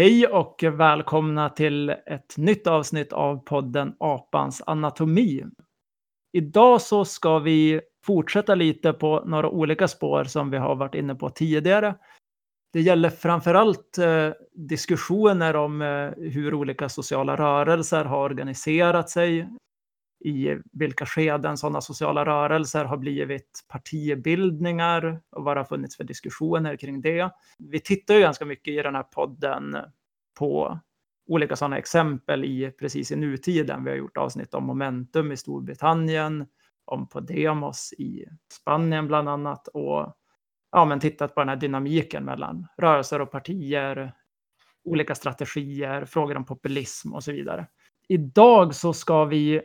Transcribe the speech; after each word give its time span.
Hej 0.00 0.26
och 0.26 0.64
välkomna 0.72 1.48
till 1.48 1.90
ett 1.90 2.36
nytt 2.36 2.66
avsnitt 2.66 3.12
av 3.12 3.36
podden 3.44 3.94
Apans 3.98 4.62
anatomi. 4.66 5.44
Idag 6.32 6.80
så 6.80 7.04
ska 7.04 7.38
vi 7.38 7.80
fortsätta 8.06 8.54
lite 8.54 8.92
på 8.92 9.22
några 9.26 9.48
olika 9.48 9.88
spår 9.88 10.24
som 10.24 10.50
vi 10.50 10.56
har 10.56 10.74
varit 10.74 10.94
inne 10.94 11.14
på 11.14 11.30
tidigare. 11.30 11.94
Det 12.72 12.80
gäller 12.80 13.10
framförallt 13.10 13.98
eh, 13.98 14.30
diskussioner 14.54 15.56
om 15.56 15.82
eh, 15.82 16.10
hur 16.16 16.54
olika 16.54 16.88
sociala 16.88 17.36
rörelser 17.36 18.04
har 18.04 18.18
organiserat 18.18 19.10
sig, 19.10 19.48
i 20.20 20.58
vilka 20.72 21.06
skeden 21.06 21.56
sådana 21.56 21.80
sociala 21.80 22.24
rörelser 22.24 22.84
har 22.84 22.96
blivit 22.96 23.64
partibildningar 23.68 25.20
och 25.30 25.44
vad 25.44 25.56
det 25.56 25.60
har 25.60 25.64
funnits 25.64 25.96
för 25.96 26.04
diskussioner 26.04 26.76
kring 26.76 27.00
det. 27.00 27.30
Vi 27.58 27.80
tittar 27.80 28.14
ju 28.14 28.20
ganska 28.20 28.44
mycket 28.44 28.74
i 28.74 28.82
den 28.82 28.94
här 28.94 29.02
podden 29.02 29.76
på 30.38 30.80
olika 31.26 31.56
sådana 31.56 31.78
exempel 31.78 32.44
i 32.44 32.70
precis 32.78 33.12
i 33.12 33.16
nutiden. 33.16 33.84
Vi 33.84 33.90
har 33.90 33.96
gjort 33.96 34.16
avsnitt 34.16 34.54
om 34.54 34.64
momentum 34.64 35.32
i 35.32 35.36
Storbritannien, 35.36 36.46
om 36.84 37.08
Podemos 37.08 37.92
i 37.92 38.24
Spanien 38.52 39.06
bland 39.06 39.28
annat 39.28 39.68
och 39.68 40.16
ja, 40.72 40.84
men 40.84 41.00
tittat 41.00 41.34
på 41.34 41.40
den 41.40 41.48
här 41.48 41.56
dynamiken 41.56 42.24
mellan 42.24 42.66
rörelser 42.78 43.20
och 43.20 43.30
partier, 43.30 44.12
olika 44.84 45.14
strategier, 45.14 46.04
frågor 46.04 46.36
om 46.36 46.44
populism 46.44 47.14
och 47.14 47.24
så 47.24 47.32
vidare. 47.32 47.66
Idag 48.08 48.74
så 48.74 48.92
ska 48.92 49.24
vi 49.24 49.62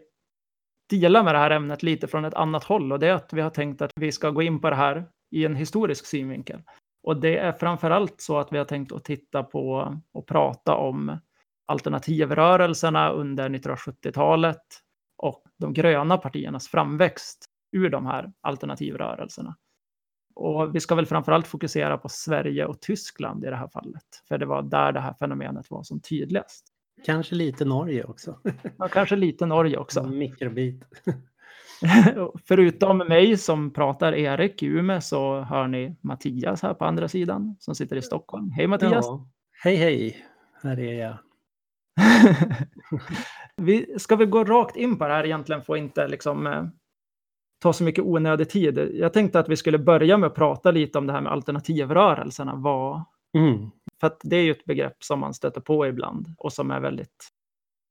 dela 0.89 1.23
med 1.23 1.35
det 1.35 1.39
här 1.39 1.51
ämnet 1.51 1.83
lite 1.83 2.07
från 2.07 2.25
ett 2.25 2.33
annat 2.33 2.63
håll 2.63 2.91
och 2.91 2.99
det 2.99 3.07
är 3.07 3.13
att 3.13 3.33
vi 3.33 3.41
har 3.41 3.49
tänkt 3.49 3.81
att 3.81 3.91
vi 3.95 4.11
ska 4.11 4.29
gå 4.29 4.41
in 4.41 4.61
på 4.61 4.69
det 4.69 4.75
här 4.75 5.05
i 5.31 5.45
en 5.45 5.55
historisk 5.55 6.05
synvinkel. 6.05 6.61
Och 7.03 7.19
det 7.19 7.37
är 7.37 7.51
framför 7.51 7.91
allt 7.91 8.21
så 8.21 8.37
att 8.37 8.53
vi 8.53 8.57
har 8.57 8.65
tänkt 8.65 8.91
att 8.91 9.03
titta 9.03 9.43
på 9.43 9.95
och 10.11 10.27
prata 10.27 10.75
om 10.75 11.17
alternativrörelserna 11.65 13.09
under 13.09 13.49
1970-talet 13.49 14.61
och 15.17 15.43
de 15.57 15.73
gröna 15.73 16.17
partiernas 16.17 16.67
framväxt 16.67 17.45
ur 17.71 17.89
de 17.89 18.05
här 18.05 18.33
alternativrörelserna. 18.41 19.55
Och 20.35 20.75
vi 20.75 20.79
ska 20.79 20.95
väl 20.95 21.05
framför 21.05 21.31
allt 21.31 21.47
fokusera 21.47 21.97
på 21.97 22.09
Sverige 22.09 22.65
och 22.65 22.81
Tyskland 22.81 23.45
i 23.45 23.49
det 23.49 23.55
här 23.55 23.67
fallet, 23.67 24.03
för 24.27 24.37
det 24.37 24.45
var 24.45 24.61
där 24.61 24.91
det 24.91 24.99
här 24.99 25.13
fenomenet 25.13 25.71
var 25.71 25.83
som 25.83 26.01
tydligast. 26.01 26.74
Kanske 27.03 27.35
lite 27.35 27.65
Norge 27.65 28.03
också. 28.03 28.39
Ja, 28.77 28.87
kanske 28.87 29.15
lite 29.15 29.45
Norge 29.45 29.77
också. 29.77 29.99
En 29.99 30.17
mikrobit. 30.17 30.83
Förutom 32.47 32.97
mig 32.97 33.37
som 33.37 33.73
pratar 33.73 34.13
Erik 34.13 34.63
i 34.63 34.65
Umeå 34.65 35.01
så 35.01 35.41
hör 35.41 35.67
ni 35.67 35.95
Mattias 36.01 36.61
här 36.61 36.73
på 36.73 36.85
andra 36.85 37.07
sidan 37.07 37.55
som 37.59 37.75
sitter 37.75 37.95
i 37.95 38.01
Stockholm. 38.01 38.51
Hej 38.51 38.67
Mattias! 38.67 39.05
Ja. 39.05 39.27
Hej 39.63 39.75
hej! 39.75 40.25
Här 40.63 40.79
är 40.79 40.93
jag. 40.93 41.17
vi 43.57 43.99
ska 43.99 44.15
vi 44.15 44.25
gå 44.25 44.43
rakt 44.43 44.75
in 44.75 44.97
på 44.97 45.07
det 45.07 45.13
här 45.13 45.25
egentligen 45.25 45.61
får 45.61 45.77
inte 45.77 46.07
liksom 46.07 46.47
eh, 46.47 46.63
ta 47.59 47.73
så 47.73 47.83
mycket 47.83 48.03
onödig 48.03 48.49
tid. 48.49 48.77
Jag 48.93 49.13
tänkte 49.13 49.39
att 49.39 49.49
vi 49.49 49.57
skulle 49.57 49.77
börja 49.77 50.17
med 50.17 50.27
att 50.27 50.35
prata 50.35 50.71
lite 50.71 50.97
om 50.97 51.07
det 51.07 51.13
här 51.13 51.21
med 51.21 51.31
alternativrörelserna. 51.31 52.55
Vad, 52.55 53.03
mm. 53.37 53.71
För 54.05 54.07
att 54.07 54.21
det 54.23 54.35
är 54.35 54.41
ju 54.41 54.51
ett 54.51 54.65
begrepp 54.65 55.03
som 55.03 55.19
man 55.19 55.33
stöter 55.33 55.61
på 55.61 55.87
ibland 55.87 56.27
och 56.37 56.53
som 56.53 56.71
är 56.71 56.79
väldigt 56.79 57.27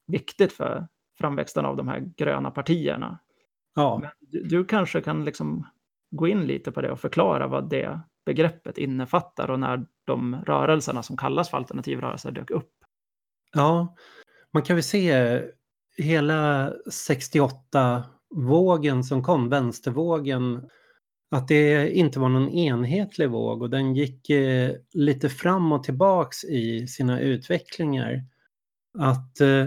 viktigt 0.06 0.52
för 0.52 0.88
framväxten 1.18 1.64
av 1.64 1.76
de 1.76 1.88
här 1.88 2.12
gröna 2.16 2.50
partierna. 2.50 3.18
Ja. 3.74 4.02
Du, 4.20 4.42
du, 4.42 4.64
kanske 4.64 5.00
kan 5.00 5.24
liksom 5.24 5.66
gå 6.10 6.28
in 6.28 6.46
lite 6.46 6.72
på 6.72 6.80
det 6.80 6.90
och 6.90 7.00
förklara 7.00 7.46
vad 7.46 7.70
det 7.70 8.00
begreppet 8.26 8.78
innefattar 8.78 9.50
och 9.50 9.60
när 9.60 9.86
de 10.04 10.36
rörelserna 10.46 11.02
som 11.02 11.16
kallas 11.16 11.50
för 11.50 11.56
alternativrörelser 11.56 12.30
dök 12.30 12.50
upp. 12.50 12.72
Ja, 13.52 13.96
man 14.52 14.62
kan 14.62 14.76
väl 14.76 14.82
se 14.82 15.40
hela 15.96 16.72
68-vågen 16.90 19.04
som 19.04 19.22
kom, 19.22 19.48
vänstervågen, 19.48 20.68
att 21.30 21.48
det 21.48 21.90
inte 21.90 22.20
var 22.20 22.28
någon 22.28 22.48
enhetlig 22.48 23.30
våg 23.30 23.62
och 23.62 23.70
den 23.70 23.94
gick 23.94 24.30
eh, 24.30 24.72
lite 24.92 25.28
fram 25.28 25.72
och 25.72 25.84
tillbaks 25.84 26.44
i 26.44 26.86
sina 26.86 27.20
utvecklingar. 27.20 28.24
Att 28.98 29.40
eh, 29.40 29.66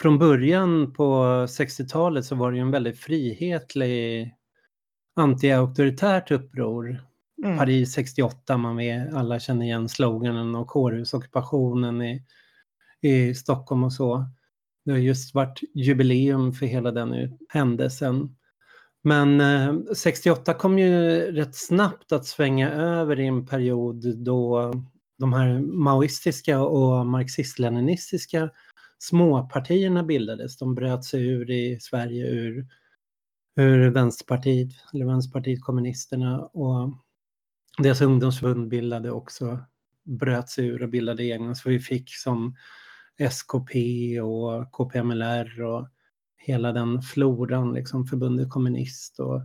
från 0.00 0.18
början 0.18 0.92
på 0.92 1.24
60-talet 1.46 2.24
så 2.24 2.34
var 2.34 2.50
det 2.50 2.56
ju 2.56 2.62
en 2.62 2.70
väldigt 2.70 2.98
frihetlig 2.98 4.34
anti-auktoritärt 5.16 6.30
uppror. 6.30 7.02
Mm. 7.44 7.58
Paris 7.58 7.92
68, 7.92 8.56
man 8.56 8.76
vet, 8.76 9.14
alla 9.14 9.40
känner 9.40 9.66
igen 9.66 9.88
sloganen 9.88 10.54
och 10.54 10.66
kårhusockupationen 10.66 12.02
i, 12.02 12.22
i 13.00 13.34
Stockholm 13.34 13.84
och 13.84 13.92
så. 13.92 14.24
Det 14.84 14.90
har 14.90 14.98
just 14.98 15.34
varit 15.34 15.60
jubileum 15.74 16.52
för 16.52 16.66
hela 16.66 16.90
den 16.90 17.38
händelsen. 17.48 18.36
Men 19.02 19.40
eh, 19.40 19.74
68 19.96 20.54
kom 20.54 20.78
ju 20.78 20.92
rätt 21.32 21.54
snabbt 21.54 22.12
att 22.12 22.26
svänga 22.26 22.70
över 22.70 23.20
i 23.20 23.26
en 23.26 23.46
period 23.46 24.18
då 24.18 24.72
de 25.18 25.32
här 25.32 25.60
maoistiska 25.60 26.60
och 26.60 27.06
marxist-leninistiska 27.06 28.50
småpartierna 28.98 30.02
bildades. 30.02 30.58
De 30.58 30.74
bröt 30.74 31.04
sig 31.04 31.26
ur 31.26 31.50
i 31.50 31.78
Sverige 31.80 32.26
ur, 32.26 32.66
ur 33.56 33.90
Vänsterpartiet, 33.90 34.72
eller 34.94 35.06
Vänsterpartiet 35.06 35.62
kommunisterna 35.62 36.40
och 36.40 36.94
deras 37.78 38.00
ungdomsförbund 38.00 38.68
bildade 38.68 39.10
också, 39.10 39.58
bröt 40.04 40.48
sig 40.48 40.66
ur 40.66 40.82
och 40.82 40.88
bildade 40.88 41.24
egna. 41.24 41.54
Så 41.54 41.68
vi 41.68 41.80
fick 41.80 42.14
som 42.14 42.56
SKP 43.18 43.74
och 44.20 44.72
KPMLR 44.72 45.62
och 45.62 45.88
hela 46.38 46.72
den 46.72 47.02
floran, 47.02 47.74
liksom 47.74 48.06
förbundet 48.06 48.50
kommunist 48.50 49.20
och 49.20 49.42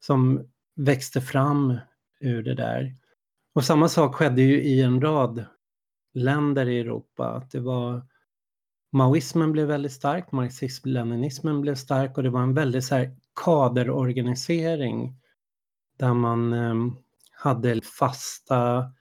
som 0.00 0.48
växte 0.76 1.20
fram 1.20 1.78
ur 2.20 2.42
det 2.42 2.54
där. 2.54 2.94
Och 3.52 3.64
samma 3.64 3.88
sak 3.88 4.14
skedde 4.14 4.42
ju 4.42 4.62
i 4.62 4.82
en 4.82 5.00
rad 5.00 5.44
länder 6.14 6.68
i 6.68 6.80
Europa. 6.80 7.28
Att 7.28 7.50
det 7.50 7.60
var 7.60 8.06
Maoismen 8.92 9.52
blev 9.52 9.66
väldigt 9.66 9.92
stark, 9.92 10.32
marxism-leninismen 10.32 11.60
blev 11.60 11.74
stark 11.74 12.16
och 12.16 12.22
det 12.22 12.30
var 12.30 12.42
en 12.42 12.54
väldigt 12.54 12.84
så 12.84 12.94
här 12.94 13.16
kaderorganisering 13.44 15.14
där 15.98 16.14
man 16.14 16.52
eh, 16.52 16.74
hade 17.32 17.80
fasta 17.80 18.92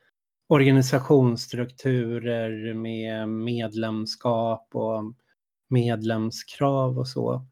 organisationsstrukturer 0.48 2.74
med 2.74 3.30
medlemskap 3.30 4.68
och 4.74 5.14
medlemskrav 5.70 7.00
och 7.00 7.08
så. 7.08 7.46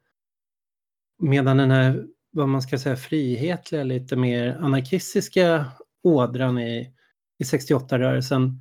Medan 1.20 1.58
den 1.58 1.72
här, 1.72 2.08
vad 2.32 2.50
man 2.50 2.62
ska 2.62 2.80
säga, 2.80 2.96
frihetliga, 2.96 3.84
lite 3.84 4.16
mer 4.16 4.58
anarkistiska 4.62 5.66
ådran 6.04 6.60
i, 6.60 6.94
i 7.40 7.44
68-rörelsen 7.44 8.60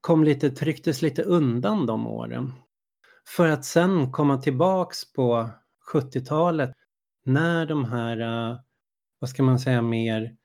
kom 0.00 0.24
lite, 0.24 0.50
trycktes 0.50 1.02
lite 1.02 1.22
undan 1.22 1.86
de 1.86 2.06
åren. 2.06 2.52
För 3.36 3.48
att 3.48 3.64
sen 3.64 4.12
komma 4.12 4.38
tillbaks 4.38 5.12
på 5.12 5.50
70-talet 5.92 6.72
när 7.24 7.66
de 7.66 7.84
här, 7.84 8.20
äh, 8.20 8.58
vad 9.18 9.30
ska 9.30 9.42
man 9.42 9.58
säga, 9.58 9.82
mer 9.82 10.36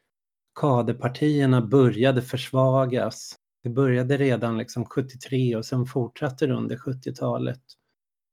kaderpartierna 0.60 1.62
började 1.62 2.22
försvagas. 2.22 3.36
Det 3.64 3.70
började 3.70 4.18
redan 4.18 4.58
liksom 4.58 4.86
73 4.86 5.56
och 5.56 5.66
sen 5.66 5.86
fortsatte 5.86 6.48
det 6.48 6.54
under 6.54 6.76
70-talet 6.76 7.62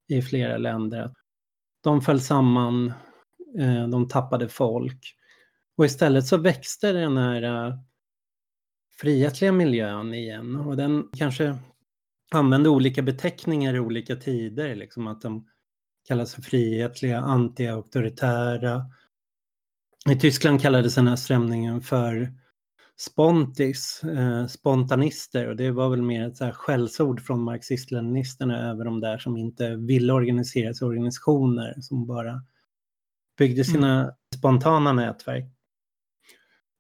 i 0.09 0.23
flera 0.23 0.59
länder. 0.59 1.15
De 1.83 2.01
föll 2.03 2.21
samman, 2.21 2.93
eh, 3.59 3.89
de 3.89 4.09
tappade 4.09 4.49
folk. 4.49 5.15
Och 5.77 5.85
istället 5.85 6.27
så 6.27 6.37
växte 6.37 6.93
den 6.93 7.17
här 7.17 7.43
eh, 7.43 7.75
frihetliga 9.01 9.53
miljön 9.53 10.15
igen 10.15 10.57
och 10.57 10.77
den 10.77 11.09
kanske 11.17 11.59
använde 12.31 12.69
olika 12.69 13.03
beteckningar 13.03 13.75
i 13.75 13.81
olika 13.81 14.17
tider, 14.17 14.75
liksom 14.75 15.07
att 15.07 15.21
de 15.21 15.47
kallas 16.09 16.35
för 16.35 16.43
frihetliga, 16.43 17.21
anti-auktoritära. 17.21 18.85
I 20.11 20.17
Tyskland 20.17 20.63
kallades 20.63 20.95
den 20.95 21.09
här 21.09 21.17
strömningen 21.17 21.81
för 21.81 22.33
spontis, 23.00 24.05
eh, 24.05 24.47
spontanister 24.47 25.49
och 25.49 25.56
det 25.56 25.71
var 25.71 25.89
väl 25.89 26.03
mer 26.03 26.29
ett 26.29 26.37
så 26.37 26.45
här 26.45 26.53
skällsord 26.53 27.21
från 27.21 27.41
marxist-leninisterna 27.41 28.71
över 28.71 28.85
de 28.85 29.00
där 29.00 29.19
som 29.19 29.37
inte 29.37 29.77
ville 29.77 30.12
organisera 30.12 30.75
sig 30.75 30.87
organisationer 30.87 31.75
som 31.81 32.06
bara 32.06 32.43
byggde 33.39 33.65
sina 33.65 34.03
mm. 34.03 34.15
spontana 34.37 34.93
nätverk. 34.93 35.45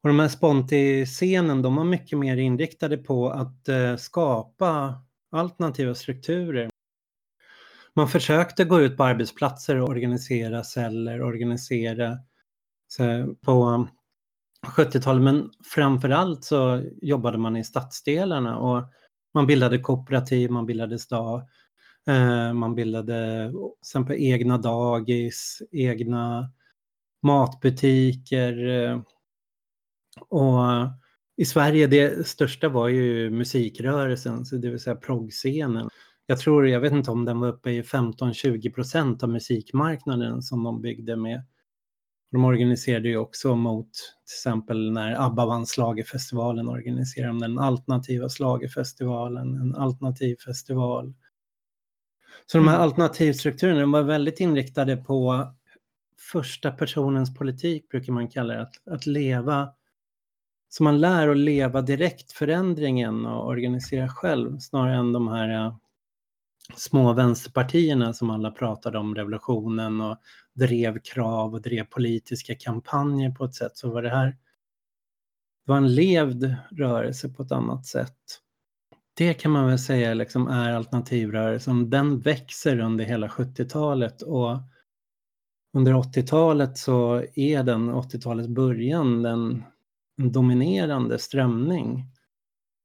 Och 0.02 0.08
de 0.08 0.18
här 0.18 0.28
sponti-scenen, 0.28 1.62
de 1.62 1.76
var 1.76 1.84
mycket 1.84 2.18
mer 2.18 2.36
inriktade 2.36 2.96
på 2.96 3.30
att 3.30 3.68
eh, 3.68 3.96
skapa 3.96 5.02
alternativa 5.30 5.94
strukturer. 5.94 6.70
Man 7.94 8.08
försökte 8.08 8.64
gå 8.64 8.80
ut 8.80 8.96
på 8.96 9.04
arbetsplatser 9.04 9.76
och 9.76 9.88
organisera 9.88 10.64
celler, 10.64 11.22
organisera 11.22 12.18
på 13.44 13.88
70-talet, 14.66 15.22
men 15.22 15.50
framför 15.74 16.10
allt 16.10 16.44
så 16.44 16.82
jobbade 17.02 17.38
man 17.38 17.56
i 17.56 17.64
stadsdelarna 17.64 18.58
och 18.58 18.84
man 19.34 19.46
bildade 19.46 19.78
kooperativ, 19.78 20.50
man 20.50 20.66
bildade 20.66 20.98
stad, 20.98 21.46
eh, 22.08 22.52
man 22.52 22.74
bildade 22.74 23.52
sen 23.86 24.06
på 24.06 24.14
egna 24.14 24.58
dagis, 24.58 25.62
egna 25.72 26.52
matbutiker. 27.22 28.68
Eh, 28.68 29.00
och 30.28 30.60
i 31.36 31.44
Sverige, 31.44 31.86
det 31.86 32.26
största 32.26 32.68
var 32.68 32.88
ju 32.88 33.30
musikrörelsen, 33.30 34.44
så 34.46 34.56
det 34.56 34.70
vill 34.70 34.80
säga 34.80 34.96
proggscenen. 34.96 35.88
Jag 36.26 36.38
tror, 36.38 36.68
jag 36.68 36.80
vet 36.80 36.92
inte 36.92 37.10
om 37.10 37.24
den 37.24 37.40
var 37.40 37.48
uppe 37.48 37.70
i 37.70 37.82
15-20 37.82 38.74
procent 38.74 39.22
av 39.22 39.28
musikmarknaden 39.28 40.42
som 40.42 40.64
de 40.64 40.80
byggde 40.80 41.16
med. 41.16 41.42
De 42.30 42.44
organiserade 42.44 43.08
ju 43.08 43.16
också 43.16 43.56
mot 43.56 43.90
till 43.92 44.34
exempel 44.34 44.92
när 44.92 45.26
ABBA 45.26 45.46
vann 45.46 45.66
Slagerfestivalen 45.66 46.68
organiserade 46.68 47.32
de 47.32 47.40
den 47.40 47.58
alternativa 47.58 48.28
Slagerfestivalen, 48.28 49.54
en 49.56 49.74
alternativ 49.74 50.36
festival. 50.36 51.14
Så 52.46 52.58
de 52.58 52.68
här 52.68 52.74
mm. 52.74 52.84
alternativstrukturerna 52.84 53.86
var 53.86 54.02
väldigt 54.02 54.40
inriktade 54.40 54.96
på 54.96 55.48
första 56.32 56.70
personens 56.70 57.34
politik 57.34 57.88
brukar 57.88 58.12
man 58.12 58.28
kalla 58.28 58.54
det, 58.54 58.62
att, 58.62 58.88
att 58.88 59.06
leva 59.06 59.72
så 60.68 60.82
man 60.82 61.00
lär 61.00 61.28
att 61.28 61.36
leva 61.36 61.82
direkt 61.82 62.32
förändringen 62.32 63.26
och 63.26 63.46
organisera 63.46 64.08
själv 64.08 64.58
snarare 64.58 64.96
än 64.96 65.12
de 65.12 65.28
här 65.28 65.66
uh, 65.66 65.76
små 66.76 67.12
vänsterpartierna 67.12 68.12
som 68.12 68.30
alla 68.30 68.50
pratade 68.50 68.98
om 68.98 69.14
revolutionen 69.14 70.00
och 70.00 70.16
drev 70.58 70.98
krav 70.98 71.54
och 71.54 71.62
drev 71.62 71.84
politiska 71.84 72.54
kampanjer 72.54 73.30
på 73.30 73.44
ett 73.44 73.54
sätt 73.54 73.76
så 73.76 73.90
var 73.90 74.02
det 74.02 74.10
här 74.10 74.26
det 75.66 75.72
var 75.72 75.76
en 75.76 75.94
levd 75.94 76.54
rörelse 76.70 77.28
på 77.28 77.42
ett 77.42 77.52
annat 77.52 77.86
sätt. 77.86 78.16
Det 79.14 79.34
kan 79.34 79.52
man 79.52 79.66
väl 79.66 79.78
säga 79.78 80.14
liksom 80.14 80.48
är 80.48 80.72
alternativrörelsen. 80.72 81.90
Den 81.90 82.20
växer 82.20 82.78
under 82.78 83.04
hela 83.04 83.28
70-talet 83.28 84.22
och 84.22 84.58
under 85.76 85.92
80-talet 85.92 86.78
så 86.78 87.24
är 87.34 87.62
den, 87.62 87.90
80-talets 87.90 88.48
början, 88.48 89.22
den 89.22 89.64
en 90.18 90.32
dominerande 90.32 91.18
strömning. 91.18 92.04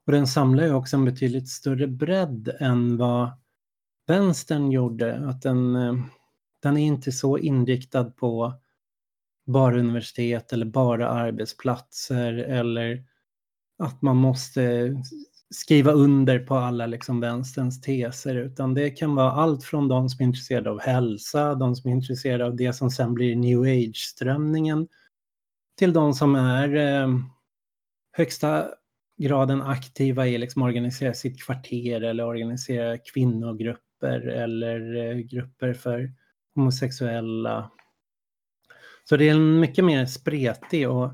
Och 0.06 0.12
den 0.12 0.28
samlar 0.28 0.64
ju 0.64 0.74
också 0.74 0.98
en 0.98 1.06
betydligt 1.06 1.50
större 1.50 1.88
bredd 1.88 2.56
än 2.60 2.98
vad 2.98 3.32
vänstern 4.08 4.72
gjorde. 4.72 5.30
Att 5.30 5.42
den, 5.42 5.76
eh, 5.76 5.94
den 6.64 6.78
är 6.78 6.86
inte 6.86 7.12
så 7.12 7.38
inriktad 7.38 8.04
på 8.04 8.54
bara 9.46 9.80
universitet 9.80 10.54
eller 10.54 10.66
bara 10.66 11.10
arbetsplatser 11.10 12.34
eller 12.34 13.04
att 13.80 14.02
man 14.02 14.18
måste 14.18 14.94
skriva 15.50 15.92
under 15.92 16.40
på 16.40 16.56
alla 16.56 16.86
liksom 16.86 17.20
vänsterns 17.20 17.82
teser 17.82 18.36
utan 18.36 18.74
det 18.74 18.90
kan 18.90 19.16
vara 19.16 19.32
allt 19.32 19.64
från 19.64 19.88
de 19.88 20.10
som 20.10 20.24
är 20.24 20.28
intresserade 20.28 20.70
av 20.70 20.82
hälsa, 20.82 21.56
de 21.56 21.76
som 21.76 21.90
är 21.90 21.96
intresserade 21.96 22.46
av 22.46 22.56
det 22.56 22.74
som 22.74 22.92
sen 22.92 23.14
blir 23.14 23.36
new 23.36 23.60
age-strömningen 23.62 24.88
till 25.78 25.94
de 25.94 26.14
som 26.14 26.36
är 26.36 26.76
eh, 26.76 27.08
högsta 28.12 28.68
graden 29.18 29.62
aktiva 29.62 30.28
i 30.28 30.38
liksom 30.38 30.62
organisera 30.62 31.14
sitt 31.14 31.44
kvarter 31.44 32.02
eller 32.02 32.26
organisera 32.26 32.98
kvinnogrupper 32.98 34.28
eller 34.28 34.96
eh, 34.96 35.18
grupper 35.18 35.74
för 35.74 36.12
homosexuella. 36.56 37.72
Så 39.04 39.18
det 39.18 39.30
är 39.30 39.32
en 39.32 39.60
mycket 39.60 39.86
mer 39.86 40.06
spretig 40.06 40.90
och 40.90 41.10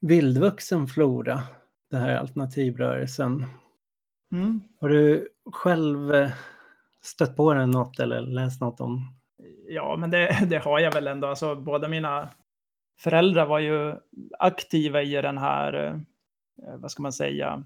vildvuxen 0.00 0.86
flora, 0.86 1.42
det 1.90 1.96
här 1.96 2.16
alternativrörelsen. 2.16 3.46
Mm. 4.32 4.60
Har 4.80 4.88
du 4.88 5.28
själv 5.52 6.14
eh, 6.14 6.30
stött 7.02 7.36
på 7.36 7.54
den 7.54 7.70
något 7.70 8.00
eller 8.00 8.20
läst 8.20 8.60
något 8.60 8.80
om? 8.80 9.14
Ja, 9.68 9.96
men 9.96 10.10
det, 10.10 10.46
det 10.48 10.58
har 10.58 10.78
jag 10.78 10.92
väl 10.92 11.06
ändå. 11.06 11.26
Alltså, 11.26 11.56
båda 11.56 11.88
mina 11.88 12.28
föräldrar 13.00 13.46
var 13.46 13.58
ju 13.58 13.94
aktiva 14.38 15.02
i 15.02 15.12
den 15.22 15.38
här, 15.38 15.72
eh, 15.84 16.76
vad 16.76 16.90
ska 16.90 17.02
man 17.02 17.12
säga, 17.12 17.64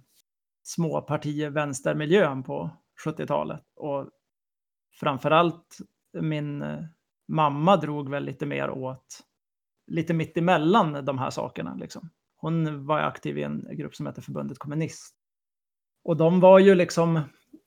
småpartier 0.62 1.50
vänstermiljön 1.50 2.42
på 2.42 2.70
70-talet. 3.04 3.62
Och 3.76 4.08
framförallt 5.00 5.78
min 6.20 6.62
eh, 6.62 6.84
mamma 7.28 7.76
drog 7.76 8.10
väl 8.10 8.24
lite 8.24 8.46
mer 8.46 8.70
åt, 8.70 9.20
lite 9.86 10.14
mitt 10.14 10.36
emellan 10.36 11.04
de 11.04 11.18
här 11.18 11.30
sakerna. 11.30 11.74
Liksom. 11.74 12.10
Hon 12.36 12.86
var 12.86 12.98
aktiv 12.98 13.38
i 13.38 13.42
en 13.42 13.68
grupp 13.72 13.94
som 13.94 14.06
heter 14.06 14.22
Förbundet 14.22 14.58
Kommunist. 14.58 15.14
Och 16.04 16.16
de 16.16 16.40
var 16.40 16.58
ju 16.58 16.74
liksom 16.74 17.20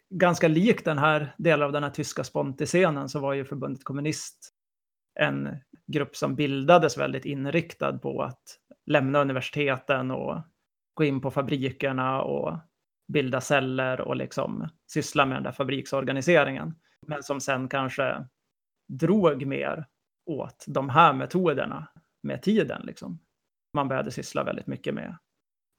ganska 0.10 0.48
lik 0.48 0.86
den 0.86 0.98
här 0.98 1.36
delen 1.38 1.66
av 1.66 1.72
den 1.72 1.84
här 1.84 1.90
tyska 1.90 2.24
spontiscenen 2.24 3.10
så 3.10 3.20
var 3.20 3.34
ju 3.34 3.46
Förbundet 3.46 3.84
Kommunist 3.84 4.54
en 5.20 5.58
grupp 5.88 6.16
som 6.16 6.36
bildades 6.36 6.98
väldigt 6.98 7.26
inriktad 7.26 7.98
på 7.98 8.22
att 8.24 8.44
lämna 8.86 9.22
universiteten 9.22 10.12
och 10.12 10.42
gå 10.94 11.04
in 11.04 11.22
på 11.22 11.32
fabrikerna 11.32 12.22
och 12.22 12.58
bilda 13.08 13.42
celler 13.42 14.02
och 14.02 14.16
liksom 14.16 14.70
syssla 14.88 15.26
med 15.26 15.36
den 15.36 15.44
där 15.44 15.52
fabriksorganiseringen. 15.52 16.76
Men 17.08 17.24
som 17.24 17.42
sen 17.42 17.70
kanske 17.70 18.26
drog 19.00 19.46
mer 19.46 19.86
åt 20.26 20.66
de 20.68 20.90
här 20.90 21.14
metoderna 21.14 21.88
med 22.24 22.42
tiden. 22.42 22.82
Liksom. 22.86 23.20
Man 23.74 23.88
började 23.88 24.12
syssla 24.12 24.44
väldigt 24.44 24.68
mycket 24.68 24.94
med 24.94 25.18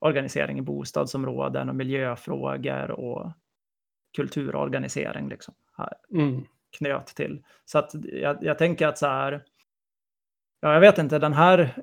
organisering 0.01 0.59
i 0.59 0.63
bostadsområden 0.63 1.69
och 1.69 1.77
miljöfrågor 1.77 2.91
och 2.91 3.33
kulturorganisering. 4.17 5.29
Liksom. 5.29 5.55
Mm 6.11 6.45
knöt 6.73 7.07
till. 7.07 7.45
Så 7.65 7.79
att 7.79 7.91
jag, 8.03 8.45
jag 8.45 8.59
tänker 8.59 8.87
att 8.87 8.99
så 8.99 9.07
här, 9.07 9.45
ja, 10.61 10.73
jag 10.73 10.81
vet 10.81 10.99
inte, 10.99 11.19
den 11.19 11.33
här 11.33 11.83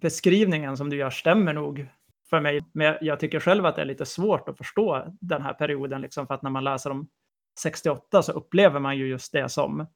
beskrivningen 0.00 0.76
som 0.76 0.90
du 0.90 0.96
gör 0.96 1.10
stämmer 1.10 1.52
nog 1.52 1.88
för 2.30 2.40
mig. 2.40 2.60
Men 2.72 2.96
jag 3.00 3.20
tycker 3.20 3.40
själv 3.40 3.66
att 3.66 3.76
det 3.76 3.82
är 3.82 3.86
lite 3.86 4.06
svårt 4.06 4.48
att 4.48 4.58
förstå 4.58 5.16
den 5.20 5.42
här 5.42 5.54
perioden, 5.54 6.00
liksom, 6.00 6.26
för 6.26 6.34
att 6.34 6.42
när 6.42 6.50
man 6.50 6.64
läser 6.64 6.90
om 6.90 7.08
68 7.60 8.22
så 8.22 8.32
upplever 8.32 8.80
man 8.80 8.98
ju 8.98 9.08
just 9.08 9.32
det 9.32 9.48
som 9.48 9.86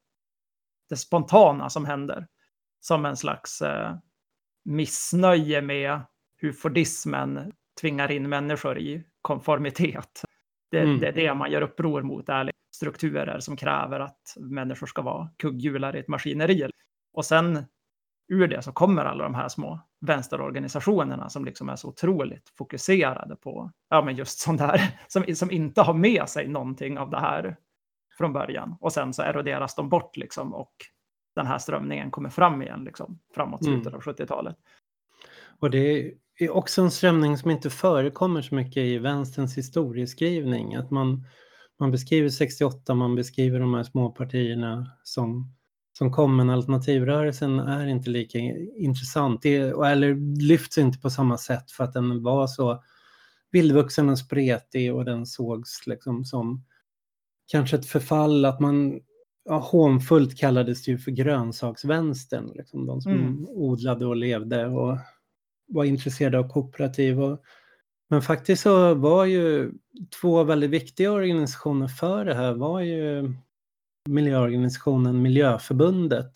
det 0.92 0.96
spontana 0.96 1.70
som 1.70 1.84
händer. 1.84 2.26
Som 2.80 3.06
en 3.06 3.16
slags 3.16 3.62
eh, 3.62 3.94
missnöje 4.64 5.62
med 5.62 6.00
hur 6.37 6.52
fordismen 6.52 7.52
tvingar 7.80 8.11
in 8.11 8.28
människor 8.28 8.78
i 8.78 9.04
konformitet. 9.22 10.25
Det, 10.70 10.80
mm. 10.80 11.00
det 11.00 11.08
är 11.08 11.12
det 11.12 11.34
man 11.34 11.50
gör 11.50 11.62
uppror 11.62 12.02
mot, 12.02 12.28
är 12.28 12.50
strukturer 12.75 13.40
som 13.40 13.56
kräver 13.56 14.00
att 14.00 14.37
människor 14.37 14.87
ska 14.87 15.02
vara 15.02 15.30
kugghjular 15.38 15.96
i 15.96 15.99
ett 15.99 16.08
maskineri. 16.08 16.70
Och 17.12 17.25
sen 17.25 17.64
ur 18.28 18.49
det 18.49 18.62
så 18.62 18.72
kommer 18.72 19.04
alla 19.04 19.25
de 19.25 19.34
här 19.34 19.49
små 19.49 19.80
vänsterorganisationerna 20.00 21.28
som 21.28 21.44
liksom 21.44 21.68
är 21.68 21.76
så 21.76 21.88
otroligt 21.88 22.52
fokuserade 22.58 23.37
på 23.37 23.70
ja, 23.90 24.02
men 24.04 24.16
just 24.16 24.38
sånt 24.38 24.58
där 24.58 24.99
som, 25.08 25.34
som 25.34 25.50
inte 25.50 25.80
har 25.80 25.94
med 25.94 26.28
sig 26.28 26.49
någonting 26.49 26.99
av 26.99 27.11
det 27.11 27.20
här 27.20 27.56
från 28.23 28.33
början. 28.33 28.76
Och 28.81 28.93
sen 28.93 29.14
så 29.14 29.23
eroderas 29.23 29.75
de 29.75 29.88
bort 29.88 30.17
liksom 30.17 30.55
och 30.55 30.73
den 31.35 31.47
här 31.47 31.59
strömningen 31.59 32.11
kommer 32.11 32.29
fram 32.29 32.62
igen 32.62 32.85
liksom 32.85 33.19
framåt 33.35 33.64
slutet 33.64 33.87
mm. 33.87 33.95
av 33.95 34.02
70-talet. 34.02 34.57
Och 35.59 35.71
det 35.71 36.12
är 36.38 36.50
också 36.50 36.83
en 36.83 36.91
strömning 36.91 37.38
som 37.38 37.50
inte 37.50 37.71
förekommer 37.71 38.43
så 38.43 38.55
mycket 38.55 38.76
i 38.76 38.99
vänsterns 38.99 39.59
historieskrivning. 39.59 40.75
Att 40.75 40.91
man, 40.91 41.25
man 41.79 41.91
beskriver 41.91 42.29
68, 42.29 42.95
man 42.95 43.14
beskriver 43.14 43.61
de 43.61 43.75
här 43.75 43.83
småpartierna 43.83 44.91
som, 45.02 45.55
som 45.99 46.12
kom, 46.12 46.37
men 46.37 46.50
alternativrörelsen 46.50 47.59
är 47.59 47.87
inte 47.87 48.11
lika 48.11 48.38
intressant. 48.76 49.43
Det, 49.43 49.57
eller 49.57 50.41
lyfts 50.43 50.79
inte 50.79 50.99
på 50.99 51.11
samma 51.11 51.38
sätt 51.38 51.71
för 51.71 51.85
att 51.85 51.93
den 51.93 52.23
var 52.23 52.47
så 52.47 52.83
vildvuxen 53.50 54.09
och 54.09 54.19
spretig 54.19 54.95
och 54.95 55.05
den 55.05 55.26
sågs 55.26 55.87
liksom 55.87 56.25
som 56.25 56.64
kanske 57.46 57.76
ett 57.76 57.87
förfall, 57.87 58.44
att 58.44 58.61
man 58.61 59.00
ja, 59.44 59.58
hånfullt 59.58 60.38
kallades 60.38 60.84
det 60.84 60.90
ju 60.90 60.99
för 60.99 61.11
grönsaksvänstern, 61.11 62.52
liksom 62.54 62.87
de 62.87 63.00
som 63.00 63.12
mm. 63.12 63.46
odlade 63.49 64.06
och 64.06 64.16
levde 64.16 64.66
och 64.66 64.99
var 65.68 65.84
intresserade 65.84 66.38
av 66.38 66.49
kooperativ. 66.49 67.22
Och, 67.22 67.42
men 68.11 68.22
faktiskt 68.22 68.62
så 68.62 68.94
var 68.94 69.25
ju 69.25 69.72
två 70.20 70.44
väldigt 70.44 70.70
viktiga 70.70 71.12
organisationer 71.12 71.88
för 71.88 72.25
det 72.25 72.34
här 72.34 72.52
var 72.52 72.80
ju 72.80 73.34
miljöorganisationen 74.08 75.22
Miljöförbundet 75.22 76.32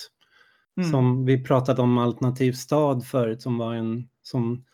mm. 0.76 0.90
som 0.90 1.24
vi 1.24 1.44
pratade 1.44 1.82
om 1.82 1.98
Alternativ 1.98 2.52
stad 2.52 3.06
förut 3.06 3.42
som 3.42 3.58
var 3.58 3.74
en 3.74 4.08
som 4.22 4.64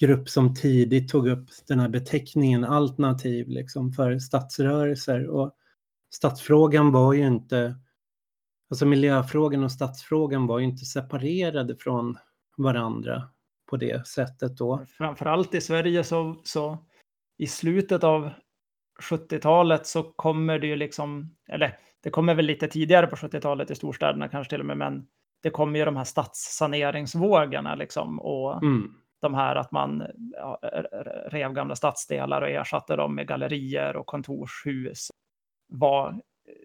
grupp 0.00 0.28
som 0.28 0.54
tidigt 0.54 1.08
tog 1.08 1.28
upp 1.28 1.48
den 1.68 1.80
här 1.80 1.88
beteckningen 1.88 2.64
alternativ 2.64 3.48
liksom 3.48 3.92
för 3.92 4.18
stadsrörelser 4.18 5.26
och 5.26 5.54
stadsfrågan 6.14 6.92
var 6.92 7.12
ju 7.12 7.26
inte 7.26 7.74
alltså 8.70 8.86
miljöfrågan 8.86 9.64
och 9.64 9.72
stadsfrågan 9.72 10.46
var 10.46 10.58
ju 10.58 10.64
inte 10.64 10.84
separerade 10.84 11.76
från 11.76 12.16
varandra 12.56 13.28
på 13.70 13.76
det 13.76 14.06
sättet 14.06 14.56
då. 14.56 14.86
Framförallt 14.98 15.54
i 15.54 15.60
Sverige 15.60 16.04
så, 16.04 16.40
så 16.44 16.78
i 17.38 17.46
slutet 17.46 18.04
av 18.04 18.30
70-talet 19.02 19.86
så 19.86 20.02
kommer 20.02 20.58
det 20.58 20.66
ju 20.66 20.76
liksom, 20.76 21.36
eller 21.48 21.78
det 22.02 22.10
kommer 22.10 22.34
väl 22.34 22.46
lite 22.46 22.68
tidigare 22.68 23.06
på 23.06 23.16
70-talet 23.16 23.70
i 23.70 23.74
storstäderna 23.74 24.28
kanske 24.28 24.50
till 24.50 24.60
och 24.60 24.66
med, 24.66 24.78
men 24.78 25.06
det 25.42 25.50
kommer 25.50 25.78
ju 25.78 25.84
de 25.84 25.96
här 25.96 26.04
stadssaneringsvågorna 26.04 27.74
liksom 27.74 28.20
och 28.20 28.62
mm. 28.62 28.94
de 29.20 29.34
här 29.34 29.56
att 29.56 29.72
man 29.72 30.02
ja, 30.32 30.60
rev 31.26 31.52
gamla 31.52 31.76
stadsdelar 31.76 32.42
och 32.42 32.48
ersatte 32.48 32.96
dem 32.96 33.14
med 33.14 33.28
gallerier 33.28 33.96
och 33.96 34.06
kontorshus. 34.06 35.10
Var 35.68 36.20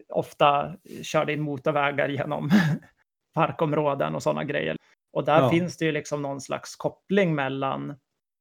ofta 0.10 0.74
körde 1.04 1.34
in 1.34 1.42
motorvägar 1.42 2.10
genom 2.10 2.50
parkområden 3.34 4.16
och 4.16 4.24
sådana 4.24 4.44
grejer. 4.44 4.76
Och 5.14 5.26
där 5.26 5.42
ja. 5.42 5.50
finns 5.50 5.78
det 5.78 5.86
ju 5.86 5.92
liksom 5.92 6.22
någon 6.22 6.42
slags 6.42 6.76
koppling 6.76 7.36
mellan 7.36 7.96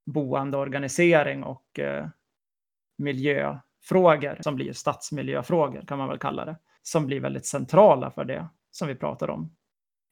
boendeorganisering 0.07 1.45
och 1.45 1.79
eh, 1.79 2.07
miljöfrågor 2.99 4.39
som 4.41 4.57
blir 4.57 4.73
stadsmiljöfrågor 4.73 5.83
kan 5.83 5.99
man 5.99 6.09
väl 6.09 6.19
kalla 6.19 6.45
det. 6.45 6.57
Som 6.83 7.07
blir 7.07 7.21
väldigt 7.21 7.47
centrala 7.47 8.11
för 8.11 8.25
det 8.25 8.49
som 8.71 8.89
vi 8.89 8.95
pratar 8.95 9.31
om 9.31 9.57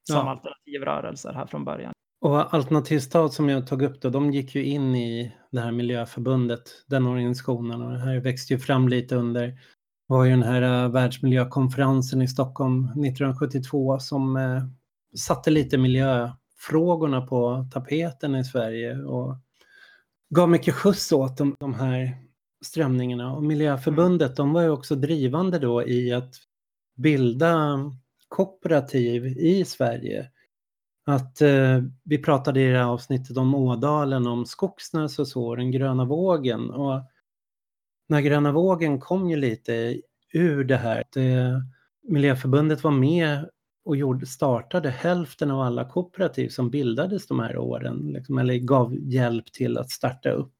som 0.07 0.17
ja. 0.17 0.31
alternativrörelser 0.31 1.33
här 1.33 1.47
från 1.47 1.65
början. 1.65 1.93
Och 2.21 2.55
Alternativ 2.55 2.99
stad 2.99 3.33
som 3.33 3.49
jag 3.49 3.67
tog 3.67 3.83
upp 3.83 4.01
då, 4.01 4.11
de 4.11 4.31
gick 4.31 4.55
ju 4.55 4.65
in 4.65 4.95
i 4.95 5.37
det 5.51 5.61
här 5.61 5.73
miljöförbundet, 5.73 6.63
den 6.87 7.07
organisationen 7.07 7.83
och 7.83 7.93
det 7.93 7.99
här 7.99 8.21
växte 8.21 8.53
ju 8.53 8.59
fram 8.59 8.89
lite 8.89 9.17
under 9.17 9.59
var 10.07 10.25
ju 10.25 10.31
den 10.31 10.43
här 10.43 10.85
uh, 10.85 10.93
världsmiljökonferensen 10.93 12.23
i 12.23 12.29
Stockholm 12.29 12.85
1972 12.85 13.99
som 13.99 14.37
uh, 14.37 14.63
satte 15.17 15.51
lite 15.51 15.79
miljöfrågorna 15.79 17.27
på 17.27 17.67
tapeten 17.73 18.35
i 18.35 18.45
Sverige 18.45 18.99
och 18.99 19.37
gav 20.31 20.49
mycket 20.49 20.75
skjuts 20.75 21.13
åt 21.13 21.39
de, 21.39 21.57
de 21.61 21.75
här 21.75 22.17
strömningarna. 22.65 23.35
Och 23.35 23.43
Miljöförbundet, 23.43 24.39
mm. 24.39 24.47
de 24.47 24.53
var 24.53 24.63
ju 24.63 24.71
också 24.71 24.95
drivande 24.95 25.59
då 25.59 25.89
i 25.89 26.13
att 26.13 26.35
bilda 26.97 27.79
kooperativ 28.29 29.27
i 29.27 29.65
Sverige. 29.65 30.31
Att 31.07 31.41
eh, 31.41 31.83
vi 32.05 32.19
pratade 32.19 32.61
i 32.61 32.69
det 32.69 32.79
här 32.79 32.85
avsnittet 32.85 33.37
om 33.37 33.55
Ådalen, 33.55 34.27
om 34.27 34.47
Skogsnäs 34.47 35.19
och 35.19 35.29
så, 35.29 35.57
den 35.57 35.71
gröna 35.71 36.05
vågen. 36.05 36.71
Och 36.71 37.03
när 38.07 38.21
gröna 38.21 38.53
vågen 38.53 39.01
kom 39.01 39.31
ju 39.31 39.37
lite 39.37 40.01
ur 40.33 40.65
det 40.65 40.77
här. 40.77 41.05
Det, 41.15 41.33
eh, 41.33 41.59
Miljöförbundet 42.09 42.85
var 42.85 42.91
med 42.91 43.49
och 43.85 43.97
gjorde, 43.97 44.27
startade 44.27 44.91
hälften 44.91 45.51
av 45.51 45.61
alla 45.61 45.85
kooperativ 45.85 46.49
som 46.49 46.71
bildades 46.71 47.27
de 47.27 47.41
här 47.41 47.59
åren, 47.59 48.11
liksom, 48.13 48.39
eller 48.39 48.55
gav 48.55 48.97
hjälp 48.99 49.53
till 49.53 49.79
att 49.79 49.91
starta 49.91 50.31
upp. 50.31 50.53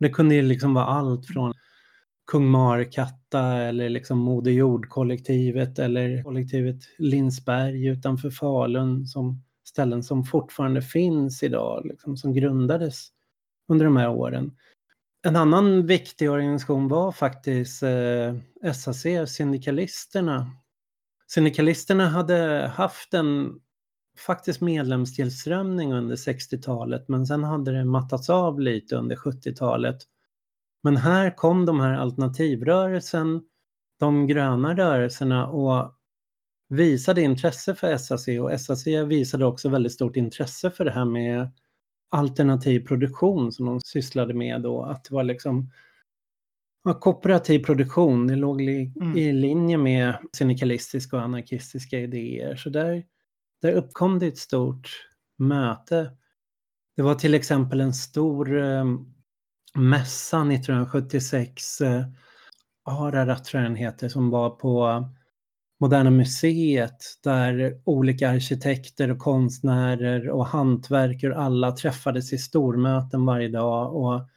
Det 0.00 0.10
kunde 0.10 0.34
ju 0.34 0.42
liksom 0.42 0.74
vara 0.74 0.84
allt 0.84 1.26
från 1.26 1.54
Kung 2.30 2.50
Markatta 2.50 3.42
eller 3.42 3.88
liksom 3.88 4.18
Moder 4.18 4.50
Jord-kollektivet 4.50 5.78
eller 5.78 6.22
kollektivet 6.22 6.76
Linsberg 6.98 7.86
utanför 7.86 8.30
Falun 8.30 9.06
som 9.06 9.42
ställen 9.64 10.02
som 10.02 10.24
fortfarande 10.24 10.82
finns 10.82 11.42
idag, 11.42 11.86
liksom, 11.86 12.16
som 12.16 12.32
grundades 12.34 13.08
under 13.68 13.84
de 13.84 13.96
här 13.96 14.10
åren. 14.10 14.52
En 15.28 15.36
annan 15.36 15.86
viktig 15.86 16.30
organisation 16.30 16.88
var 16.88 17.12
faktiskt 17.12 17.82
eh, 17.82 18.72
SAC, 18.72 19.06
Syndikalisterna. 19.26 20.50
Syndikalisterna 21.26 22.08
hade 22.08 22.72
haft 22.74 23.14
en 23.14 23.60
faktiskt 24.26 24.60
medlemstillströmning 24.60 25.92
under 25.92 26.16
60-talet 26.16 27.08
men 27.08 27.26
sen 27.26 27.44
hade 27.44 27.72
det 27.72 27.84
mattats 27.84 28.30
av 28.30 28.60
lite 28.60 28.96
under 28.96 29.16
70-talet. 29.16 29.96
Men 30.82 30.96
här 30.96 31.36
kom 31.36 31.66
de 31.66 31.80
här 31.80 31.94
alternativrörelsen, 31.94 33.42
de 33.98 34.26
gröna 34.26 34.74
rörelserna 34.74 35.46
och 35.46 35.94
visade 36.68 37.22
intresse 37.22 37.74
för 37.74 37.96
SAC 37.96 38.28
och 38.28 38.60
SAC 38.60 38.86
visade 38.86 39.46
också 39.46 39.68
väldigt 39.68 39.92
stort 39.92 40.16
intresse 40.16 40.70
för 40.70 40.84
det 40.84 40.92
här 40.92 41.04
med 41.04 41.50
alternativ 42.10 42.86
produktion 42.86 43.52
som 43.52 43.66
de 43.66 43.80
sysslade 43.80 44.34
med 44.34 44.62
då. 44.62 44.82
Att 44.82 45.04
det 45.04 45.14
var 45.14 45.24
liksom 45.24 45.70
ja, 46.84 46.94
kooperativ 46.94 47.64
produktion, 47.64 48.26
det 48.26 48.36
låg 48.36 48.62
i, 48.62 48.92
mm. 49.00 49.16
i 49.16 49.32
linje 49.32 49.78
med 49.78 50.14
syndikalistiska 50.32 51.16
och 51.16 51.22
anarkistiska 51.22 52.00
idéer. 52.00 52.56
Så 52.56 52.70
där, 52.70 53.04
där 53.62 53.72
uppkom 53.72 54.18
det 54.18 54.26
ett 54.26 54.38
stort 54.38 55.06
möte. 55.38 56.10
Det 56.96 57.02
var 57.02 57.14
till 57.14 57.34
exempel 57.34 57.80
en 57.80 57.94
stor 57.94 58.58
eh, 58.58 58.84
mässa 59.74 60.38
1976, 60.38 61.80
eh, 61.80 62.04
Ararat 62.84 63.44
tror 63.44 63.62
jag 63.62 63.70
den 63.70 63.76
heter, 63.76 64.08
som 64.08 64.30
var 64.30 64.50
på 64.50 65.04
Moderna 65.80 66.10
Museet 66.10 67.04
där 67.22 67.80
olika 67.84 68.30
arkitekter 68.30 69.10
och 69.10 69.18
konstnärer 69.18 70.28
och 70.28 70.46
hantverkare 70.46 71.36
alla 71.36 71.72
träffades 71.72 72.32
i 72.32 72.38
stormöten 72.38 73.26
varje 73.26 73.48
dag 73.48 73.96
och 73.96 74.28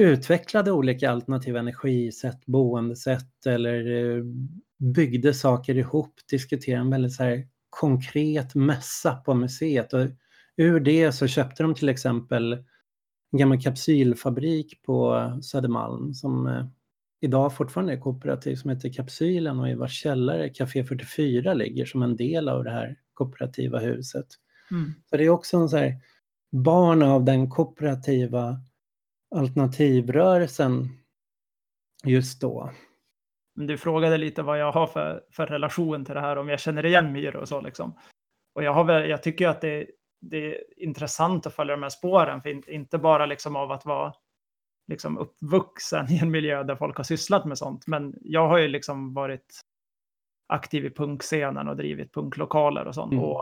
utvecklade 0.00 0.72
olika 0.72 1.10
alternativa 1.10 1.58
energisätt, 1.58 2.46
boendesätt 2.46 3.46
eller 3.46 4.16
eh, 4.16 4.24
byggde 4.78 5.34
saker 5.34 5.74
ihop, 5.74 6.14
diskuterade 6.30 6.80
en 6.80 6.90
väldigt 6.90 7.12
så 7.12 7.22
här 7.22 7.48
konkret 7.70 8.54
mässa 8.54 9.14
på 9.14 9.34
museet. 9.34 9.92
Och 9.92 10.06
ur 10.56 10.80
det 10.80 11.12
så 11.12 11.26
köpte 11.26 11.62
de 11.62 11.74
till 11.74 11.88
exempel 11.88 12.52
en 13.32 13.38
gammal 13.38 13.62
kapsylfabrik 13.62 14.82
på 14.82 15.22
Södermalm 15.42 16.14
som 16.14 16.46
eh, 16.46 16.66
idag 17.20 17.56
fortfarande 17.56 17.92
är 17.92 18.00
kooperativ 18.00 18.56
som 18.56 18.70
heter 18.70 18.92
Kapsylen 18.92 19.58
och 19.60 19.68
i 19.68 19.74
vars 19.74 19.92
källare 19.92 20.48
Café 20.48 20.84
44 20.84 21.54
ligger 21.54 21.86
som 21.86 22.02
en 22.02 22.16
del 22.16 22.48
av 22.48 22.64
det 22.64 22.70
här 22.70 22.96
kooperativa 23.14 23.78
huset. 23.78 24.26
Mm. 24.70 24.94
Så 25.10 25.16
det 25.16 25.24
är 25.24 25.30
också 25.30 25.56
en 25.56 25.68
så 25.68 25.76
här 25.76 25.94
barn 26.50 27.02
av 27.02 27.24
den 27.24 27.50
kooperativa 27.50 28.60
alternativrörelsen 29.34 30.88
just 32.04 32.40
då. 32.40 32.70
Du 33.54 33.78
frågade 33.78 34.18
lite 34.18 34.42
vad 34.42 34.58
jag 34.58 34.72
har 34.72 34.86
för, 34.86 35.22
för 35.32 35.46
relation 35.46 36.04
till 36.04 36.14
det 36.14 36.20
här, 36.20 36.36
om 36.36 36.48
jag 36.48 36.60
känner 36.60 36.86
igen 36.86 37.12
Myro 37.12 37.40
och 37.40 37.48
så 37.48 37.60
liksom. 37.60 37.98
Och 38.54 38.62
jag, 38.62 38.74
har 38.74 38.90
jag 38.90 39.22
tycker 39.22 39.48
att 39.48 39.60
det, 39.60 39.86
det 40.20 40.36
är 40.36 40.82
intressant 40.82 41.46
att 41.46 41.54
följa 41.54 41.76
de 41.76 41.82
här 41.82 41.90
spåren, 41.90 42.42
för 42.42 42.70
inte 42.70 42.98
bara 42.98 43.26
liksom 43.26 43.56
av 43.56 43.72
att 43.72 43.84
vara 43.84 44.14
liksom 44.88 45.18
uppvuxen 45.18 46.12
i 46.12 46.18
en 46.18 46.30
miljö 46.30 46.62
där 46.62 46.76
folk 46.76 46.96
har 46.96 47.04
sysslat 47.04 47.44
med 47.44 47.58
sånt. 47.58 47.86
Men 47.86 48.14
jag 48.20 48.48
har 48.48 48.58
ju 48.58 48.68
liksom 48.68 49.14
varit 49.14 49.60
aktiv 50.46 50.84
i 50.84 50.90
punkscenen 50.90 51.68
och 51.68 51.76
drivit 51.76 52.14
punklokaler 52.14 52.84
och 52.84 52.94
sånt. 52.94 53.12
Mm. 53.12 53.24
Och, 53.24 53.40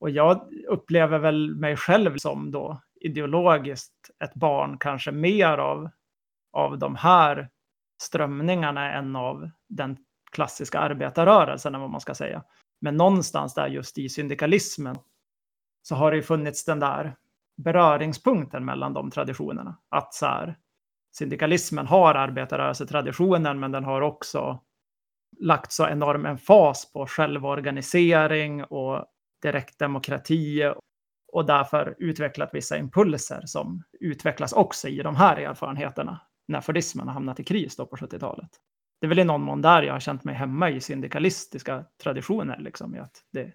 och 0.00 0.10
jag 0.10 0.48
upplever 0.68 1.18
väl 1.18 1.56
mig 1.56 1.76
själv 1.76 2.16
som 2.16 2.50
då 2.50 2.80
ideologiskt 3.00 4.10
ett 4.24 4.34
barn 4.34 4.78
kanske 4.78 5.12
mer 5.12 5.58
av, 5.58 5.90
av 6.52 6.78
de 6.78 6.96
här 6.96 7.48
strömningarna 8.02 8.92
än 8.92 9.16
av 9.16 9.50
den 9.68 9.96
klassiska 10.32 10.78
arbetarrörelsen, 10.78 11.74
eller 11.74 11.82
vad 11.82 11.90
man 11.90 12.00
ska 12.00 12.14
säga. 12.14 12.44
Men 12.80 12.96
någonstans 12.96 13.54
där 13.54 13.68
just 13.68 13.98
i 13.98 14.08
syndikalismen 14.08 14.96
så 15.82 15.94
har 15.94 16.10
det 16.10 16.16
ju 16.16 16.22
funnits 16.22 16.64
den 16.64 16.80
där 16.80 17.16
beröringspunkten 17.62 18.64
mellan 18.64 18.94
de 18.94 19.10
traditionerna. 19.10 19.78
Att 19.88 20.14
så 20.14 20.26
här, 20.26 20.58
syndikalismen 21.12 21.86
har 21.86 22.14
arbetarrörelsetraditionen, 22.14 23.60
men 23.60 23.72
den 23.72 23.84
har 23.84 24.00
också 24.00 24.60
lagt 25.40 25.72
så 25.72 25.88
enorm 25.88 26.26
emfas 26.26 26.92
på 26.92 27.06
självorganisering 27.06 28.64
och 28.64 29.06
direktdemokrati 29.42 30.72
och 31.32 31.46
därför 31.46 31.94
utvecklat 31.98 32.50
vissa 32.52 32.78
impulser 32.78 33.42
som 33.46 33.82
utvecklas 34.00 34.52
också 34.52 34.88
i 34.88 35.02
de 35.02 35.16
här 35.16 35.36
erfarenheterna 35.36 36.20
när 36.48 36.60
fordismen 36.60 37.06
har 37.06 37.14
hamnat 37.14 37.40
i 37.40 37.44
kris 37.44 37.76
då 37.76 37.86
på 37.86 37.96
70-talet. 37.96 38.50
Det 39.00 39.06
är 39.06 39.08
väl 39.08 39.18
i 39.18 39.24
någon 39.24 39.42
mån 39.42 39.62
där 39.62 39.82
jag 39.82 39.92
har 39.92 40.00
känt 40.00 40.24
mig 40.24 40.34
hemma 40.34 40.70
i 40.70 40.80
syndikalistiska 40.80 41.84
traditioner, 42.02 42.58
liksom, 42.58 42.94
i 42.94 42.98
att 42.98 43.24
det 43.32 43.52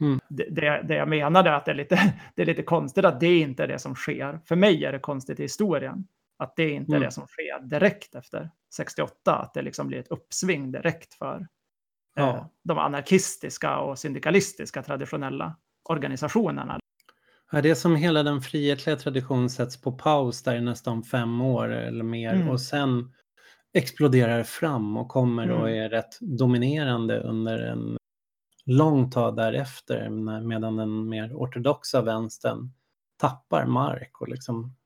Mm. 0.00 0.20
Det, 0.28 0.44
det, 0.50 0.82
det, 0.88 0.94
jag 0.94 1.08
menade 1.08 1.50
är 1.50 1.54
att 1.54 1.64
det 1.64 1.70
är, 1.70 1.74
lite, 1.76 2.14
det 2.34 2.42
är 2.42 2.46
lite 2.46 2.62
konstigt 2.62 3.04
att 3.04 3.20
det 3.20 3.38
inte 3.38 3.62
är 3.62 3.68
det 3.68 3.78
som 3.78 3.94
sker. 3.94 4.40
För 4.44 4.56
mig 4.56 4.84
är 4.84 4.92
det 4.92 4.98
konstigt 4.98 5.40
i 5.40 5.42
historien. 5.42 6.06
Att 6.38 6.56
det 6.56 6.70
inte 6.70 6.92
är 6.92 6.96
mm. 6.96 7.06
det 7.06 7.10
som 7.10 7.26
sker 7.26 7.66
direkt 7.66 8.14
efter 8.14 8.50
68. 8.76 9.36
Att 9.36 9.54
det 9.54 9.62
liksom 9.62 9.86
blir 9.86 9.98
ett 9.98 10.08
uppsving 10.08 10.72
direkt 10.72 11.14
för 11.14 11.36
eh, 11.36 11.46
ja. 12.14 12.36
eh, 12.36 12.46
de 12.64 12.78
anarkistiska 12.78 13.78
och 13.78 13.98
syndikalistiska 13.98 14.82
traditionella 14.82 15.56
organisationerna. 15.88 16.78
Ja, 17.52 17.62
det 17.62 17.70
är 17.70 17.74
som 17.74 17.96
hela 17.96 18.22
den 18.22 18.40
frihetliga 18.40 18.96
traditionen 18.96 19.50
sätts 19.50 19.80
på 19.80 19.92
paus 19.92 20.42
där 20.42 20.56
i 20.56 20.60
nästan 20.60 21.02
fem 21.02 21.40
år 21.40 21.68
eller 21.72 22.04
mer 22.04 22.34
mm. 22.34 22.48
och 22.48 22.60
sen 22.60 23.12
exploderar 23.74 24.42
fram 24.42 24.96
och 24.96 25.08
kommer 25.08 25.50
och 25.50 25.68
mm. 25.68 25.82
är 25.82 25.88
rätt 25.88 26.18
dominerande 26.20 27.20
under 27.20 27.58
en 27.58 27.96
långt 28.66 29.12
tag 29.12 29.36
därefter 29.36 30.10
medan 30.40 30.76
den 30.76 31.08
mer 31.08 31.32
ortodoxa 31.34 32.02
vänstern 32.02 32.72
tappar 33.16 33.66
mark 33.66 34.20
och 34.20 34.28
liksom 34.28 34.76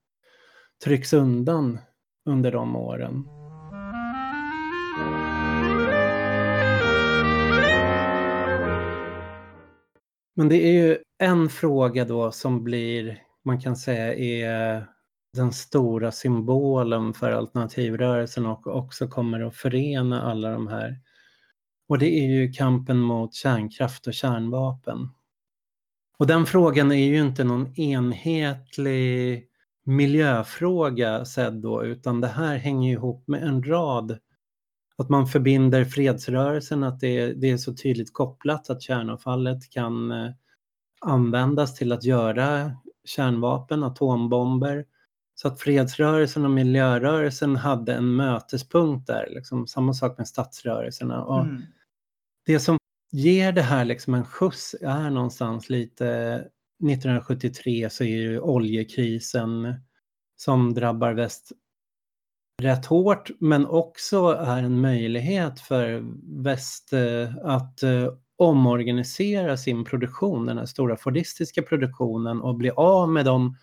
trycks 0.85 1.12
undan 1.12 1.78
under 2.25 2.52
de 2.52 2.76
åren. 2.76 3.25
Men 10.35 10.49
det 10.49 10.56
är 10.56 10.73
ju 10.73 10.99
en 11.18 11.49
fråga 11.49 12.04
då 12.04 12.32
som 12.32 12.64
blir, 12.64 13.23
man 13.44 13.61
kan 13.61 13.76
säga 13.76 14.14
är 14.14 14.87
den 15.37 15.52
stora 15.52 16.12
symbolen 16.12 17.14
för 17.14 17.32
alternativrörelsen 17.32 18.47
och 18.47 18.66
också 18.66 19.08
kommer 19.08 19.40
att 19.40 19.56
förena 19.56 20.23
alla 20.23 20.50
de 20.50 20.68
här 20.68 20.97
och 21.88 21.99
det 21.99 22.09
är 22.09 22.26
ju 22.26 22.52
kampen 22.52 22.99
mot 22.99 23.35
kärnkraft 23.35 24.07
och 24.07 24.14
kärnvapen. 24.14 25.09
Och 26.18 26.26
den 26.26 26.47
frågan 26.47 26.92
är 26.92 27.07
ju 27.07 27.21
inte 27.21 27.45
någon 27.45 27.80
enhetlig 27.80 29.45
miljöfråga 29.85 31.25
sedd 31.25 31.54
då, 31.54 31.85
utan 31.85 32.21
det 32.21 32.28
här 32.28 32.57
hänger 32.57 32.92
ihop 32.92 33.28
med 33.28 33.42
en 33.42 33.62
rad 33.62 34.18
att 34.99 35.09
man 35.09 35.26
förbinder 35.26 35.85
fredsrörelsen, 35.85 36.85
att 36.85 37.00
det 37.00 37.18
är, 37.18 37.35
det 37.35 37.50
är 37.50 37.57
så 37.57 37.75
tydligt 37.75 38.12
kopplat 38.12 38.71
att 38.71 38.83
kärnavfallet 38.83 39.71
kan 39.71 40.11
eh, 40.11 40.30
användas 41.00 41.75
till 41.75 41.92
att 41.92 42.04
göra 42.04 42.73
kärnvapen, 43.04 43.83
atombomber. 43.83 44.85
Så 45.35 45.49
att 45.49 45.61
fredsrörelsen 45.61 46.45
och 46.45 46.50
miljörörelsen 46.50 47.57
hade 47.57 47.95
en 47.95 48.16
mötespunkt 48.16 49.07
där, 49.07 49.28
liksom, 49.30 49.66
samma 49.66 49.95
sak 49.95 50.18
med 50.18 50.28
statsrörelserna. 50.28 51.25
Och 51.25 51.40
mm. 51.40 51.62
Det 52.49 52.61
som 52.61 52.78
ger 53.12 53.52
det 53.52 53.62
här 53.62 53.85
liksom 53.85 54.14
en 54.14 54.25
skjuts 54.25 54.75
är 54.81 55.11
någonstans 55.11 55.71
lite 55.71 56.07
1973 56.90 57.90
så 57.90 58.05
är 58.05 58.09
ju 58.09 58.40
oljekrisen 58.40 59.75
som 60.37 60.75
drabbar 60.75 61.12
väst 61.12 61.52
rätt 62.62 62.87
hårt 62.87 63.30
men 63.41 63.67
också 63.67 64.26
är 64.28 64.63
en 64.63 64.80
möjlighet 64.80 65.61
för 65.61 66.02
väst 66.43 66.93
eh, 66.93 67.37
att 67.43 67.82
eh, 67.82 68.13
omorganisera 68.37 69.56
sin 69.56 69.84
produktion, 69.84 70.47
den 70.47 70.58
här 70.58 70.67
stora 70.67 70.97
fordistiska 70.97 71.63
produktionen 71.63 72.41
och 72.41 72.54
bli 72.54 72.71
av 72.71 73.08
med 73.08 73.25
dem, 73.25 73.56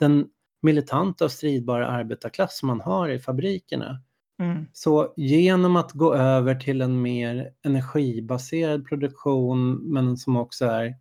den 0.00 0.26
militanta 0.62 1.24
och 1.24 1.32
stridbara 1.32 1.88
arbetarklass 1.88 2.62
man 2.62 2.80
har 2.80 3.08
i 3.08 3.18
fabrikerna. 3.18 4.02
Mm. 4.38 4.66
Så 4.72 5.14
genom 5.16 5.76
att 5.76 5.92
gå 5.92 6.14
över 6.14 6.54
till 6.54 6.80
en 6.80 7.02
mer 7.02 7.50
energibaserad 7.62 8.86
produktion 8.86 9.74
men 9.92 10.16
som 10.16 10.36
också 10.36 10.66
är 10.66 10.94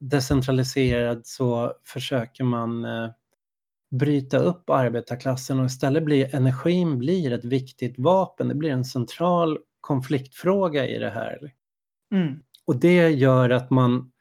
decentraliserad 0.00 1.26
så 1.26 1.72
försöker 1.84 2.44
man 2.44 2.84
eh, 2.84 3.10
bryta 3.90 4.38
upp 4.38 4.70
arbetarklassen 4.70 5.60
och 5.60 5.66
istället 5.66 6.04
blir 6.04 6.34
energin 6.34 6.98
blir 6.98 7.32
ett 7.32 7.44
viktigt 7.44 7.98
vapen. 7.98 8.48
Det 8.48 8.54
blir 8.54 8.70
en 8.70 8.84
central 8.84 9.58
konfliktfråga 9.80 10.86
i 10.86 10.98
det 10.98 11.10
här. 11.10 11.52
Mm. 12.14 12.38
Och 12.64 12.76
det 12.76 13.10
gör 13.10 13.50
att 13.50 13.70
man 13.70 14.12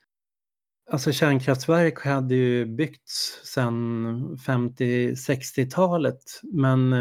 Alltså 0.91 1.11
kärnkraftverk 1.11 2.05
hade 2.05 2.35
ju 2.35 2.65
byggts 2.65 3.41
sedan 3.43 4.37
50-60-talet 4.37 6.23
men 6.43 6.93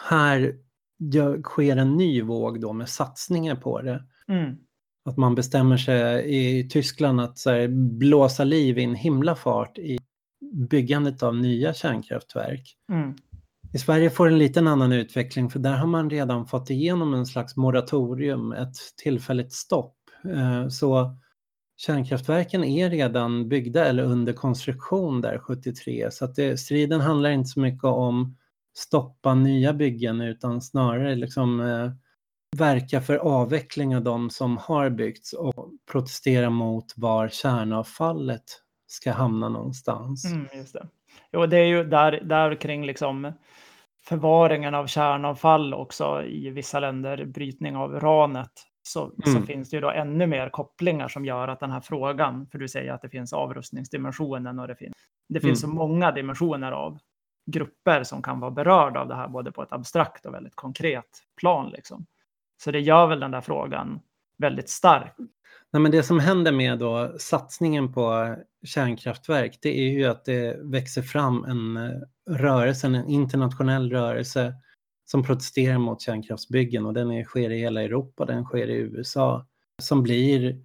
här 0.00 0.54
sker 1.42 1.76
en 1.76 1.96
ny 1.96 2.22
våg 2.22 2.60
då 2.60 2.72
med 2.72 2.88
satsningar 2.88 3.56
på 3.56 3.82
det. 3.82 4.04
Mm. 4.28 4.56
Att 5.04 5.16
man 5.16 5.34
bestämmer 5.34 5.76
sig 5.76 6.24
i 6.36 6.68
Tyskland 6.68 7.20
att 7.20 7.38
så 7.38 7.50
här, 7.50 7.68
blåsa 7.98 8.44
liv 8.44 8.78
i 8.78 8.84
en 8.84 8.94
himla 8.94 9.34
fart 9.34 9.78
i 9.78 9.98
byggandet 10.70 11.22
av 11.22 11.36
nya 11.36 11.74
kärnkraftverk. 11.74 12.76
Mm. 12.92 13.14
I 13.74 13.78
Sverige 13.78 14.10
får 14.10 14.28
en 14.28 14.38
liten 14.38 14.66
annan 14.66 14.92
utveckling 14.92 15.50
för 15.50 15.58
där 15.58 15.76
har 15.76 15.86
man 15.86 16.10
redan 16.10 16.46
fått 16.46 16.70
igenom 16.70 17.14
en 17.14 17.26
slags 17.26 17.56
moratorium, 17.56 18.52
ett 18.52 18.74
tillfälligt 19.02 19.52
stopp. 19.52 19.96
Eh, 20.34 20.68
så 20.68 21.16
kärnkraftverken 21.76 22.64
är 22.64 22.90
redan 22.90 23.48
byggda 23.48 23.84
eller 23.84 24.02
under 24.02 24.32
konstruktion 24.32 25.20
där 25.20 25.38
73 25.38 26.10
så 26.10 26.24
att 26.24 26.34
det, 26.34 26.56
striden 26.56 27.00
handlar 27.00 27.30
inte 27.30 27.48
så 27.48 27.60
mycket 27.60 27.84
om 27.84 28.36
stoppa 28.74 29.34
nya 29.34 29.72
byggen 29.72 30.20
utan 30.20 30.62
snarare 30.62 31.14
liksom 31.14 31.60
eh, 31.60 31.90
verka 32.56 33.00
för 33.00 33.16
avveckling 33.16 33.96
av 33.96 34.02
de 34.02 34.30
som 34.30 34.56
har 34.56 34.90
byggts 34.90 35.32
och 35.32 35.70
protestera 35.92 36.50
mot 36.50 36.92
var 36.96 37.28
kärnavfallet 37.28 38.44
ska 38.86 39.12
hamna 39.12 39.48
någonstans. 39.48 40.24
Mm, 40.24 40.46
just 40.54 40.72
det. 40.72 40.88
Jo, 41.32 41.46
det 41.46 41.56
är 41.56 41.66
ju 41.66 41.84
där, 41.84 42.20
där 42.24 42.60
kring 42.60 42.86
liksom 42.86 43.32
förvaringen 44.04 44.74
av 44.74 44.86
kärnavfall 44.86 45.74
också 45.74 46.22
i 46.22 46.50
vissa 46.50 46.80
länder, 46.80 47.24
brytning 47.24 47.76
av 47.76 47.94
uranet, 47.94 48.52
så, 48.82 49.04
mm. 49.04 49.40
så, 49.40 49.46
finns 49.46 49.70
det 49.70 49.76
ju 49.76 49.80
då 49.80 49.90
ännu 49.90 50.26
mer 50.26 50.48
kopplingar 50.48 51.08
som 51.08 51.24
gör 51.24 51.48
att 51.48 51.60
den 51.60 51.70
här 51.70 51.80
frågan, 51.80 52.46
för 52.46 52.58
du 52.58 52.68
säger 52.68 52.92
att 52.92 53.02
det 53.02 53.08
finns 53.08 53.32
avrustningsdimensionen 53.32 54.58
och 54.58 54.68
det 54.68 54.76
finns, 54.76 54.92
det 55.28 55.40
finns 55.40 55.64
mm. 55.64 55.76
så 55.76 55.76
många 55.76 56.12
dimensioner 56.12 56.72
av 56.72 56.98
grupper 57.46 58.02
som 58.02 58.22
kan 58.22 58.40
vara 58.40 58.50
berörda 58.50 59.00
av 59.00 59.08
det 59.08 59.14
här, 59.14 59.28
både 59.28 59.52
på 59.52 59.62
ett 59.62 59.72
abstrakt 59.72 60.26
och 60.26 60.34
väldigt 60.34 60.54
konkret 60.54 61.22
plan. 61.36 61.70
Liksom. 61.70 62.06
Så 62.62 62.70
det 62.70 62.80
gör 62.80 63.06
väl 63.06 63.20
den 63.20 63.30
där 63.30 63.40
frågan 63.40 64.00
väldigt 64.38 64.68
stark. 64.68 65.14
Nej, 65.70 65.80
men 65.82 65.92
det 65.92 66.02
som 66.02 66.20
händer 66.20 66.52
med 66.52 66.78
då 66.78 67.14
satsningen 67.18 67.92
på 67.92 68.36
kärnkraftverk, 68.64 69.58
det 69.62 69.78
är 69.78 69.90
ju 69.90 70.04
att 70.04 70.24
det 70.24 70.58
växer 70.62 71.02
fram 71.02 71.44
en 71.44 71.76
eh, 71.76 72.00
rörelse, 72.30 72.86
en 72.86 73.08
internationell 73.08 73.90
rörelse 73.90 74.54
som 75.04 75.24
protesterar 75.24 75.78
mot 75.78 76.00
kärnkraftsbyggen 76.00 76.86
och 76.86 76.94
den 76.94 77.10
är, 77.10 77.24
sker 77.24 77.50
i 77.50 77.58
hela 77.58 77.82
Europa, 77.82 78.24
den 78.24 78.44
sker 78.44 78.70
i 78.70 78.76
USA, 78.76 79.46
som 79.82 80.02
blir 80.02 80.64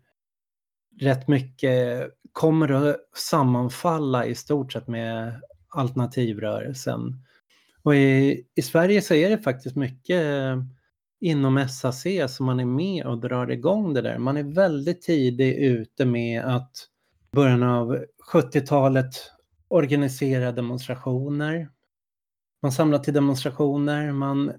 rätt 0.99 1.27
mycket, 1.27 2.09
kommer 2.31 2.71
att 2.71 2.95
sammanfalla 3.15 4.25
i 4.25 4.35
stort 4.35 4.73
sett 4.73 4.87
med 4.87 5.41
alternativrörelsen. 5.69 7.23
Och 7.83 7.95
i, 7.95 8.45
i 8.55 8.61
Sverige 8.61 9.01
så 9.01 9.13
är 9.13 9.29
det 9.29 9.37
faktiskt 9.37 9.75
mycket 9.75 10.25
eh, 10.25 10.63
inom 11.21 11.67
SAC 11.69 12.05
som 12.27 12.45
man 12.45 12.59
är 12.59 12.65
med 12.65 13.05
och 13.05 13.19
drar 13.19 13.51
igång 13.51 13.93
det 13.93 14.01
där. 14.01 14.17
Man 14.17 14.37
är 14.37 14.43
väldigt 14.43 15.01
tidigt 15.01 15.57
ute 15.57 16.05
med 16.05 16.43
att 16.43 16.71
början 17.31 17.63
av 17.63 18.05
70-talet 18.33 19.13
organisera 19.67 20.51
demonstrationer. 20.51 21.69
Man 22.61 22.71
samlar 22.71 22.99
till 22.99 23.13
demonstrationer. 23.13 24.11
Man, 24.11 24.51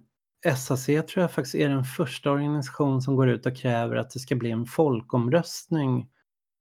SAC 0.57 0.87
tror 0.87 1.07
jag 1.15 1.33
faktiskt 1.33 1.55
är 1.55 1.69
den 1.69 1.85
första 1.85 2.31
organisation 2.31 3.03
som 3.03 3.17
går 3.17 3.29
ut 3.29 3.47
och 3.47 3.57
kräver 3.57 3.97
att 3.97 4.11
det 4.11 4.19
ska 4.19 4.37
bli 4.37 4.51
en 4.51 4.67
folkomröstning 4.67 6.09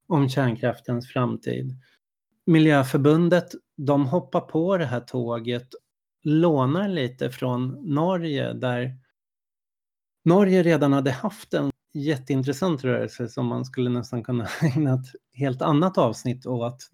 om 0.07 0.29
kärnkraftens 0.29 1.07
framtid. 1.07 1.75
Miljöförbundet, 2.45 3.51
de 3.85 4.07
hoppar 4.07 4.41
på 4.41 4.77
det 4.77 4.85
här 4.85 4.99
tåget, 4.99 5.67
lånar 6.23 6.87
lite 6.87 7.29
från 7.29 7.93
Norge 7.93 8.53
där 8.53 8.97
Norge 10.25 10.63
redan 10.63 10.93
hade 10.93 11.11
haft 11.11 11.53
en 11.53 11.71
jätteintressant 11.93 12.83
rörelse 12.83 13.27
som 13.27 13.45
man 13.45 13.65
skulle 13.65 13.89
nästan 13.89 14.23
kunna 14.23 14.47
ägna 14.61 14.93
ett 14.93 15.15
helt 15.33 15.61
annat 15.61 15.97
avsnitt 15.97 16.45
åt. 16.45 16.89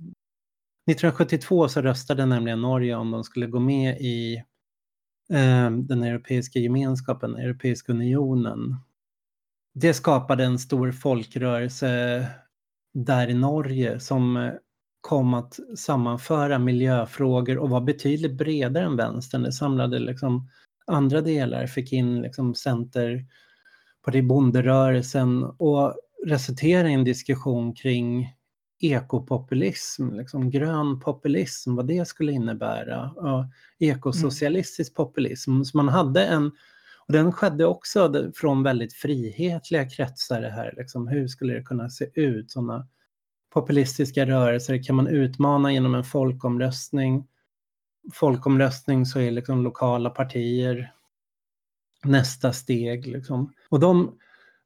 1972 0.92 1.68
så 1.68 1.82
röstade 1.82 2.26
nämligen 2.26 2.62
Norge 2.62 2.96
om 2.96 3.12
de 3.12 3.24
skulle 3.24 3.48
gå 3.48 3.60
med 3.60 4.02
i 4.02 4.36
eh, 5.30 5.72
den 5.72 6.04
europeiska 6.04 6.60
gemenskapen, 6.60 7.36
Europeiska 7.36 7.92
unionen. 7.92 8.76
Det 9.74 9.94
skapade 9.94 10.44
en 10.44 10.60
stor 10.60 10.92
folkrörelse 10.92 12.26
där 12.94 13.28
i 13.28 13.34
Norge 13.34 14.00
som 14.00 14.38
eh, 14.38 14.54
kom 15.06 15.34
att 15.34 15.60
sammanföra 15.76 16.60
miljöfrågor 16.60 17.58
och 17.58 17.70
var 17.70 17.82
betydligt 17.82 18.38
bredare 18.38 18.86
än 18.86 18.96
vänstern. 18.96 19.44
Det 19.44 19.52
samlade 19.52 20.00
liksom 20.00 20.50
andra 20.88 21.22
delar, 21.22 21.68
fick 21.68 21.94
in 21.94 22.22
liksom 22.22 22.56
center 22.56 23.26
det 24.12 24.22
bonderörelsen 24.22 25.44
och 25.44 25.96
resulterade 26.26 26.90
i 26.90 26.94
en 26.94 27.04
diskussion 27.04 27.74
kring 27.74 28.34
ekopopulism, 28.82 30.14
liksom 30.14 30.50
grön 30.50 31.00
populism, 31.00 31.76
vad 31.76 31.88
det 31.88 32.08
skulle 32.08 32.32
innebära. 32.32 33.12
Och 33.12 33.46
ekosocialistisk 33.80 34.92
mm. 34.92 34.96
populism. 34.96 35.64
Så 35.64 35.78
man 35.78 35.88
hade 35.88 36.26
en, 36.26 36.52
och 37.08 37.14
den 37.14 37.32
skedde 37.32 37.66
också 37.66 38.32
från 38.36 38.64
väldigt 38.64 38.94
frihetliga 38.94 39.90
kretsar 39.90 40.42
det 40.42 40.52
här, 40.52 40.74
liksom, 40.78 41.08
hur 41.08 41.28
skulle 41.28 41.54
det 41.54 41.64
kunna 41.64 41.90
se 41.90 42.06
ut? 42.14 42.52
Sådana 42.52 42.88
populistiska 43.56 44.26
rörelser 44.26 44.84
kan 44.84 44.96
man 44.96 45.08
utmana 45.08 45.74
genom 45.74 45.96
en 45.96 46.04
folkomröstning. 46.04 47.28
Folkomröstning 48.14 49.06
så 49.06 49.20
är 49.20 49.32
liksom 49.32 49.64
lokala 49.64 50.10
partier 50.10 50.94
nästa 52.04 52.54
steg. 52.54 53.08
Liksom. 53.08 53.54
Och 53.70 53.80
de, 53.80 54.18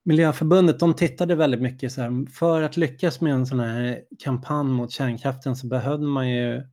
Miljöförbundet 0.03 0.79
de 0.79 0.93
tittade 0.93 1.35
väldigt 1.35 1.61
mycket 1.61 1.91
så 1.91 2.01
här, 2.01 2.31
för 2.31 2.61
att 2.61 2.77
lyckas 2.77 3.21
med 3.21 3.33
en 3.33 3.45
sån 3.45 3.59
här 3.59 4.01
kampanj 4.19 4.69
mot 4.69 4.91
kärnkraften 4.91 5.55
så 5.55 5.67
behövde 5.67 6.07
man 6.07 6.29
ju 6.29 6.63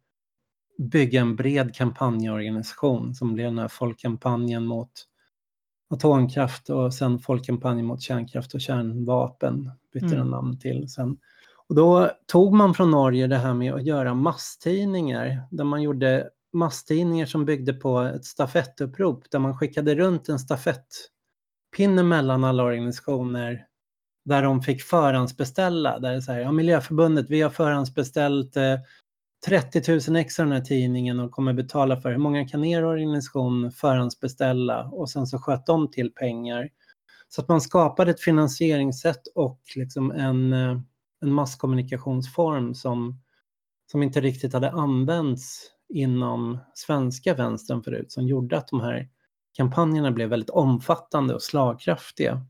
bygga 0.79 1.21
en 1.21 1.37
bred 1.37 1.75
kampanjorganisation 1.75 3.15
som 3.15 3.35
blev 3.35 3.47
den 3.47 3.59
här 3.59 3.69
folkkampanjen 3.69 4.67
mot 4.67 4.91
atomkraft 5.91 6.71
och 6.71 6.95
sen 6.95 7.19
folkkampanjen 7.19 7.87
mot 7.87 8.03
kärnkraft 8.03 8.55
och 8.55 8.61
kärnvapen 8.61 9.71
bytte 9.93 10.07
mm. 10.07 10.19
den 10.19 10.31
namn 10.31 10.59
till 10.59 10.89
sen. 10.89 11.17
Och 11.69 11.75
då 11.75 12.11
tog 12.27 12.53
man 12.53 12.75
från 12.75 12.91
Norge 12.91 13.27
det 13.27 13.37
här 13.37 13.55
med 13.55 13.75
att 13.75 13.87
göra 13.87 14.15
masstidningar, 14.15 15.43
där 15.51 15.65
man 15.65 15.83
gjorde 15.83 16.31
masstidningar 16.53 17.27
som 17.27 17.45
byggde 17.45 17.73
på 17.73 18.01
ett 18.01 18.25
stafettupprop, 18.25 19.31
där 19.31 19.39
man 19.39 19.59
skickade 19.59 19.95
runt 19.95 20.29
en 20.29 20.39
stafettpinne 20.39 22.03
mellan 22.03 22.45
alla 22.45 22.65
organisationer 22.65 23.67
där 24.25 24.43
de 24.43 24.63
fick 24.63 24.83
förhandsbeställa. 24.83 25.99
Där 25.99 26.11
det 26.11 26.17
är 26.17 26.21
så 26.21 26.33
här, 26.33 26.41
ja, 26.41 26.53
Miljöförbundet, 26.53 27.27
vi 27.29 27.43
har 27.43 27.51
förhandsbeställt 27.51 28.57
eh, 28.57 28.77
30 29.47 30.11
000 30.11 30.17
extra 30.17 30.45
den 30.45 30.53
här 30.53 30.61
tidningen 30.61 31.21
och 31.21 31.31
kommer 31.31 31.53
betala 31.53 32.01
för 32.01 32.11
hur 32.11 32.19
många 32.19 32.49
kan 32.49 32.65
er 32.65 32.85
organisation 32.85 33.73
förhandsbeställa 33.73 34.85
och 34.85 35.11
sen 35.11 35.27
så 35.27 35.39
sköt 35.39 35.67
de 35.67 35.91
till 35.91 36.13
pengar. 36.13 36.69
Så 37.29 37.41
att 37.41 37.49
man 37.49 37.61
skapade 37.61 38.11
ett 38.11 38.21
finansieringssätt 38.21 39.27
och 39.35 39.61
liksom 39.77 40.11
en, 40.11 40.53
eh, 40.53 40.79
en 41.23 41.33
masskommunikationsform 41.33 42.75
som, 42.75 43.21
som 43.91 44.03
inte 44.03 44.21
riktigt 44.21 44.53
hade 44.53 44.71
använts 44.71 45.71
inom 45.89 46.59
svenska 46.75 47.35
vänstern 47.35 47.83
förut 47.83 48.13
som 48.13 48.27
gjorde 48.27 48.59
att 48.59 48.69
de 48.69 48.81
här 48.81 49.09
kampanjerna 49.57 50.11
blev 50.11 50.29
väldigt 50.29 50.51
omfattande 50.51 51.35
och 51.35 51.43
slagkraftiga. 51.43 52.47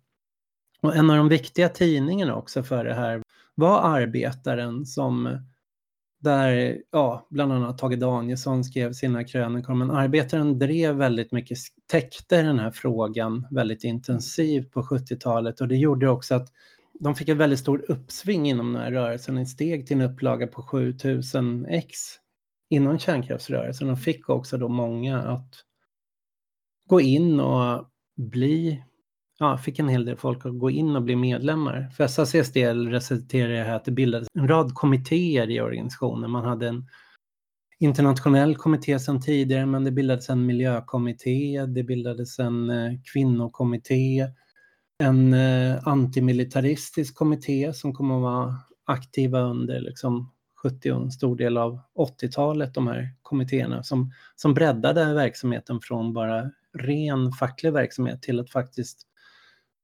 Och 0.83 0.96
en 0.96 1.11
av 1.11 1.16
de 1.16 1.29
viktiga 1.29 1.68
tidningarna 1.68 2.37
också 2.37 2.62
för 2.62 2.85
det 2.85 2.94
här 2.94 3.22
var 3.55 3.81
Arbetaren 3.81 4.87
som 4.87 5.38
där 6.18 6.79
ja, 6.90 7.26
bland 7.31 7.52
annat 7.52 7.79
Tage 7.79 7.98
Danielsson 7.98 8.64
skrev 8.64 8.92
sina 8.92 9.24
krönikor. 9.24 9.74
Men 9.74 9.90
Arbetaren 9.90 10.59
drev 10.59 10.94
väldigt 10.94 11.33
mycket, 11.33 11.59
täckte 11.87 12.42
den 12.42 12.59
här 12.59 12.70
frågan 12.70 13.46
väldigt 13.50 13.85
intensivt 13.85 14.72
på 14.72 14.83
70-talet 14.83 15.61
och 15.61 15.68
det 15.68 15.76
gjorde 15.76 16.09
också 16.09 16.35
att 16.35 16.52
de 17.00 17.14
fick 17.14 17.28
ett 17.28 17.37
väldigt 17.37 17.59
stort 17.59 17.80
uppsving 17.88 18.48
inom 18.48 18.72
den 18.72 18.82
här 18.82 18.92
rörelsen. 18.92 19.37
En 19.37 19.46
steg 19.46 19.87
till 19.87 20.00
en 20.00 20.11
upplaga 20.11 20.46
på 20.46 20.62
7000 20.62 21.66
ex 21.66 21.98
inom 22.70 22.98
kärnkraftsrörelsen 22.98 23.90
och 23.90 24.00
fick 24.00 24.28
också 24.28 24.59
då 24.59 24.68
många 24.68 25.22
att 25.22 25.54
gå 26.88 27.00
in 27.00 27.40
och 27.40 27.88
bli 28.16 28.82
ja, 29.38 29.59
fick 29.59 29.78
en 29.78 29.88
hel 29.88 30.04
del 30.04 30.16
folk 30.16 30.46
att 30.46 30.59
gå 30.59 30.70
in 30.70 30.96
och 30.96 31.02
bli 31.02 31.16
medlemmar. 31.16 31.88
För 31.96 32.06
SACs 32.06 32.52
del 32.52 32.88
resulterade 32.88 33.54
det 33.54 33.64
här 33.64 33.76
att 33.76 33.85
det 33.85 33.92
bildades 33.92 34.28
en 34.35 34.48
rad 34.48 34.74
kommittéer 34.74 35.50
i 35.50 35.61
organisationen. 35.61 36.30
Man 36.30 36.44
hade 36.44 36.68
en 36.68 36.87
internationell 37.78 38.56
kommitté 38.56 38.98
sedan 38.98 39.22
tidigare, 39.22 39.66
men 39.66 39.85
det 39.85 39.90
bildades 39.90 40.28
en 40.30 40.46
miljökommitté, 40.46 41.66
det 41.66 41.82
bildades 41.82 42.38
en 42.38 42.70
eh, 42.70 42.92
kvinnokommitté, 43.12 44.26
en 44.98 45.35
eh, 45.35 45.88
antimilitaristisk 45.88 47.14
kommitté 47.14 47.72
som 47.72 47.94
kommer 47.94 48.16
att 48.16 48.22
vara 48.22 48.56
aktiva 48.85 49.40
under 49.40 49.80
liksom 49.80 50.32
70 50.62 50.92
och 50.92 51.02
en 51.02 51.11
stor 51.11 51.37
del 51.37 51.56
av 51.56 51.80
80-talet, 51.94 52.74
de 52.74 52.87
här 52.87 53.14
kommittéerna 53.22 53.82
som, 53.82 54.12
som 54.37 54.54
breddade 54.54 55.14
verksamheten 55.14 55.80
från 55.80 56.12
bara 56.12 56.50
ren 56.72 57.32
facklig 57.32 57.72
verksamhet 57.72 58.22
till 58.22 58.40
att 58.40 58.50
faktiskt 58.50 59.06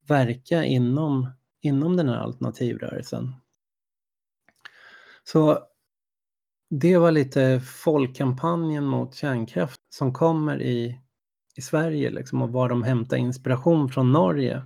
verka 0.08 0.64
inom, 0.64 1.30
inom 1.60 1.96
den 1.96 2.08
här 2.08 2.16
alternativrörelsen. 2.16 3.34
Så 5.24 5.58
det 6.70 6.96
var 6.98 7.10
lite 7.10 7.60
folkkampanjen 7.60 8.84
mot 8.84 9.14
kärnkraft 9.14 9.80
som 9.88 10.12
kommer 10.12 10.62
i, 10.62 10.98
i 11.56 11.62
Sverige 11.62 12.10
liksom, 12.10 12.42
och 12.42 12.52
var 12.52 12.68
de 12.68 12.82
hämtar 12.82 13.16
inspiration 13.16 13.88
från 13.88 14.12
Norge. 14.12 14.62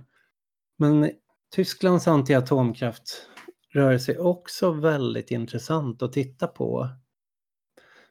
Men 0.77 1.11
Tysklands 1.55 2.07
antiatomkraftrörelse 2.07 4.11
är 4.11 4.25
också 4.25 4.71
väldigt 4.71 5.31
intressant 5.31 6.01
att 6.01 6.13
titta 6.13 6.47
på. 6.47 6.89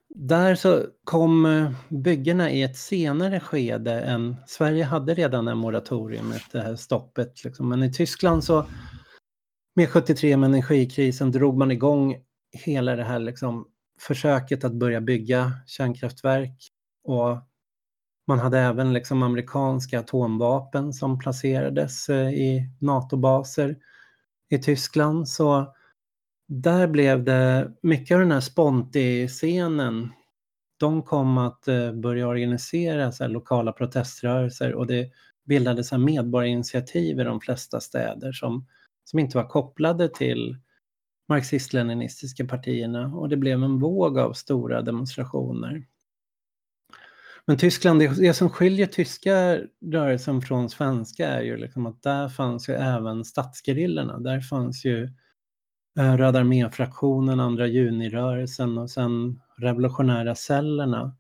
Där 0.09 0.55
så 0.55 0.87
kom 1.05 1.47
eh, 1.47 1.71
byggena 1.89 2.51
i 2.51 2.63
ett 2.63 2.77
senare 2.77 3.41
skede 3.41 4.01
än 4.01 4.37
Sverige 4.47 4.85
hade 4.85 5.15
redan 5.15 5.49
en 5.49 5.59
moratorium, 5.59 6.35
det 6.53 6.61
här 6.61 6.77
stoppet. 6.77 7.45
Liksom. 7.45 7.69
Men 7.69 7.83
i 7.83 7.93
Tyskland 7.93 8.45
så 8.45 8.67
med 9.75 9.89
73 9.89 10.37
med 10.37 10.47
energikrisen 10.47 11.33
drog 11.33 11.59
man 11.59 11.71
igång 11.71 12.17
hela 12.53 12.97
det 12.97 13.05
här 13.05 13.19
liksom, 13.19 13.69
försöket 14.01 14.65
att 14.65 14.75
börja 14.75 15.01
bygga 15.01 15.53
kärnkraftverk 15.67 16.71
och 17.05 17.39
man 18.27 18.39
hade 18.39 18.59
även 18.59 18.93
liksom 18.93 19.23
amerikanska 19.23 20.01
atomvapen 20.01 20.93
som 20.93 21.19
placerades 21.19 22.09
eh, 22.09 22.29
i 22.29 22.71
NATO-baser 22.81 23.77
i 24.49 24.59
Tyskland. 24.59 25.29
Så 25.29 25.75
där 26.49 26.87
blev 26.87 27.25
det 27.25 27.73
mycket 27.83 28.15
av 28.15 28.21
den 28.21 28.33
här 28.33 28.41
Sponti-scenen. 28.41 30.13
De 30.77 31.03
kom 31.03 31.39
att 31.39 31.69
eh, 31.69 31.93
börja 31.93 32.29
organisera 32.29 33.13
så 33.13 33.27
lokala 33.27 33.73
proteströrelser 33.73 34.75
och 34.75 34.87
det 34.87 35.11
bildades 35.45 35.89
så 35.89 35.99
medborgarinitiativ 35.99 37.21
i 37.21 37.25
de 37.25 37.41
flesta 37.41 37.81
städer 37.81 38.33
som, 38.33 38.67
som 39.05 39.19
inte 39.19 39.37
var 39.37 39.49
kopplade 39.49 40.09
till 40.09 40.57
marxist-leninistiska 41.29 42.47
partierna 42.47 43.07
och 43.07 43.29
det 43.29 43.37
blev 43.37 43.63
en 43.63 43.79
våg 43.79 44.19
av 44.19 44.33
stora 44.33 44.83
demonstrationer. 44.83 45.87
Men 47.47 47.57
Tyskland, 47.57 48.01
det, 48.01 48.09
det 48.09 48.35
som 48.35 48.51
skiljer 48.51 48.87
tyska 48.87 49.59
rörelsen 49.93 50.43
från 50.43 50.71
svenska 50.71 51.29
är 51.29 51.43
ju 51.43 51.57
liksom 51.57 51.87
att 51.87 52.03
där 52.03 52.29
fanns 52.29 52.69
ju 52.69 52.75
även 52.75 53.25
statsgerillorna. 53.25 54.19
Där 54.19 54.41
fanns 54.41 54.85
ju 54.85 55.09
Eh, 55.99 56.17
Röda 56.17 56.39
armé-fraktionen, 56.39 57.41
andra 57.41 57.67
junirörelsen 57.67 58.79
och 58.79 58.91
sen 58.91 59.41
revolutionära 59.59 60.35
cellerna. 60.35 61.17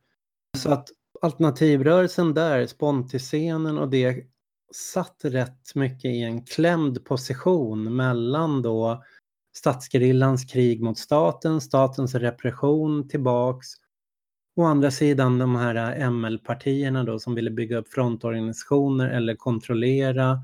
Så 0.58 0.72
att 0.72 0.88
alternativrörelsen 1.22 2.34
där, 2.34 2.66
spontiscenen 2.66 3.78
och 3.78 3.88
det 3.88 4.24
satt 4.74 5.20
rätt 5.22 5.74
mycket 5.74 6.10
i 6.10 6.22
en 6.22 6.44
klämd 6.44 7.04
position 7.04 7.96
mellan 7.96 8.62
då 8.62 9.04
statsgerillans 9.56 10.44
krig 10.44 10.82
mot 10.82 10.98
staten, 10.98 11.60
statens 11.60 12.14
repression 12.14 13.08
tillbaks 13.08 13.68
Å 14.58 14.64
andra 14.64 14.90
sidan 14.90 15.38
de 15.38 15.56
här 15.56 15.74
eh, 15.74 16.10
ML-partierna 16.10 17.04
då 17.04 17.18
som 17.18 17.34
ville 17.34 17.50
bygga 17.50 17.78
upp 17.78 17.88
frontorganisationer 17.88 19.08
eller 19.08 19.34
kontrollera 19.34 20.40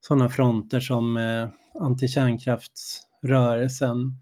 sådana 0.00 0.28
fronter 0.28 0.80
som 0.80 1.16
eh, 1.16 1.48
antikärnkraftsrörelsen. 1.74 4.12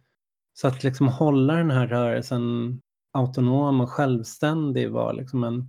Så 0.54 0.68
att 0.68 0.84
liksom 0.84 1.08
hålla 1.08 1.54
den 1.54 1.70
här 1.70 1.86
rörelsen 1.86 2.80
autonom 3.12 3.80
och 3.80 3.90
självständig 3.90 4.90
var 4.90 5.12
liksom 5.12 5.44
en 5.44 5.58
eh, 5.60 5.66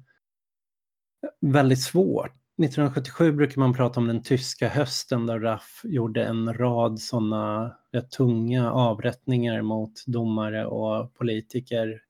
väldigt 1.52 1.82
svårt. 1.82 2.32
1977 2.64 3.32
brukar 3.32 3.60
man 3.60 3.74
prata 3.74 4.00
om 4.00 4.08
den 4.08 4.24
tyska 4.24 4.70
hösten 4.70 5.26
där 5.26 5.40
RAF 5.40 5.82
gjorde 5.84 6.26
en 6.26 6.54
rad 6.54 7.00
sådana 7.00 7.76
rätt 7.92 8.04
eh, 8.04 8.10
tunga 8.10 8.72
avrättningar 8.72 9.62
mot 9.62 10.04
domare 10.08 10.66
och 10.66 11.14
politiker. 11.14 12.02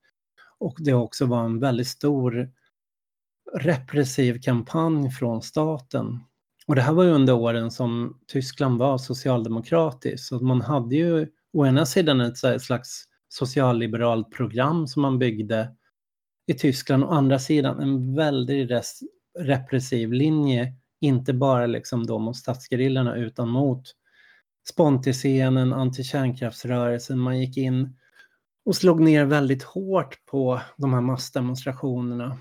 Och 0.61 0.77
det 0.79 0.93
också 0.93 1.25
var 1.25 1.43
en 1.43 1.59
väldigt 1.59 1.87
stor 1.87 2.49
repressiv 3.59 4.41
kampanj 4.41 5.11
från 5.11 5.41
staten 5.41 6.19
och 6.67 6.75
det 6.75 6.81
här 6.81 6.93
var 6.93 7.03
ju 7.03 7.09
under 7.09 7.33
åren 7.33 7.71
som 7.71 8.19
Tyskland 8.27 8.79
var 8.79 8.97
socialdemokratiskt. 8.97 10.27
Så 10.27 10.39
man 10.39 10.61
hade 10.61 10.95
ju 10.95 11.27
å 11.53 11.65
ena 11.65 11.85
sidan 11.85 12.21
ett 12.21 12.61
slags 12.61 13.03
socialliberalt 13.29 14.31
program 14.31 14.87
som 14.87 15.01
man 15.01 15.19
byggde 15.19 15.75
i 16.47 16.53
Tyskland. 16.53 17.03
Å 17.03 17.07
andra 17.07 17.39
sidan 17.39 17.79
en 17.79 18.15
väldigt 18.15 18.71
repressiv 19.39 20.13
linje. 20.13 20.73
Inte 21.01 21.33
bara 21.33 21.65
liksom 21.65 22.05
då 22.05 22.19
mot 22.19 22.37
statsgerillorna 22.37 23.15
utan 23.15 23.49
mot 23.49 23.83
spontiscenen, 24.69 25.73
antikärnkraftsrörelsen. 25.73 27.19
Man 27.19 27.39
gick 27.39 27.57
in 27.57 27.97
och 28.65 28.75
slog 28.75 28.99
ner 28.99 29.25
väldigt 29.25 29.63
hårt 29.63 30.25
på 30.25 30.61
de 30.77 30.93
här 30.93 31.01
massdemonstrationerna. 31.01 32.37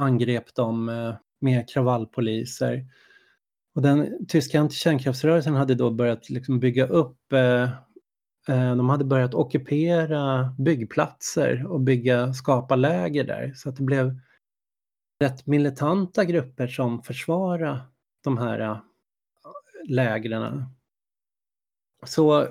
Angrep 0.00 0.54
dem 0.54 0.88
eh, 0.88 1.14
med 1.40 1.68
kravallpoliser. 1.68 2.86
Och 3.74 3.82
den 3.82 4.26
tyska 4.26 4.60
antikärnkraftsrörelsen 4.60 5.54
hade 5.54 5.74
då 5.74 5.90
börjat 5.90 6.30
liksom 6.30 6.60
bygga 6.60 6.86
upp, 6.86 7.32
eh, 7.32 7.62
eh, 8.48 8.76
de 8.76 8.88
hade 8.88 9.04
börjat 9.04 9.34
ockupera 9.34 10.54
byggplatser 10.58 11.66
och 11.66 11.80
bygga, 11.80 12.32
skapa 12.32 12.76
läger 12.76 13.24
där. 13.24 13.52
Så 13.56 13.68
att 13.68 13.76
det 13.76 13.82
blev 13.82 14.20
rätt 15.20 15.46
militanta 15.46 16.24
grupper 16.24 16.66
som 16.66 17.02
försvarade 17.02 17.80
de 18.24 18.38
här 18.38 18.60
eh, 18.60 18.78
lägren. 19.88 20.64
Så 22.06 22.48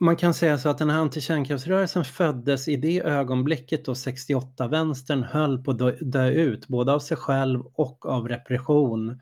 man 0.00 0.16
kan 0.16 0.34
säga 0.34 0.58
så 0.58 0.68
att 0.68 0.78
den 0.78 0.90
här 0.90 0.98
antikärnkraftsrörelsen 0.98 2.04
föddes 2.04 2.68
i 2.68 2.76
det 2.76 3.00
ögonblicket 3.00 3.84
då 3.84 3.92
68-vänstern 3.92 5.22
höll 5.22 5.64
på 5.64 5.70
att 5.70 5.98
dö 6.00 6.30
ut, 6.30 6.68
både 6.68 6.92
av 6.92 6.98
sig 6.98 7.16
själv 7.16 7.62
och 7.74 8.06
av 8.06 8.28
repression 8.28 9.20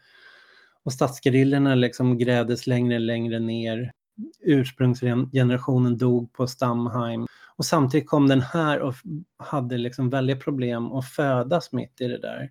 och 0.83 0.93
statsgerillorna 0.93 1.75
liksom 1.75 2.19
grävdes 2.19 2.67
längre 2.67 2.95
och 2.95 3.01
längre 3.01 3.39
ner 3.39 3.93
ursprungsgenerationen 4.41 5.99
dog 5.99 6.33
på 6.33 6.47
Stamheim. 6.47 7.27
Och 7.57 7.65
samtidigt 7.65 8.09
kom 8.09 8.29
den 8.29 8.41
här 8.41 8.81
och 8.81 8.95
hade 9.37 9.79
liksom 9.79 10.11
väldigt 10.11 10.41
problem 10.41 10.93
att 10.93 11.09
födas 11.09 11.73
mitt 11.73 12.01
i 12.01 12.09
det 12.09 12.19
där. 12.19 12.51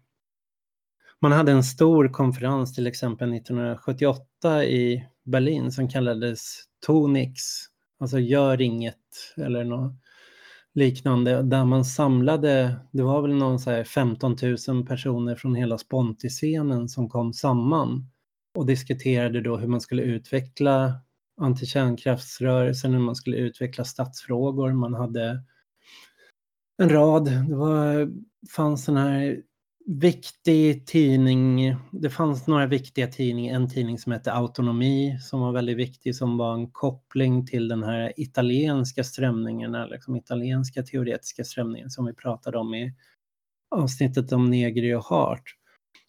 Man 1.22 1.32
hade 1.32 1.52
en 1.52 1.64
stor 1.64 2.08
konferens 2.08 2.76
till 2.76 2.88
exempel 2.88 3.34
1978 3.34 4.66
i 4.66 5.08
Berlin 5.24 5.72
som 5.72 5.90
kallades 5.90 6.64
Tonix, 6.86 7.42
alltså 8.00 8.20
gör 8.20 8.62
inget 8.62 9.34
eller 9.38 9.64
något 9.64 9.94
liknande, 10.74 11.42
där 11.42 11.66
man 11.66 11.86
samlade, 11.86 12.76
det 12.92 13.04
var 13.04 13.22
väl 13.22 13.36
någon 13.36 13.60
så 13.60 13.72
här 13.72 13.84
15 13.84 14.36
000 14.68 14.86
personer 14.86 15.36
från 15.36 15.56
hela 15.56 15.78
Sponti-scenen 15.78 16.90
som 16.90 17.10
kom 17.10 17.34
samman 17.34 18.10
och 18.58 18.66
diskuterade 18.66 19.42
då 19.42 19.58
hur 19.58 19.68
man 19.68 19.82
skulle 19.82 20.02
utveckla 20.02 20.94
antikärnkraftsrörelsen, 21.42 22.94
hur 22.94 23.00
man 23.00 23.16
skulle 23.16 23.38
utveckla 23.38 23.86
statsfrågor. 23.86 24.74
Man 24.74 24.94
hade 24.94 25.44
en 26.78 26.90
rad, 26.90 27.26
det 27.26 27.56
var, 27.56 28.12
fanns 28.56 28.86
den 28.86 28.98
här 28.98 29.42
viktig 29.88 30.88
tidning, 30.88 31.76
det 31.91 32.10
fanns 32.10 32.48
några 32.48 32.65
viktiga 32.65 33.08
tidningar, 33.08 33.56
en 33.56 33.69
tidning 33.69 34.00
som 34.00 34.12
hette 34.12 34.34
Autonomi 34.34 35.19
som 35.21 35.41
var 35.41 35.52
väldigt 35.52 35.78
viktig 35.78 36.15
som 36.15 36.38
var 36.38 36.54
en 36.54 36.71
koppling 36.71 37.45
till 37.45 37.67
den 37.67 37.84
här 37.84 38.13
italienska 38.17 39.04
strömningen, 39.04 39.71
liksom 39.89 40.15
italienska 40.15 40.84
teoretiska 40.84 41.43
strömningen 41.43 41.89
som 41.89 42.06
vi 42.06 42.13
pratade 42.13 42.58
om 42.58 42.74
i 42.74 42.93
avsnittet 43.76 44.32
om 44.32 44.50
Negri 44.50 44.93
och 44.93 45.06
Hart. 45.06 45.56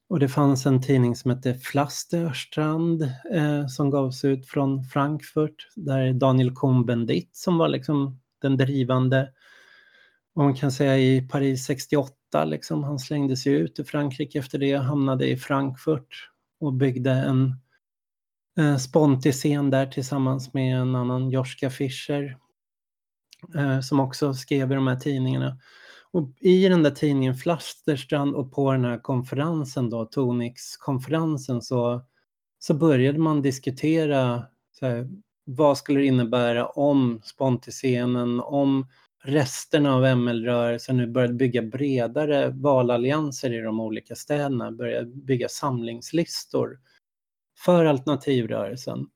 Och 0.08 0.20
det 0.20 0.28
fanns 0.28 0.66
en 0.66 0.82
tidning 0.82 1.16
som 1.16 1.30
hette 1.30 1.54
Flasterstrand 1.54 3.02
eh, 3.32 3.66
som 3.66 3.90
gavs 3.90 4.24
ut 4.24 4.46
från 4.46 4.84
Frankfurt 4.84 5.68
där 5.76 6.12
Daniel 6.12 6.50
Cohn-Bendit 6.50 7.30
som 7.32 7.58
var 7.58 7.68
liksom 7.68 8.20
den 8.42 8.56
drivande, 8.56 9.28
vad 10.36 10.44
man 10.46 10.54
kan 10.54 10.72
säga 10.72 10.98
i 10.98 11.28
Paris 11.28 11.64
68, 11.64 12.44
liksom, 12.44 12.84
han 12.84 12.98
slängde 12.98 13.36
sig 13.36 13.52
ut 13.52 13.78
i 13.78 13.84
Frankrike 13.84 14.38
efter 14.38 14.58
det, 14.58 14.76
hamnade 14.76 15.28
i 15.28 15.36
Frankfurt 15.36 16.30
och 16.60 16.72
byggde 16.72 17.10
en 17.10 17.54
eh, 18.58 18.76
Sponti-scen 18.76 19.70
där 19.70 19.86
tillsammans 19.86 20.54
med 20.54 20.80
en 20.80 20.94
annan 20.94 21.30
Joschka 21.30 21.70
Fischer 21.70 22.38
eh, 23.54 23.80
som 23.80 24.00
också 24.00 24.34
skrev 24.34 24.72
i 24.72 24.74
de 24.74 24.86
här 24.86 24.96
tidningarna. 24.96 25.58
Och 26.10 26.32
I 26.40 26.68
den 26.68 26.82
där 26.82 26.90
tidningen 26.90 27.34
Flasterstrand 27.34 28.34
och 28.34 28.52
på 28.52 28.72
den 28.72 28.84
här 28.84 28.98
konferensen 28.98 29.90
då, 29.90 30.04
Tonix-konferensen, 30.04 31.62
så, 31.62 32.04
så 32.58 32.74
började 32.74 33.18
man 33.18 33.42
diskutera 33.42 34.44
här, 34.80 35.08
vad 35.44 35.78
skulle 35.78 36.00
det 36.00 36.06
innebära 36.06 36.66
om 36.66 37.20
Sponti-scenen, 37.24 38.40
om 38.40 38.86
resterna 39.26 39.94
av 39.94 40.16
ML-rörelsen 40.16 40.96
nu 40.96 41.06
började 41.06 41.34
bygga 41.34 41.62
bredare 41.62 42.48
valallianser 42.48 43.52
i 43.52 43.60
de 43.60 43.80
olika 43.80 44.14
städerna, 44.14 44.72
började 44.72 45.06
bygga 45.06 45.48
samlingslistor 45.48 46.78
för 47.64 47.84
alternativrörelsen. 47.84 49.06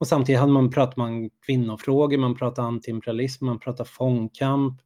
Och 0.00 0.06
samtidigt 0.06 0.40
hade 0.40 0.52
man 0.52 0.70
pratat 0.70 0.98
om 0.98 1.30
kvinnofrågor, 1.46 2.18
man 2.18 2.36
pratade 2.36 2.68
antiimperialism, 2.68 3.46
man 3.46 3.58
pratade 3.58 3.88
fångkamp, 3.88 4.80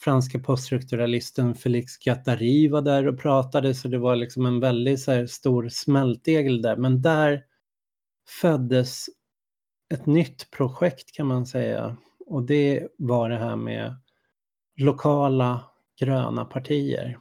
franska 0.00 0.38
poststrukturalisten 0.38 1.54
Felix 1.54 1.98
Gattari 1.98 2.68
var 2.68 2.82
där 2.82 3.08
och 3.08 3.18
pratade 3.18 3.74
så 3.74 3.88
det 3.88 3.98
var 3.98 4.16
liksom 4.16 4.46
en 4.46 4.60
väldigt 4.60 5.00
så 5.00 5.12
här, 5.12 5.26
stor 5.26 5.68
smältdegel 5.68 6.62
där. 6.62 6.76
Men 6.76 7.02
där 7.02 7.42
föddes 8.40 9.06
ett 9.94 10.06
nytt 10.06 10.50
projekt 10.50 11.12
kan 11.12 11.26
man 11.26 11.46
säga 11.46 11.96
och 12.26 12.42
det 12.42 12.88
var 12.98 13.28
det 13.28 13.36
här 13.36 13.56
med 13.56 13.96
lokala 14.76 15.64
gröna 16.00 16.44
partier. 16.44 17.18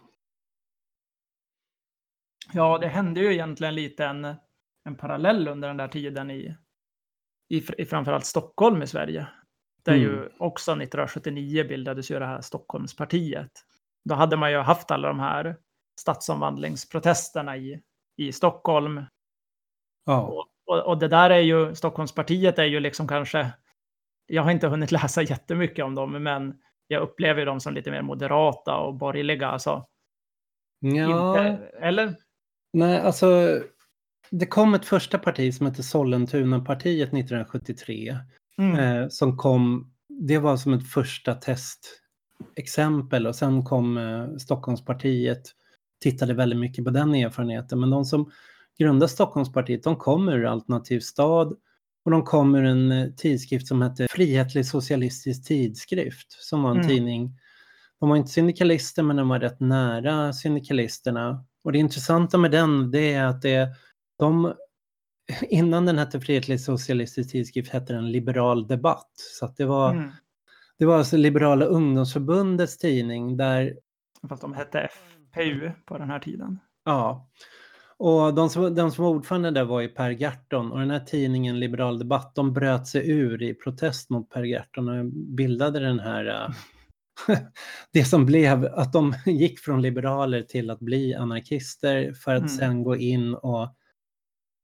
Ja, 2.53 2.77
det 2.77 2.87
hände 2.87 3.19
ju 3.19 3.33
egentligen 3.33 3.75
lite 3.75 4.05
en, 4.05 4.35
en 4.83 4.95
parallell 4.97 5.47
under 5.47 5.67
den 5.67 5.77
där 5.77 5.87
tiden 5.87 6.31
i, 6.31 6.55
i, 7.49 7.63
i 7.77 7.85
framförallt 7.85 8.25
Stockholm 8.25 8.81
i 8.81 8.87
Sverige. 8.87 9.27
Där 9.83 9.93
mm. 9.93 10.03
ju 10.03 10.29
också 10.39 10.71
1979 10.71 11.67
bildades 11.67 12.11
ju 12.11 12.19
det 12.19 12.25
här 12.25 12.41
Stockholmspartiet. 12.41 13.51
Då 14.05 14.15
hade 14.15 14.37
man 14.37 14.51
ju 14.51 14.57
haft 14.57 14.91
alla 14.91 15.07
de 15.07 15.19
här 15.19 15.57
stadsomvandlingsprotesterna 15.99 17.57
i, 17.57 17.81
i 18.17 18.31
Stockholm. 18.31 19.05
Ja. 20.05 20.21
Och, 20.21 20.47
och, 20.65 20.87
och, 20.87 20.97
det 20.97 21.07
där 21.07 21.29
är 21.29 21.39
ju, 21.39 21.75
Stockholmspartiet 21.75 22.59
är 22.59 22.63
ju 22.63 22.79
liksom 22.79 23.07
kanske, 23.07 23.51
jag 24.27 24.43
har 24.43 24.51
inte 24.51 24.67
hunnit 24.67 24.91
läsa 25.01 25.21
jättemycket 25.21 25.85
om 25.85 25.95
dem, 25.95 26.23
men 26.23 26.53
jag 26.87 27.01
upplever 27.01 27.45
dem 27.45 27.59
som 27.59 27.73
lite 27.73 27.91
mer 27.91 28.01
moderata 28.01 28.77
och 28.77 28.95
borgerliga. 28.95 29.47
Alltså, 29.47 29.85
ja. 30.79 31.29
Inte, 31.29 31.63
eller? 31.81 32.15
Nej, 32.73 32.99
alltså 32.99 33.59
det 34.29 34.45
kom 34.45 34.73
ett 34.73 34.85
första 34.85 35.17
parti 35.17 35.53
som 35.53 35.65
hette 35.65 35.83
Sollentunapartiet 35.83 37.07
1973 37.07 38.17
mm. 38.57 38.79
eh, 38.79 39.07
som 39.09 39.37
kom, 39.37 39.93
det 40.09 40.37
var 40.37 40.57
som 40.57 40.73
ett 40.73 40.91
första 40.91 41.35
testexempel 41.35 43.27
och 43.27 43.35
sen 43.35 43.63
kom 43.63 43.97
eh, 43.97 44.35
Stockholmspartiet, 44.37 45.41
tittade 46.01 46.33
väldigt 46.33 46.59
mycket 46.59 46.85
på 46.85 46.91
den 46.91 47.15
erfarenheten. 47.15 47.79
Men 47.79 47.89
de 47.89 48.05
som 48.05 48.31
grundade 48.79 49.09
Stockholmspartiet, 49.09 49.83
de 49.83 49.95
kom 49.95 50.29
ur 50.29 50.45
Alternativ 50.45 50.99
stad 50.99 51.57
och 52.05 52.11
de 52.11 52.23
kom 52.23 52.55
ur 52.55 52.65
en 52.65 52.91
eh, 52.91 53.09
tidskrift 53.09 53.67
som 53.67 53.81
hette 53.81 54.07
Frihetlig 54.09 54.65
socialistisk 54.65 55.47
tidskrift 55.47 56.31
som 56.31 56.63
var 56.63 56.71
en 56.71 56.77
mm. 56.77 56.87
tidning. 56.87 57.39
De 57.99 58.09
var 58.09 58.17
inte 58.17 58.31
syndikalister 58.31 59.03
men 59.03 59.15
de 59.15 59.29
var 59.29 59.39
rätt 59.39 59.59
nära 59.59 60.33
syndikalisterna. 60.33 61.45
Och 61.63 61.71
det 61.71 61.79
intressanta 61.79 62.37
med 62.37 62.51
den 62.51 62.91
det 62.91 63.13
är 63.13 63.25
att 63.25 63.41
det, 63.41 63.69
de 64.19 64.53
innan 65.41 65.85
den 65.85 65.97
hette 65.97 66.21
Frihetlig 66.21 66.61
socialistisk 66.61 67.31
tidskrift 67.31 67.71
hette 67.71 67.93
den 67.93 68.11
Liberal 68.11 68.67
debatt. 68.67 69.11
Så 69.15 69.53
det 69.57 69.65
var, 69.65 69.91
mm. 69.91 70.11
det 70.79 70.85
var 70.85 70.97
alltså 70.97 71.17
Liberala 71.17 71.65
ungdomsförbundets 71.65 72.77
tidning 72.77 73.37
där... 73.37 73.77
Fast 74.29 74.41
de 74.41 74.53
hette 74.53 74.87
FPU 74.91 75.71
på 75.85 75.97
den 75.97 76.09
här 76.09 76.19
tiden. 76.19 76.59
Ja. 76.85 77.29
Och 77.97 78.33
de 78.33 78.49
som, 78.49 78.75
de 78.75 78.91
som 78.91 79.03
var 79.03 79.11
ordförande 79.11 79.51
där 79.51 79.63
var 79.63 79.81
ju 79.81 79.87
Per 79.87 80.11
Gahrton 80.11 80.71
och 80.71 80.79
den 80.79 80.91
här 80.91 80.99
tidningen 80.99 81.59
Liberal 81.59 81.99
debatt 81.99 82.35
de 82.35 82.53
bröt 82.53 82.87
sig 82.87 83.09
ur 83.09 83.43
i 83.43 83.53
protest 83.53 84.09
mot 84.09 84.29
Per 84.29 84.43
Gahrton 84.43 84.89
och 84.89 85.05
bildade 85.15 85.79
den 85.79 85.99
här 85.99 86.53
det 87.93 88.05
som 88.05 88.25
blev 88.25 88.65
att 88.65 88.93
de 88.93 89.13
gick 89.25 89.59
från 89.59 89.81
liberaler 89.81 90.41
till 90.41 90.69
att 90.69 90.79
bli 90.79 91.15
anarkister 91.15 92.13
för 92.13 92.35
att 92.35 92.41
mm. 92.41 92.49
sen 92.49 92.83
gå 92.83 92.95
in 92.95 93.33
och 93.33 93.75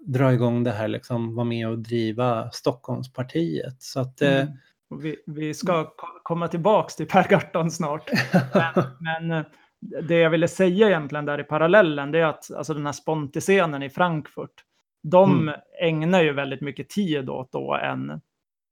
dra 0.05 0.33
igång 0.33 0.63
det 0.63 0.71
här, 0.71 0.87
liksom 0.87 1.35
vara 1.35 1.45
med 1.45 1.67
och 1.67 1.79
driva 1.79 2.51
Stockholmspartiet. 2.51 3.81
Så 3.81 3.99
att, 3.99 4.21
eh, 4.21 4.41
mm. 4.41 4.53
vi, 5.01 5.15
vi 5.25 5.53
ska 5.53 5.93
komma 6.23 6.47
tillbaks 6.47 6.95
till 6.95 7.07
Per 7.07 7.27
Gahrton 7.29 7.71
snart. 7.71 8.11
men, 8.53 8.85
men, 8.99 9.39
eh, 9.39 9.45
det 9.81 10.15
jag 10.15 10.29
ville 10.29 10.47
säga 10.47 10.87
egentligen 10.87 11.25
där 11.25 11.39
i 11.39 11.43
parallellen, 11.43 12.11
det 12.11 12.19
är 12.19 12.25
att 12.25 12.51
alltså 12.51 12.73
den 12.73 12.85
här 12.85 12.93
Sponti-scenen 12.93 13.83
i 13.83 13.89
Frankfurt, 13.89 14.63
de 15.03 15.39
mm. 15.39 15.55
ägnar 15.81 16.21
ju 16.21 16.33
väldigt 16.33 16.61
mycket 16.61 16.89
tid 16.89 17.29
åt 17.29 17.51
då 17.51 17.75
en, 17.75 18.21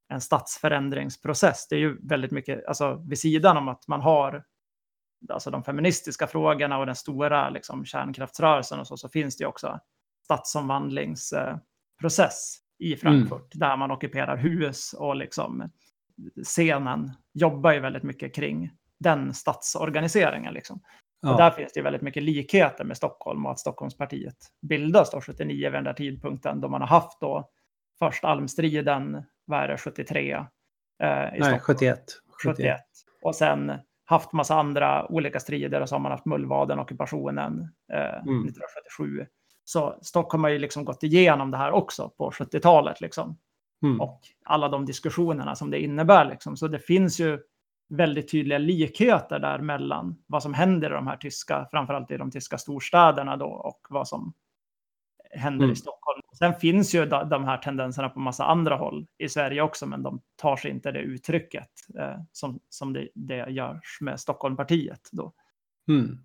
en 0.10 0.22
statsförändringsprocess. 0.22 1.67
Det 1.67 1.76
är 1.76 1.80
ju 1.80 2.08
väldigt 2.08 2.32
mycket, 2.32 2.67
alltså 2.67 3.04
vid 3.08 3.20
sidan 3.20 3.58
om 3.58 3.67
att 3.67 3.88
man 3.88 4.02
har 4.02 4.43
alltså 5.30 5.52
de 5.52 5.63
feministiska 5.63 6.28
frågorna 6.28 6.78
och 6.78 6.86
den 6.86 6.96
stora 6.96 7.50
liksom, 7.50 7.86
kärnkraftsrörelsen 7.86 8.80
och 8.80 8.88
så, 8.88 8.98
så 8.98 9.10
finns 9.10 9.38
det 9.38 9.41
ju 9.41 9.48
också 9.48 9.80
stadsomvandlingsprocess 10.24 12.58
i 12.80 12.96
Frankfurt 12.96 13.56
mm. 13.56 13.70
där 13.70 13.78
man 13.78 13.91
ockuperar 13.91 14.38
hus 14.38 14.93
och 14.93 15.15
liksom 15.15 15.70
scenen 16.43 17.12
jobbar 17.34 17.74
ju 17.74 17.80
väldigt 17.80 18.04
mycket 18.04 18.36
kring 18.36 18.72
den 19.00 19.34
stadsorganiseringen. 19.34 20.54
Liksom. 20.54 20.82
Ja. 21.22 21.32
Och 21.32 21.38
där 21.38 21.52
finns 21.52 21.74
det 21.74 21.82
väldigt 21.82 22.02
mycket 22.02 22.24
likheter 22.24 22.84
med 22.84 22.98
Stockholm 22.98 23.46
och 23.46 23.52
att 23.52 23.60
Stockholmspartiet 23.60 24.38
bildas 24.62 25.12
då 25.12 25.22
79 25.22 25.56
vid 25.56 25.74
den 25.74 25.84
där 25.84 25.94
tidpunkten 25.94 26.62
då 26.62 26.70
man 26.70 26.82
har 26.82 26.88
haft 26.88 27.22
då 27.22 27.50
först 28.00 28.24
almstriden, 28.24 29.24
vad 29.46 29.60
är 29.60 29.68
det, 29.68 29.78
73? 29.78 30.32
Eh, 30.32 30.46
Nej, 31.00 31.42
Stockholm. 31.42 31.60
71. 31.60 32.00
71. 32.44 32.80
Och 33.24 33.36
sen 33.36 33.72
haft 34.06 34.34
massa 34.34 34.56
andra 34.56 35.12
olika 35.12 35.40
strider 35.40 35.82
och 35.82 35.90
så 35.90 35.96
har 35.96 36.00
man 36.00 36.12
haft 36.12 36.26
Mullvaden, 36.26 36.80
ockupationen 36.80 37.60
eh, 37.94 38.00
mm. 38.00 38.46
1977. 38.46 39.26
Så 39.64 40.00
Stockholm 40.02 40.44
har 40.44 40.52
ju 40.52 40.60
liksom 40.60 40.86
gått 40.86 41.04
igenom 41.04 41.52
det 41.52 41.58
här 41.58 41.72
också 41.72 42.10
på 42.10 42.32
70-talet. 42.32 43.02
Liksom. 43.02 43.38
Mm. 43.84 44.02
Och 44.02 44.22
alla 44.46 44.70
de 44.70 44.86
diskussionerna 44.86 45.56
som 45.56 45.72
det 45.72 45.80
innebär. 45.80 46.26
Liksom. 46.26 46.58
Så 46.58 46.68
det 46.68 46.80
finns 46.80 47.20
ju 47.20 47.40
väldigt 47.89 48.32
tydliga 48.32 48.58
likheter 48.58 49.39
där 49.39 49.60
mellan 49.60 50.23
vad 50.28 50.43
som 50.43 50.54
händer 50.54 50.89
i 50.89 50.93
de 50.93 51.08
här 51.08 51.17
tyska, 51.17 51.67
framförallt 51.71 52.12
i 52.12 52.17
de 52.17 52.32
tyska 52.32 52.58
storstäderna 52.58 53.38
då, 53.38 53.45
och 53.47 53.88
vad 53.89 54.08
som 54.08 54.34
händer 55.32 55.63
Mm. 55.63 55.73
i 55.73 55.76
Stockholm. 55.76 56.21
Sen 56.38 56.54
finns 56.54 56.95
ju 56.95 57.06
de, 57.06 57.43
här 57.43 57.58
tendenserna 57.58 58.10
på 58.10 58.19
massa 58.19 58.45
andra 58.45 58.76
håll 58.76 59.08
i 59.17 59.30
Sverige 59.30 59.62
också, 59.62 59.86
men 59.86 60.04
de 60.04 60.21
tar 60.36 60.56
sig 60.56 60.71
inte 60.71 60.91
det 60.91 61.00
uttrycket 61.00 61.69
eh, 62.00 62.15
som, 62.32 62.60
som 62.69 62.93
det, 62.93 63.10
det 63.15 63.50
görs 63.50 63.97
med 64.02 64.19
Stockholmpartiet. 64.19 65.10
Då. 65.12 65.34
Mm. 65.88 66.17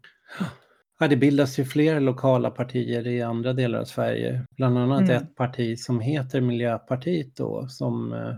Ja, 0.98 1.08
det 1.08 1.16
bildas 1.16 1.58
ju 1.58 1.64
flera 1.64 1.98
lokala 2.00 2.50
partier 2.50 3.06
i 3.06 3.22
andra 3.22 3.52
delar 3.52 3.78
av 3.78 3.84
Sverige. 3.84 4.46
Bland 4.56 4.78
annat 4.78 5.00
Mm. 5.02 5.16
ett 5.16 5.34
parti 5.34 5.78
som 5.78 6.00
heter 6.00 6.40
Miljöpartiet 6.40 7.36
då, 7.36 7.68
som 7.68 8.12
eh, 8.12 8.34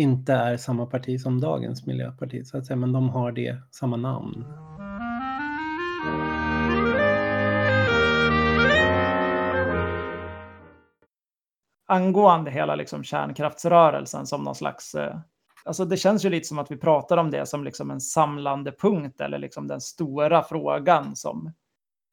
inte 0.00 0.32
är 0.32 0.56
samma 0.56 0.86
parti 0.86 1.20
som 1.20 1.40
dagens 1.40 1.86
Miljöparti, 1.86 2.46
så 2.46 2.58
att 2.58 2.66
säga, 2.66 2.76
men 2.76 2.92
de 2.92 3.08
har 3.08 3.32
det, 3.32 3.56
samma 3.70 3.96
namn. 3.96 4.44
Angående 11.86 12.50
hela 12.50 12.74
liksom, 12.74 13.04
kärnkraftsrörelsen 13.04 14.26
som 14.26 14.44
någon 14.44 14.54
slags... 14.54 14.94
Eh, 14.94 15.16
alltså 15.64 15.84
det 15.84 15.96
känns 15.96 16.24
ju 16.24 16.30
lite 16.30 16.48
som 16.48 16.58
att 16.58 16.70
vi 16.70 16.76
pratar 16.76 17.16
om 17.16 17.30
det 17.30 17.46
som 17.46 17.64
liksom 17.64 17.90
en 17.90 18.00
samlande 18.00 18.72
punkt 18.72 19.20
eller 19.20 19.38
liksom 19.38 19.66
den 19.66 19.80
stora 19.80 20.42
frågan 20.42 21.16
som 21.16 21.52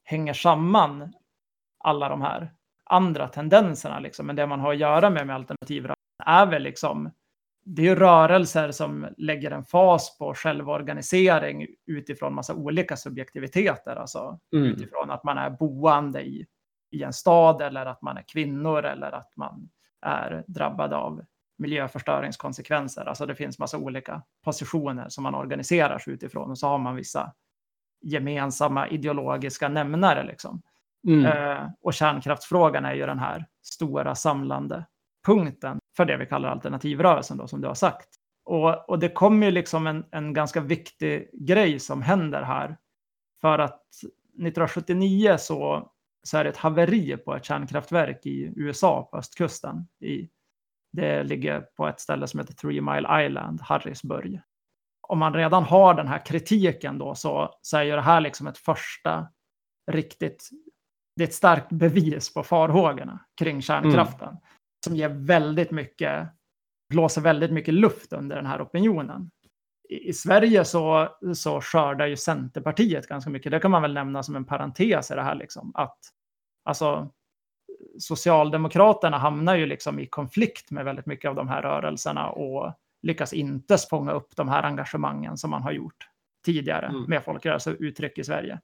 hänger 0.04 0.34
samman 0.34 1.13
alla 1.80 2.10
de 2.10 2.21
här 2.21 2.54
andra 2.86 3.28
tendenserna. 3.28 4.00
Liksom. 4.00 4.28
Men 4.28 4.36
det 4.36 4.47
man 4.47 4.60
har 4.60 4.73
att 4.73 4.80
göra 4.80 5.10
med 5.10 5.28
med 5.28 5.36
alternativrörelsen 5.36 5.97
är 6.26 6.45
väl 6.45 6.63
liksom 6.63 7.12
det 7.69 7.82
är 7.82 7.86
ju 7.86 7.95
rörelser 7.95 8.71
som 8.71 9.08
lägger 9.17 9.51
en 9.51 9.63
fas 9.63 10.17
på 10.17 10.34
självorganisering 10.34 11.67
utifrån 11.86 12.36
massa 12.36 12.53
olika 12.53 12.95
subjektiviteter. 12.97 13.95
Alltså 13.95 14.39
Mm. 14.53 14.67
utifrån 14.67 15.12
att 15.12 15.23
man 15.23 15.38
är 15.38 15.49
boende 15.49 16.21
i, 16.21 16.45
i 16.91 17.03
en 17.03 17.13
stad 17.13 17.62
eller 17.62 17.86
att 17.86 18.01
man 18.01 18.17
är 18.17 18.23
kvinnor 18.27 18.86
eller 18.86 19.12
att 19.12 19.32
man 19.36 19.69
är 20.01 20.43
drabbad 20.47 20.93
av 20.93 21.21
miljöförstöringskonsekvenser. 21.58 23.06
Alltså 23.06 23.25
det 23.25 23.36
finns 23.36 23.60
massa 23.60 23.77
olika 23.77 24.21
positioner 24.43 25.10
som 25.10 25.23
man 25.23 25.36
organiserar 25.36 25.99
sig 25.99 26.13
utifrån 26.13 26.49
och 26.51 26.58
så 26.58 26.67
har 26.67 26.77
man 26.77 26.95
vissa 26.95 27.34
gemensamma 28.01 28.88
ideologiska 28.88 29.69
nämnare. 29.69 30.23
Liksom. 30.23 30.62
Mm. 31.08 31.25
Eh, 31.25 31.69
och 31.82 31.93
kärnkraftsfrågan 31.93 32.86
är 32.86 32.93
ju 32.93 33.06
den 33.06 33.19
här 33.19 33.45
stora 33.62 34.15
samlande 34.15 34.86
punkten 35.25 35.80
för 35.98 36.06
det 36.06 36.18
vi 36.18 36.26
kallar 36.26 36.50
alternativrörelsen 36.50 37.38
då, 37.38 37.48
som 37.48 37.62
du 37.62 37.68
har 37.68 37.76
sagt. 37.76 38.10
Och, 38.46 38.90
och 38.90 39.00
det 39.00 39.10
kommer 39.10 39.46
ju 39.46 39.52
liksom 39.52 39.88
en, 39.88 40.06
en 40.12 40.34
ganska 40.34 40.62
viktig 40.62 41.30
grej 41.34 41.80
som 41.80 42.02
händer 42.02 42.42
här. 42.42 42.78
För 43.42 43.60
att 43.60 43.82
1979 44.04 45.36
så, 45.40 45.92
så 46.24 46.38
är 46.38 46.44
det 46.44 46.50
ett 46.50 46.58
haveri 46.58 47.18
på 47.18 47.36
ett 47.36 47.46
kärnkraftverk 47.46 48.26
i 48.26 48.54
USA 48.56 49.04
på 49.12 49.18
östkusten. 49.18 49.88
I, 50.00 50.30
det 50.92 51.24
ligger 51.24 51.62
på 51.62 51.88
ett 51.88 52.00
ställe 52.00 52.28
som 52.28 52.40
heter 52.40 52.54
Three 52.54 52.82
Mile 52.82 53.26
Island, 53.26 53.62
Harrisburg. 53.62 54.42
Om 55.02 55.20
man 55.20 55.34
redan 55.34 55.64
har 55.64 55.94
den 55.94 56.08
här 56.08 56.26
kritiken 56.26 56.98
då 56.98 57.16
så, 57.16 57.56
så 57.62 57.78
är 57.78 57.84
ju 57.84 57.92
det 57.92 58.02
här 58.02 58.22
liksom 58.22 58.48
ett 58.48 58.58
första 58.58 59.28
riktigt 59.92 60.50
det 61.18 61.24
är 61.24 61.28
ett 61.28 61.34
starkt 61.34 61.70
bevis 61.70 62.34
på 62.34 62.44
farhågorna 62.44 63.20
kring 63.40 63.62
kärnkraften. 63.62 64.28
Mm. 64.28 64.42
Som 64.88 64.95
ger 64.95 65.10
väldigt 65.10 65.71
mycket, 65.71 66.28
blåser 66.89 67.21
väldigt 67.21 67.52
mycket 67.52 67.73
luft 67.73 68.13
under 68.13 68.36
den 68.36 68.45
här 68.45 68.62
opinionen. 68.62 69.32
I, 69.89 70.10
i 70.10 70.13
Sverige 70.13 70.65
så, 70.65 71.10
så 71.36 71.62
skördar 71.62 72.08
ju 72.08 72.15
Centerpartiet 72.15 73.08
ganska 73.08 73.30
mycket. 73.30 73.52
Det 73.52 73.60
kan 73.60 73.71
man 73.71 73.82
väl 73.82 73.93
nämna 73.93 74.23
som 74.23 74.36
en 74.36 74.45
parentes 74.45 75.12
i 75.12 75.15
det 75.15 75.23
här. 75.23 75.36
Liksom, 75.36 75.71
att 75.76 75.97
alltså, 76.63 77.12
Socialdemokraterna 78.00 79.17
hamnar 79.17 79.56
ju 79.56 79.65
liksom 79.65 80.00
i 80.00 80.08
konflikt 80.08 80.71
med 80.71 80.86
väldigt 80.86 81.06
mycket 81.06 81.30
av 81.30 81.36
de 81.36 81.47
här 81.47 81.62
rörelserna 81.62 82.30
och 82.30 82.73
lyckas 83.02 83.34
inte 83.34 83.78
fånga 83.89 84.12
upp 84.12 84.36
de 84.36 84.50
här 84.50 84.63
engagemangen 84.63 85.38
som 85.38 85.50
man 85.50 85.62
har 85.62 85.71
gjort 85.71 86.10
tidigare 86.45 86.86
mm. 86.86 87.04
med 87.04 87.23
folkrörelseuttryck 87.23 88.17
i 88.17 88.23
Sverige. 88.23 88.60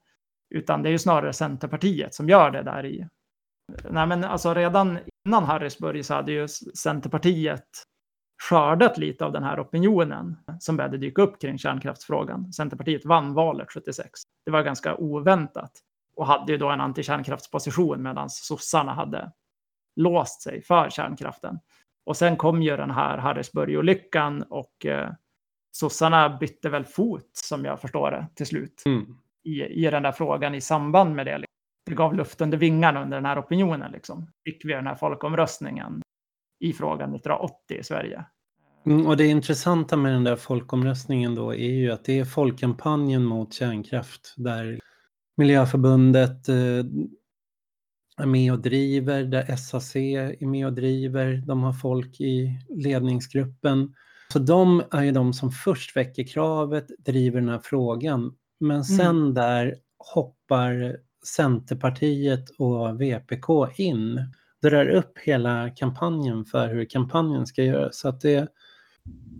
Utan 0.54 0.82
det 0.82 0.88
är 0.88 0.90
ju 0.90 0.98
snarare 0.98 1.32
Centerpartiet 1.32 2.14
som 2.14 2.28
gör 2.28 2.50
det 2.50 2.62
där 2.62 2.86
i. 2.86 3.08
Nej, 3.90 4.06
men 4.06 4.24
alltså 4.24 4.54
redan 4.54 4.98
innan 5.26 5.44
Harrisburg 5.44 6.04
så 6.04 6.14
hade 6.14 6.32
ju 6.32 6.48
Centerpartiet 6.48 7.68
skördat 8.42 8.98
lite 8.98 9.24
av 9.24 9.32
den 9.32 9.42
här 9.42 9.60
opinionen 9.60 10.36
som 10.60 10.76
började 10.76 10.98
dyka 10.98 11.22
upp 11.22 11.40
kring 11.40 11.58
kärnkraftsfrågan. 11.58 12.52
Centerpartiet 12.52 13.04
vann 13.04 13.34
valet 13.34 13.72
76. 13.72 14.10
Det 14.44 14.50
var 14.50 14.62
ganska 14.62 14.96
oväntat 14.96 15.72
och 16.16 16.26
hade 16.26 16.52
ju 16.52 16.58
då 16.58 16.70
en 16.70 16.80
antikärnkraftsposition 16.80 18.02
medan 18.02 18.30
sossarna 18.30 18.94
hade 18.94 19.32
låst 19.96 20.42
sig 20.42 20.62
för 20.62 20.90
kärnkraften. 20.90 21.58
Och 22.06 22.16
sen 22.16 22.36
kom 22.36 22.62
ju 22.62 22.76
den 22.76 22.90
här 22.90 23.18
Harrisburg-olyckan 23.18 24.42
och 24.42 24.86
eh, 24.86 25.10
sossarna 25.72 26.28
bytte 26.28 26.68
väl 26.68 26.84
fot 26.84 27.30
som 27.32 27.64
jag 27.64 27.80
förstår 27.80 28.10
det 28.10 28.26
till 28.34 28.46
slut. 28.46 28.82
Mm 28.86 29.18
i, 29.44 29.62
i 29.62 29.90
den 29.90 30.02
där 30.02 30.12
frågan 30.12 30.54
i 30.54 30.60
samband 30.60 31.14
med 31.14 31.26
det. 31.26 31.44
Det 31.86 31.94
gav 31.94 32.14
luft 32.14 32.40
under 32.40 32.58
vingarna 32.58 33.02
under 33.02 33.16
den 33.16 33.26
här 33.26 33.40
opinionen. 33.40 33.92
Liksom. 33.92 34.26
Fick 34.44 34.64
vi 34.64 34.72
den 34.72 34.86
här 34.86 34.94
folkomröstningen 34.94 36.02
i 36.60 36.72
frågan 36.72 37.14
1980 37.14 37.78
i 37.80 37.82
Sverige. 37.82 38.24
Mm, 38.86 39.06
och 39.06 39.16
det 39.16 39.26
intressanta 39.26 39.96
med 39.96 40.12
den 40.12 40.24
där 40.24 40.36
folkomröstningen 40.36 41.34
då 41.34 41.54
är 41.54 41.70
ju 41.70 41.90
att 41.90 42.04
det 42.04 42.18
är 42.18 42.24
folkkampanjen 42.24 43.24
mot 43.24 43.54
kärnkraft 43.54 44.34
där 44.36 44.80
Miljöförbundet 45.36 46.48
eh, 46.48 46.84
är 48.16 48.26
med 48.26 48.52
och 48.52 48.60
driver, 48.60 49.24
där 49.24 49.56
SAC 49.56 49.96
är 49.96 50.46
med 50.46 50.66
och 50.66 50.72
driver, 50.72 51.42
de 51.46 51.62
har 51.62 51.72
folk 51.72 52.20
i 52.20 52.60
ledningsgruppen. 52.68 53.94
Så 54.32 54.38
de 54.38 54.82
är 54.90 55.02
ju 55.02 55.12
de 55.12 55.32
som 55.32 55.50
först 55.50 55.96
väcker 55.96 56.26
kravet, 56.26 56.86
driver 56.98 57.40
den 57.40 57.48
här 57.48 57.60
frågan 57.64 58.34
men 58.60 58.84
sen 58.84 59.16
mm. 59.16 59.34
där 59.34 59.74
hoppar 60.14 60.96
Centerpartiet 61.26 62.50
och 62.58 63.00
VPK 63.00 63.48
in, 63.76 64.20
drar 64.62 64.88
upp 64.88 65.18
hela 65.18 65.70
kampanjen 65.70 66.44
för 66.44 66.68
hur 66.68 66.84
kampanjen 66.84 67.46
ska 67.46 67.62
göras. 67.62 67.98
Så 67.98 68.08
att 68.08 68.20
det, 68.20 68.48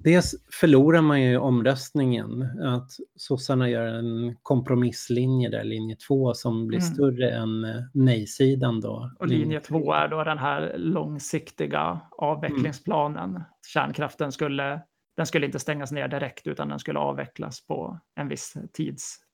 dels 0.05 0.35
förlorar 0.61 1.01
man 1.01 1.23
ju 1.23 1.39
omröstningen, 1.39 2.43
att 2.63 2.91
sossarna 3.17 3.69
gör 3.69 3.87
en 3.87 4.37
kompromisslinje 4.43 5.49
där, 5.49 5.65
linje 5.65 5.97
två, 5.97 6.35
som 6.35 6.67
blir 6.67 6.79
mm. 6.79 6.95
större 6.95 7.31
än 7.31 7.67
nej-sidan 7.95 8.81
då. 8.81 9.11
Och 9.19 9.27
linje 9.27 9.61
två 9.61 9.93
är 9.93 10.09
då 10.09 10.25
den 10.25 10.39
här 10.39 10.75
långsiktiga 10.79 12.01
avvecklingsplanen. 12.11 13.31
Mm. 13.31 13.43
Kärnkraften 13.67 14.33
skulle 14.33 14.81
den 15.17 15.27
skulle 15.27 15.47
inte 15.47 15.59
stängas 15.59 15.93
ner 15.93 16.09
direkt 16.09 16.47
utan 16.47 16.69
den 16.69 16.79
skulle 16.79 16.99
avvecklas 16.99 17.67
på 17.67 18.01
en 18.15 18.29
viss 18.29 18.55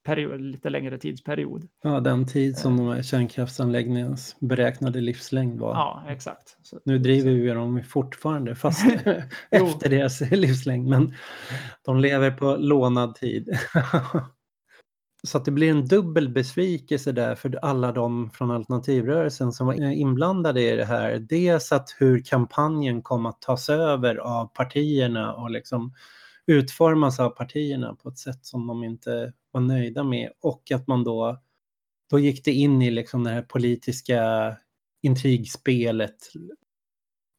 tidsperiod, 0.05 0.41
lite 0.41 0.71
längre 0.71 0.99
tidsperiod. 0.99 1.69
Ja, 1.83 2.01
den 2.01 2.27
tid 2.27 2.57
som 2.57 2.77
de 2.77 2.89
här 2.89 3.03
kärnkraftsanläggningarnas 3.03 4.37
beräknade 4.41 5.01
livslängd 5.01 5.61
var. 5.61 5.75
Ja, 5.75 6.05
exakt. 6.09 6.57
Så, 6.63 6.81
nu 6.85 6.99
driver 6.99 7.31
vi 7.31 7.49
dem 7.49 7.83
fortfarande, 7.85 8.55
fast 8.55 8.85
efter 9.51 9.89
deras 9.89 10.21
livslängd, 10.31 10.89
men 10.89 11.15
de 11.85 12.01
lever 12.01 12.31
på 12.31 12.57
lånad 12.57 13.15
tid. 13.15 13.49
Så 15.23 15.39
att 15.39 15.45
det 15.45 15.51
blir 15.51 15.71
en 15.71 15.87
dubbel 15.87 16.29
besvikelse 16.29 17.13
där 17.13 17.35
för 17.35 17.59
alla 17.63 17.93
de 17.93 18.31
från 18.31 18.51
alternativrörelsen 18.51 19.53
som 19.53 19.67
var 19.67 19.75
inblandade 19.75 20.73
i 20.73 20.77
det 20.77 20.85
här. 20.85 21.19
Dels 21.19 21.73
att 21.73 21.97
hur 21.99 22.23
kampanjen 22.23 23.03
kom 23.03 23.27
att 23.27 23.43
tas 23.43 23.69
över 23.69 24.17
av 24.17 24.47
partierna 24.47 25.35
och 25.35 25.51
liksom 25.51 25.93
utformas 26.47 27.21
av 27.21 27.31
partierna 27.31 27.95
på 27.95 28.09
ett 28.09 28.19
sätt 28.19 28.45
som 28.45 28.67
de 28.67 28.85
inte 28.85 29.33
var 29.51 29.61
nöjda 29.61 30.05
med 30.05 30.33
och 30.41 30.71
att 30.71 30.87
man 30.87 31.05
då, 31.05 31.41
då 32.11 32.19
gick 32.19 32.45
det 32.45 32.53
in 32.53 32.83
i 32.83 32.91
liksom 32.91 33.25
det 33.25 33.31
här 33.31 33.43
politiska 33.43 34.57
intrigspelet. 35.03 36.17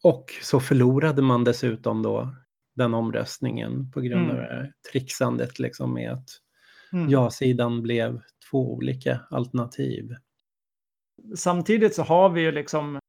Och 0.03 0.25
så 0.41 0.59
förlorade 0.59 1.21
man 1.21 1.43
dessutom 1.43 2.01
då 2.01 2.35
den 2.75 2.93
omröstningen 2.93 3.91
på 3.91 4.01
grund 4.01 4.31
av 4.31 4.37
mm. 4.37 4.47
det 4.47 4.53
här 4.53 4.73
trixandet 4.91 5.59
liksom 5.59 5.93
med 5.93 6.11
att 6.11 6.41
Mm. 6.93 7.09
Ja-sidan 7.09 7.81
blev 7.81 8.21
två 8.51 8.73
olika 8.73 9.19
alternativ. 9.29 10.15
Samtidigt 11.35 11.95
så 11.95 12.03
har 12.03 12.29
vi 12.29 12.41
ju 12.41 12.51
liksom 12.51 12.99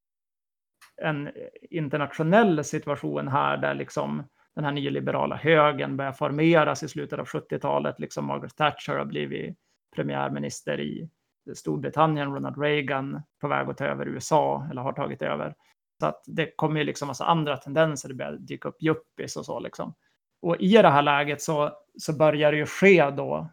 en 0.96 1.30
internationell 1.70 2.64
situation 2.64 3.28
här 3.28 3.56
där 3.56 3.74
liksom 3.74 4.22
den 4.54 4.64
här 4.64 4.72
nyliberala 4.72 5.36
högen 5.36 5.96
börjar 5.96 6.12
formeras 6.12 6.82
i 6.82 6.88
slutet 6.88 7.18
av 7.18 7.26
70-talet. 7.26 8.00
Liksom 8.00 8.26
Margaret 8.26 8.56
Thatcher 8.56 8.92
har 8.92 9.04
blivit 9.04 9.56
premiärminister 9.96 10.80
i 10.80 11.08
Storbritannien, 11.54 12.34
Ronald 12.34 12.58
Reagan 12.58 13.22
på 13.40 13.48
väg 13.48 13.68
att 13.68 13.76
ta 13.76 13.84
över 13.84 14.08
USA 14.08 14.68
eller 14.70 14.82
har 14.82 14.92
tagit 14.92 15.22
över. 15.22 15.54
Så 16.00 16.06
att 16.06 16.24
det 16.26 16.56
kommer 16.56 16.80
ju 16.80 16.86
liksom 16.86 17.08
massa 17.08 17.24
andra 17.24 17.56
tendenser, 17.56 18.08
det 18.08 18.14
börjar 18.14 18.32
dyka 18.32 18.68
upp 18.68 18.82
yuppies 18.82 19.36
och 19.36 19.44
så 19.44 19.60
liksom. 19.60 19.94
Och 20.42 20.56
i 20.60 20.72
det 20.72 20.88
här 20.88 21.02
läget 21.02 21.42
så, 21.42 21.72
så 21.98 22.16
börjar 22.16 22.52
det 22.52 22.58
ju 22.58 22.66
ske 22.66 23.10
då 23.10 23.50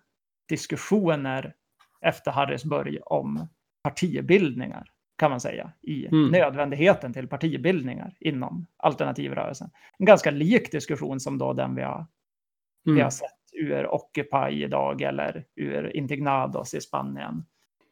diskussioner 0.49 1.53
efter 2.01 2.31
Harrisburg 2.31 2.99
om 3.05 3.47
partibildningar 3.83 4.91
kan 5.19 5.31
man 5.31 5.39
säga, 5.39 5.71
i 5.81 6.07
mm. 6.07 6.31
nödvändigheten 6.31 7.13
till 7.13 7.27
partibildningar 7.27 8.13
inom 8.19 8.65
alternativrörelsen. 8.77 9.69
En 9.97 10.05
ganska 10.05 10.31
lik 10.31 10.71
diskussion 10.71 11.19
som 11.19 11.37
då 11.37 11.53
den 11.53 11.75
vi 11.75 11.81
har, 11.81 12.05
mm. 12.85 12.95
vi 12.95 13.01
har 13.01 13.09
sett 13.09 13.29
ur 13.53 13.93
Occupy 13.93 14.63
idag 14.63 15.01
eller 15.01 15.45
ur 15.55 15.95
Indignados 15.95 16.73
i 16.73 16.81
Spanien. 16.81 17.45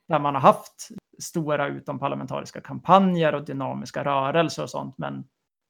Där 0.08 0.20
man 0.20 0.36
har 0.36 0.42
haft 0.42 0.90
stora 1.20 1.68
utomparlamentariska 1.68 2.62
kampanjer 2.62 3.36
och 3.36 3.46
dynamiska 3.46 4.04
rörelser 4.04 4.64
och 4.64 4.70
sånt, 4.70 4.98
men 4.98 5.24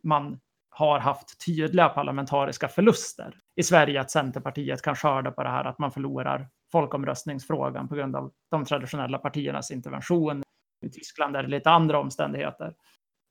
man 0.04 0.40
har 0.70 1.00
haft 1.00 1.46
tydliga 1.46 1.90
parlamentariska 1.90 2.68
förluster. 2.68 3.36
I 3.56 3.64
Sverige 3.64 4.02
att 4.02 4.12
Centerpartiet 4.12 4.82
kan 4.82 4.96
skörda 4.96 5.32
på 5.32 5.44
det 5.44 5.50
här 5.50 5.66
att 5.66 5.80
man 5.80 5.92
förlorar 5.92 6.48
folkomröstningsfrågan 6.72 7.88
på 7.88 7.96
grund 7.96 8.16
av 8.16 8.32
de 8.52 8.66
traditionella 8.66 9.18
partiernas 9.18 9.72
intervention. 9.72 10.44
I 10.82 10.90
Tyskland 10.90 11.36
är 11.36 11.44
det 11.44 11.50
lite 11.50 11.70
andra 11.70 12.00
omständigheter. 12.00 12.74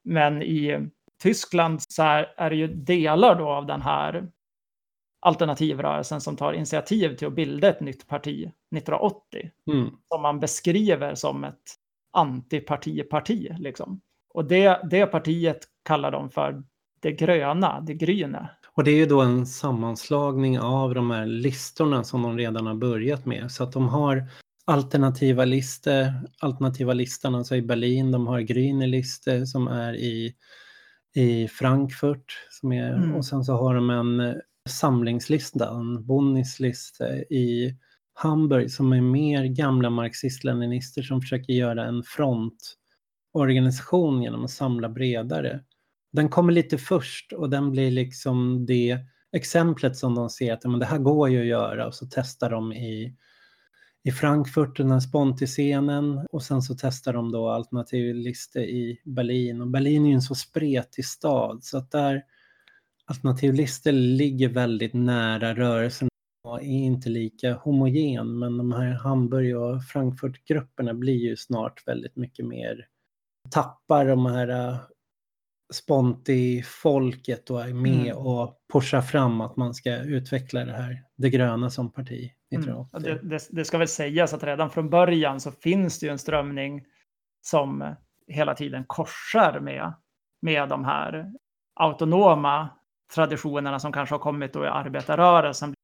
Men 0.04 0.42
i 0.42 0.88
Tyskland 1.22 1.82
så 1.82 2.02
är, 2.02 2.50
det 2.50 2.56
ju 2.56 2.66
delar 2.66 3.38
då 3.38 3.48
av 3.48 3.66
den 3.66 3.82
här 3.82 4.28
alternativrörelsen 5.20 6.20
som 6.20 6.36
tar 6.36 6.52
initiativ 6.52 7.16
till 7.16 7.26
att 7.26 7.34
bilda 7.34 7.68
ett 7.68 7.80
nytt 7.80 8.06
parti 8.06 8.44
1980. 8.76 9.50
Mm. 9.72 9.90
Som 10.08 10.22
man 10.22 10.40
beskriver 10.40 11.14
som 11.14 11.44
ett 11.44 11.62
antipartiparti. 12.12 13.56
Liksom. 13.58 14.00
Och 14.34 14.44
det, 14.44 14.80
det 14.90 15.06
partiet 15.06 15.58
kallar 15.84 16.10
de 16.10 16.30
för 16.30 16.62
det 17.00 17.12
gröna, 17.12 17.80
det 17.80 17.94
gryne. 17.94 18.50
Och 18.76 18.84
det 18.84 18.90
är 18.90 18.96
ju 18.96 19.06
då 19.06 19.20
en 19.20 19.46
sammanslagning 19.46 20.60
av 20.60 20.94
de 20.94 21.10
här 21.10 21.26
listorna 21.26 22.04
som 22.04 22.22
de 22.22 22.38
redan 22.38 22.66
har 22.66 22.74
börjat 22.74 23.26
med. 23.26 23.52
Så 23.52 23.64
att 23.64 23.72
de 23.72 23.88
har 23.88 24.24
alternativa 24.66 25.44
listor, 25.44 26.12
alternativa 26.38 26.92
listan 26.92 27.34
alltså 27.34 27.56
i 27.56 27.62
Berlin, 27.62 28.10
de 28.10 28.26
har 28.26 28.40
Grüne 28.40 28.86
liste 28.86 29.46
som 29.46 29.68
är 29.68 29.94
i, 29.94 30.34
i 31.14 31.48
Frankfurt 31.48 32.38
som 32.50 32.72
är, 32.72 32.92
mm. 32.92 33.14
och 33.14 33.26
sen 33.26 33.44
så 33.44 33.52
har 33.52 33.74
de 33.74 33.90
en 33.90 34.40
samlingslista, 34.68 35.70
en 35.70 36.06
Bundesliste 36.06 37.24
i 37.30 37.76
Hamburg 38.14 38.70
som 38.70 38.92
är 38.92 39.00
mer 39.00 39.44
gamla 39.44 39.90
marxist-leninister 39.90 41.02
som 41.02 41.20
försöker 41.20 41.52
göra 41.52 41.84
en 41.84 42.02
frontorganisation 42.02 44.22
genom 44.22 44.44
att 44.44 44.50
samla 44.50 44.88
bredare. 44.88 45.60
Den 46.12 46.28
kommer 46.28 46.52
lite 46.52 46.78
först 46.78 47.32
och 47.32 47.50
den 47.50 47.70
blir 47.70 47.90
liksom 47.90 48.66
det 48.66 48.98
exemplet 49.32 49.96
som 49.96 50.14
de 50.14 50.30
ser 50.30 50.52
att 50.52 50.64
men 50.64 50.78
det 50.78 50.86
här 50.86 50.98
går 50.98 51.28
ju 51.28 51.40
att 51.40 51.46
göra 51.46 51.86
och 51.86 51.94
så 51.94 52.06
testar 52.10 52.50
de 52.50 52.72
i, 52.72 53.16
i 54.06 54.12
Frankfurt, 54.12 54.76
den 54.76 54.90
här 54.90 55.00
Sponti-scenen 55.00 56.26
och 56.32 56.42
sen 56.42 56.62
så 56.62 56.74
testar 56.78 57.12
de 57.12 57.32
då 57.32 57.48
alternativlistor 57.48 58.62
i 58.62 59.00
Berlin. 59.04 59.60
Och 59.60 59.68
Berlin 59.68 60.04
är 60.04 60.08
ju 60.08 60.14
en 60.14 60.22
så 60.22 60.34
spretig 60.34 61.04
stad 61.04 61.64
så 61.64 61.78
att 61.78 61.90
där 61.90 62.22
alternativlistor 63.06 63.92
ligger 63.92 64.48
väldigt 64.48 64.94
nära 64.94 65.54
rörelsen 65.54 66.08
och 66.48 66.62
är 66.62 66.66
inte 66.66 67.08
lika 67.08 67.54
homogen 67.54 68.38
men 68.38 68.58
de 68.58 68.72
här 68.72 68.92
Hamburg 68.92 69.56
och 69.56 69.84
Frankfurt-grupperna 69.84 70.94
blir 70.94 71.28
ju 71.28 71.36
snart 71.36 71.82
väldigt 71.86 72.16
mycket 72.16 72.46
mer 72.46 72.86
tappar 73.50 74.06
de 74.06 74.26
här 74.26 74.78
Sponti-folket 75.72 77.50
och 77.50 77.62
är 77.62 77.74
med 77.74 78.06
mm. 78.06 78.16
och 78.16 78.58
pushar 78.72 79.00
fram 79.00 79.40
att 79.40 79.56
man 79.56 79.74
ska 79.74 79.96
utveckla 79.96 80.64
det 80.64 80.72
här, 80.72 81.02
det 81.16 81.30
gröna 81.30 81.70
som 81.70 81.92
parti. 81.92 82.32
Mm. 82.50 82.84
Det, 82.92 83.18
det, 83.22 83.48
det, 83.50 83.64
ska 83.64 83.78
väl 83.78 83.88
sägas 83.88 84.32
att 84.32 84.44
redan 84.44 84.70
från 84.70 84.90
början 84.90 85.40
så 85.40 85.50
finns 85.50 85.98
det 85.98 86.06
ju 86.06 86.12
en 86.12 86.18
strömning 86.18 86.84
som 87.42 87.94
hela 88.26 88.54
tiden 88.54 88.84
korsar 88.86 89.60
med, 89.60 89.92
med 90.40 90.68
de 90.68 90.84
här 90.84 91.32
autonoma 91.74 92.68
traditionerna 93.14 93.78
som 93.78 93.92
kanske 93.92 94.14
har 94.14 94.20
kommit 94.20 94.52
då 94.52 94.64
i 94.64 94.68
arbetarrörelsen, 94.68 95.74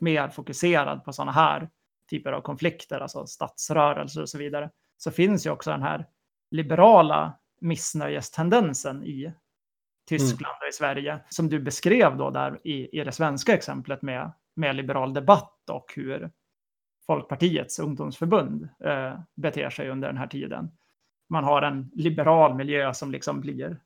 mer 0.00 0.28
fokuserad 0.28 1.04
på 1.04 1.12
sådana 1.12 1.32
här 1.32 1.70
typer 2.10 2.32
av 2.32 2.40
konflikter, 2.40 3.00
alltså 3.00 3.26
statsrörelser 3.26 4.22
och 4.22 4.28
så 4.28 4.38
vidare, 4.38 4.70
så 4.96 5.10
finns 5.10 5.46
ju 5.46 5.50
också 5.50 5.70
den 5.70 5.82
här 5.82 6.06
liberala 6.50 7.38
missnöjestendensen 7.60 9.04
i 9.04 9.32
Tyskland 10.08 10.56
och 10.62 10.68
i 10.68 10.72
Sverige, 10.72 11.20
som 11.28 11.48
du 11.48 11.60
beskrev 11.60 12.16
då 12.16 12.30
där 12.30 12.66
i, 12.66 13.00
i 13.00 13.04
det 13.04 13.12
svenska 13.12 13.54
exemplet 13.54 14.02
med, 14.02 14.32
med 14.56 14.76
liberal 14.76 15.14
debatt 15.14 15.70
och 15.70 15.92
hur 15.96 16.30
Folkpartiets 17.06 17.78
ungdomsförbund 17.78 18.68
eh, 18.84 19.20
beter 19.36 19.70
sig 19.70 19.90
under 19.90 20.08
den 20.08 20.16
här 20.16 20.26
tiden. 20.26 20.70
Man 21.28 21.44
har 21.44 21.62
en 21.62 21.90
liberal 21.94 22.54
miljö 22.54 22.94
som 22.94 23.10
liksom 23.10 23.40
blir 23.40 23.80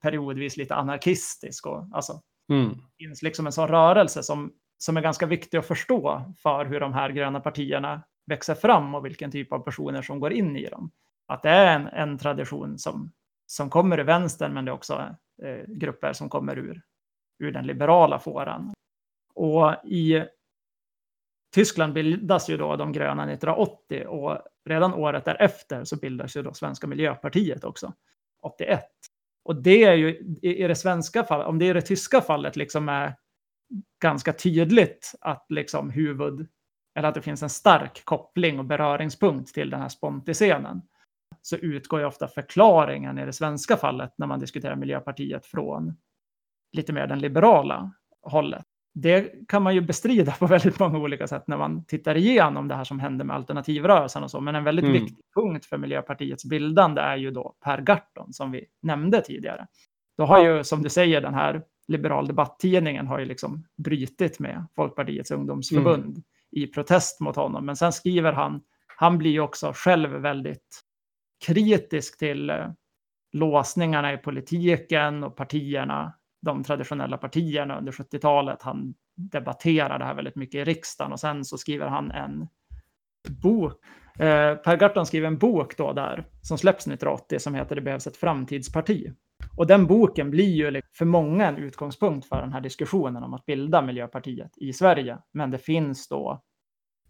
periodvis 0.00 0.56
lite 0.56 0.74
anarkistisk. 0.74 1.66
Och, 1.66 1.88
alltså, 1.92 2.22
mm. 2.52 2.68
Det 2.68 3.04
finns 3.04 3.22
liksom 3.22 3.46
en 3.46 3.52
sån 3.52 3.68
rörelse 3.68 4.22
som, 4.22 4.52
som 4.78 4.96
är 4.96 5.00
ganska 5.00 5.26
viktig 5.26 5.58
att 5.58 5.66
förstå 5.66 6.32
för 6.42 6.64
hur 6.64 6.80
de 6.80 6.92
här 6.92 7.10
gröna 7.10 7.40
partierna 7.40 8.02
växer 8.26 8.54
fram 8.54 8.94
och 8.94 9.04
vilken 9.04 9.30
typ 9.30 9.52
av 9.52 9.58
personer 9.58 10.02
som 10.02 10.20
går 10.20 10.32
in 10.32 10.56
i 10.56 10.68
dem 10.68 10.90
att 11.28 11.42
det 11.42 11.50
är 11.50 11.76
en, 11.76 11.86
en 11.86 12.18
tradition 12.18 12.78
som, 12.78 13.12
som 13.46 13.70
kommer 13.70 13.98
ur 13.98 14.04
vänstern, 14.04 14.54
men 14.54 14.64
det 14.64 14.70
är 14.70 14.74
också 14.74 15.14
eh, 15.42 15.64
grupper 15.66 16.12
som 16.12 16.28
kommer 16.28 16.58
ur, 16.58 16.82
ur 17.38 17.52
den 17.52 17.66
liberala 17.66 18.18
fåran. 18.18 18.72
Och 19.34 19.74
i 19.84 20.24
Tyskland 21.54 21.92
bildas 21.92 22.50
ju 22.50 22.56
då 22.56 22.76
de 22.76 22.92
gröna 22.92 23.22
1980 23.22 24.06
och 24.06 24.38
redan 24.64 24.94
året 24.94 25.24
därefter 25.24 25.84
så 25.84 25.96
bildas 25.96 26.36
ju 26.36 26.42
då 26.42 26.54
Svenska 26.54 26.86
Miljöpartiet 26.86 27.64
också, 27.64 27.92
81. 28.42 28.84
Och 29.44 29.62
det 29.62 29.84
är 29.84 29.94
ju 29.94 30.36
i 30.42 30.68
det 30.68 30.74
svenska 30.74 31.24
fallet, 31.24 31.46
om 31.46 31.58
det 31.58 31.68
är 31.68 31.74
det 31.74 31.82
tyska 31.82 32.20
fallet 32.20 32.56
liksom 32.56 32.88
är 32.88 33.14
ganska 34.02 34.32
tydligt 34.32 35.14
att 35.20 35.46
liksom 35.48 35.90
huvud, 35.90 36.48
eller 36.94 37.08
att 37.08 37.14
det 37.14 37.22
finns 37.22 37.42
en 37.42 37.50
stark 37.50 38.04
koppling 38.04 38.58
och 38.58 38.64
beröringspunkt 38.64 39.54
till 39.54 39.70
den 39.70 39.80
här 39.80 39.88
spontiscenen. 39.88 40.62
scenen 40.62 40.82
så 41.42 41.56
utgår 41.56 42.00
ju 42.00 42.06
ofta 42.06 42.28
förklaringen 42.28 43.18
i 43.18 43.26
det 43.26 43.32
svenska 43.32 43.76
fallet 43.76 44.14
när 44.18 44.26
man 44.26 44.40
diskuterar 44.40 44.76
Miljöpartiet 44.76 45.46
från 45.46 45.96
lite 46.72 46.92
mer 46.92 47.06
den 47.06 47.18
liberala 47.18 47.92
hållet. 48.22 48.64
Det 48.94 49.46
kan 49.48 49.62
man 49.62 49.74
ju 49.74 49.80
bestrida 49.80 50.32
på 50.32 50.46
väldigt 50.46 50.78
många 50.78 50.98
olika 50.98 51.26
sätt 51.26 51.44
när 51.46 51.56
man 51.56 51.84
tittar 51.84 52.16
igenom 52.16 52.68
det 52.68 52.74
här 52.74 52.84
som 52.84 53.00
hände 53.00 53.24
med 53.24 53.36
alternativrörelsen 53.36 54.22
och 54.22 54.30
så. 54.30 54.40
Men 54.40 54.54
en 54.54 54.64
väldigt 54.64 54.84
mm. 54.84 54.92
viktig 54.92 55.24
punkt 55.34 55.66
för 55.66 55.78
Miljöpartiets 55.78 56.44
bildande 56.44 57.00
är 57.00 57.16
ju 57.16 57.30
då 57.30 57.54
Per 57.64 57.80
Gahrton 57.80 58.32
som 58.32 58.50
vi 58.50 58.64
nämnde 58.82 59.20
tidigare. 59.20 59.66
Då 60.16 60.24
har 60.24 60.44
ju, 60.44 60.64
som 60.64 60.82
du 60.82 60.88
säger, 60.88 61.20
den 61.20 61.34
här 61.34 61.62
liberal 61.88 62.26
debatttidningen 62.26 63.06
har 63.06 63.18
ju 63.18 63.24
liksom 63.24 63.64
brytit 63.76 64.38
med 64.38 64.66
Folkpartiets 64.76 65.30
ungdomsförbund 65.30 66.04
mm. 66.04 66.22
i 66.50 66.66
protest 66.66 67.20
mot 67.20 67.36
honom. 67.36 67.66
Men 67.66 67.76
sen 67.76 67.92
skriver 67.92 68.32
han, 68.32 68.60
han 68.96 69.18
blir 69.18 69.30
ju 69.30 69.40
också 69.40 69.72
själv 69.74 70.10
väldigt 70.10 70.84
kritisk 71.46 72.18
till 72.18 72.50
eh, 72.50 72.66
låsningarna 73.32 74.12
i 74.12 74.16
politiken 74.16 75.24
och 75.24 75.36
partierna, 75.36 76.12
de 76.42 76.64
traditionella 76.64 77.18
partierna 77.18 77.78
under 77.78 77.92
70-talet. 77.92 78.62
Han 78.62 78.94
debatterar 79.16 79.98
det 79.98 80.04
här 80.04 80.14
väldigt 80.14 80.36
mycket 80.36 80.54
i 80.54 80.64
riksdagen 80.64 81.12
och 81.12 81.20
sen 81.20 81.44
så 81.44 81.58
skriver 81.58 81.86
han 81.86 82.10
en 82.10 82.48
bok. 83.42 83.72
Eh, 84.18 84.54
per 84.54 84.76
Gahrton 84.76 85.06
skriver 85.06 85.26
en 85.26 85.38
bok 85.38 85.76
då 85.76 85.92
där 85.92 86.24
som 86.42 86.58
släpps 86.58 86.86
1980 86.86 87.38
som 87.38 87.54
heter 87.54 87.74
Det 87.74 87.80
behövs 87.80 88.06
ett 88.06 88.16
framtidsparti. 88.16 89.12
Och 89.56 89.66
den 89.66 89.86
boken 89.86 90.30
blir 90.30 90.54
ju 90.54 90.70
liksom 90.70 90.90
för 90.94 91.04
många 91.04 91.46
en 91.46 91.56
utgångspunkt 91.56 92.28
för 92.28 92.40
den 92.40 92.52
här 92.52 92.60
diskussionen 92.60 93.22
om 93.22 93.34
att 93.34 93.46
bilda 93.46 93.82
Miljöpartiet 93.82 94.50
i 94.56 94.72
Sverige. 94.72 95.18
Men 95.32 95.50
det 95.50 95.58
finns 95.58 96.08
då 96.08 96.42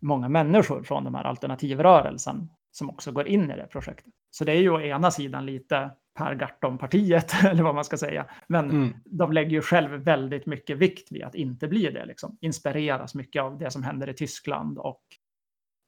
många 0.01 0.29
människor 0.29 0.83
från 0.83 1.05
de 1.05 1.15
här 1.15 1.25
alternativrörelsen 1.25 2.49
som 2.71 2.91
också 2.91 3.13
går 3.13 3.29
in 3.29 3.51
i 3.51 3.57
det 3.57 3.67
projektet. 3.67 4.13
Så 4.31 4.45
det 4.45 4.53
är 4.53 4.61
ju 4.61 4.71
å 4.71 4.81
ena 4.81 5.11
sidan 5.11 5.47
lite 5.47 5.91
Per 6.19 6.35
Gahrton-partiet, 6.35 7.35
eller 7.45 7.63
vad 7.63 7.75
man 7.75 7.85
ska 7.85 7.97
säga. 7.97 8.27
Men 8.47 8.71
mm. 8.71 8.95
de 9.05 9.33
lägger 9.33 9.51
ju 9.51 9.63
själv 9.63 9.91
väldigt 9.91 10.47
mycket 10.47 10.79
vikt 10.79 11.13
vid 11.13 11.23
att 11.23 11.35
inte 11.35 11.69
bli 11.69 11.91
det. 11.91 12.05
Liksom. 12.07 12.39
Inspireras 12.41 13.15
mycket 13.15 13.43
av 13.43 13.59
det 13.59 13.71
som 13.71 13.83
händer 13.83 14.09
i 14.09 14.15
Tyskland 14.15 14.79
och 14.79 15.03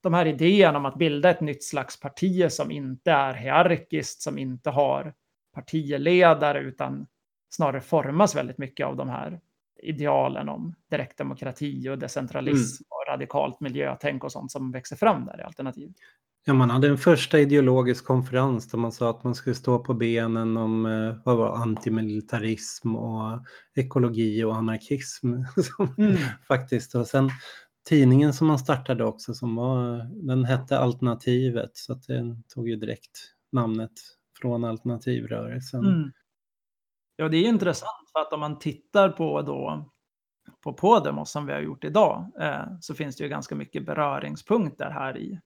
de 0.03 0.15
här 0.15 0.27
idéerna 0.27 0.79
om 0.79 0.87
att 0.87 0.99
bilda 0.99 1.31
ett 1.31 1.41
nytt 1.41 1.65
slags 1.65 2.01
parti 2.01 2.53
som 2.53 2.71
inte 2.71 3.13
är 3.13 3.35
hierarkiskt, 3.35 4.23
som 4.23 4.39
inte 4.39 4.71
har 4.71 5.15
partiledare 5.55 6.61
utan 6.61 7.07
snarare 7.51 7.81
formas 7.81 8.37
väldigt 8.37 8.59
mycket 8.59 8.87
av 8.87 8.97
de 8.97 9.09
här 9.09 9.41
idealen 9.83 10.49
om 10.49 10.75
direktdemokrati 10.91 11.89
och 11.89 11.99
decentralism 11.99 12.83
mm. 12.83 12.87
och 12.89 13.13
radikalt 13.13 13.61
miljötänk 13.61 14.25
och 14.25 14.33
sånt 14.33 14.53
som 14.53 14.73
växer 14.73 14.97
fram 14.97 15.25
där 15.25 15.41
i 15.41 15.43
alternativ. 15.43 15.93
Ja, 16.45 16.55
man 16.55 16.71
hade 16.71 16.89
en 16.89 16.99
första 16.99 17.39
ideologisk 17.39 18.05
konferens 18.05 18.69
där 18.69 18.79
man 18.79 18.93
sa 18.93 19.11
att 19.11 19.25
man 19.25 19.35
skulle 19.35 19.55
stå 19.55 19.79
på 19.79 19.95
benen 19.95 20.57
om 20.57 20.87
eh, 20.87 21.15
vad 21.25 21.37
var, 21.37 21.57
antimilitarism 21.57 22.97
och 22.97 23.45
ekologi 23.75 24.45
och 24.45 24.57
anarkism. 24.57 25.35
Mm. 25.99 26.17
faktiskt. 26.49 26.95
Och 26.95 27.07
sen 27.07 27.31
tidningen 27.89 28.33
som 28.33 28.47
man 28.47 28.59
startade 28.59 29.05
också, 29.05 29.35
som 29.35 29.57
var, 29.57 30.07
den 30.27 30.45
hette 30.45 30.79
Alternativet, 30.79 31.71
så 31.75 31.93
att 31.93 32.07
den 32.07 32.43
tog 32.43 32.69
ju 32.69 32.77
direkt 32.77 33.19
namnet 33.53 33.93
från 34.41 34.65
alternativrörelsen. 34.65 35.87
Mm. 35.87 36.13
Ja, 37.17 37.29
det 37.29 37.37
är 37.37 37.49
intressant 37.49 38.11
för 38.13 38.21
att 38.21 38.33
om 38.33 38.41
man 38.41 38.59
tittar 38.59 39.09
på 39.09 39.43
då 39.43 39.91
på 40.61 40.73
Podemos 40.73 41.31
som 41.31 41.47
vi 41.47 41.53
har 41.53 41.61
gjort 41.61 41.85
idag 41.85 42.33
eh, 42.41 42.65
så 42.81 42.95
finns 42.95 43.17
det 43.17 43.25
ju 43.25 43.31
ganska 43.31 43.55
mycket 43.55 43.87
beröringspunkter 43.87 44.91
här 44.91 45.19
i, 45.19 45.41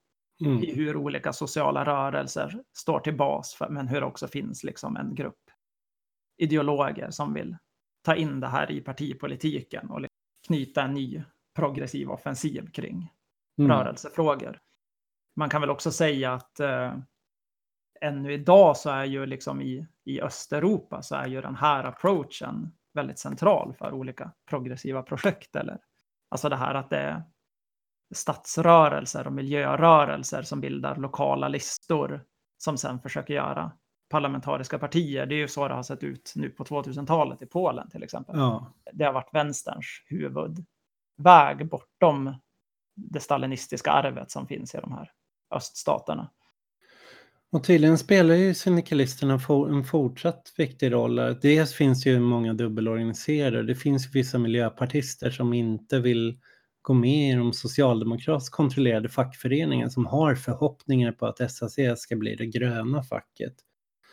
mm. 0.47 0.65
i 0.65 0.75
hur 0.75 0.97
olika 0.97 1.33
sociala 1.33 1.85
rörelser 1.85 2.63
står 2.73 3.01
till 3.01 3.17
bas 3.17 3.55
för, 3.55 3.69
men 3.69 3.89
hur 3.89 4.01
det 4.01 4.07
också 4.07 4.29
finns 4.29 4.65
liksom 4.65 4.97
en 4.97 5.15
grupp 5.15 5.51
ideologer 6.37 7.11
som 7.11 7.35
vill 7.35 7.57
ta 8.03 8.15
in 8.15 8.41
det 8.41 8.47
här 8.47 8.71
i 8.71 8.81
partipolitiken 8.81 9.91
och 9.91 10.07
knyta 10.47 10.83
en 10.83 10.95
ny 10.95 11.23
progressiv 11.55 12.11
offensiv 12.11 12.71
kring 12.71 13.13
mm. 13.59 13.71
rörelsefrågor. 13.71 14.61
Man 15.37 15.49
kan 15.49 15.61
väl 15.61 15.71
också 15.71 15.91
säga 15.91 16.33
att 16.33 16.61
eh, 16.61 16.97
ännu 18.01 18.33
idag 18.33 18.77
så 18.77 18.91
är 18.91 19.05
ju 19.05 19.27
liksom 19.27 19.63
i, 19.63 19.87
i 20.05 20.21
Östeuropa 20.21 21.03
så 21.03 21.15
är 21.17 21.27
ju 21.27 21.41
den 21.41 21.57
här 21.57 21.85
approachen 21.85 22.73
väldigt 22.93 23.19
central 23.19 23.75
för 23.75 23.93
olika 23.93 24.33
progressiva 24.47 25.03
projekt. 25.03 25.57
Eller, 25.57 25.79
alltså 26.29 26.49
det 26.49 26.57
här 26.57 26.75
att 26.75 26.91
det 26.91 27.23
stadsrörelser 28.15 29.27
och 29.27 29.33
miljörörelser 29.33 30.43
som 30.43 30.61
bildar 30.61 30.97
lokala 30.97 31.49
listor 31.49 32.25
som 32.59 32.79
sen 32.79 33.01
försöker 33.01 33.35
göra 33.35 33.73
parlamentariska 34.09 34.79
partier. 34.79 35.27
Det 35.27 35.35
är 35.35 35.39
ju 35.39 35.49
så 35.49 35.69
det 35.69 35.75
har 35.75 35.83
sett 35.83 36.03
ut 36.03 36.33
nu 36.37 36.51
på 36.51 36.65
2000-talet 36.65 37.43
i 37.43 37.47
Polen 37.47 37.91
till 37.91 38.03
exempel. 38.03 38.39
Ja. 38.39 38.73
Det 38.93 39.05
har 39.05 39.13
varit 39.13 39.35
vänsterns 39.35 40.03
huvudväg 40.07 41.69
bortom 41.71 42.35
det 42.95 43.21
stalinistiska 43.21 43.91
arvet 43.91 44.31
som 44.31 44.47
finns 44.47 44.75
i 44.75 44.79
de 44.79 44.93
här 44.93 45.11
öststaterna. 45.51 46.31
Och 47.53 47.65
tydligen 47.65 47.99
spelar 47.99 48.35
ju 48.35 48.55
syndikalisterna 48.55 49.41
en 49.69 49.85
fortsatt 49.85 50.53
viktig 50.57 50.93
roll. 50.93 51.17
Dels 51.43 51.75
finns 51.75 52.07
ju 52.07 52.21
många 52.21 52.55
dubbelorganiserade. 52.55 53.63
Det 53.63 53.75
finns 53.75 54.15
vissa 54.15 54.39
miljöpartister 54.39 55.31
som 55.31 55.53
inte 55.53 56.01
vill 56.01 56.39
gå 56.85 56.95
med 56.95 57.33
i 57.33 57.35
de 57.35 57.53
socialdemokratiskt 57.53 58.55
kontrollerade 58.55 59.09
fackföreningen 59.09 59.91
som 59.91 60.07
har 60.07 60.35
förhoppningar 60.35 61.13
på 61.13 61.27
att 61.27 61.51
SAC 61.51 61.77
ska 61.97 62.17
bli 62.17 62.37
det 62.37 62.47
gröna 62.47 63.03
facket. 63.03 63.55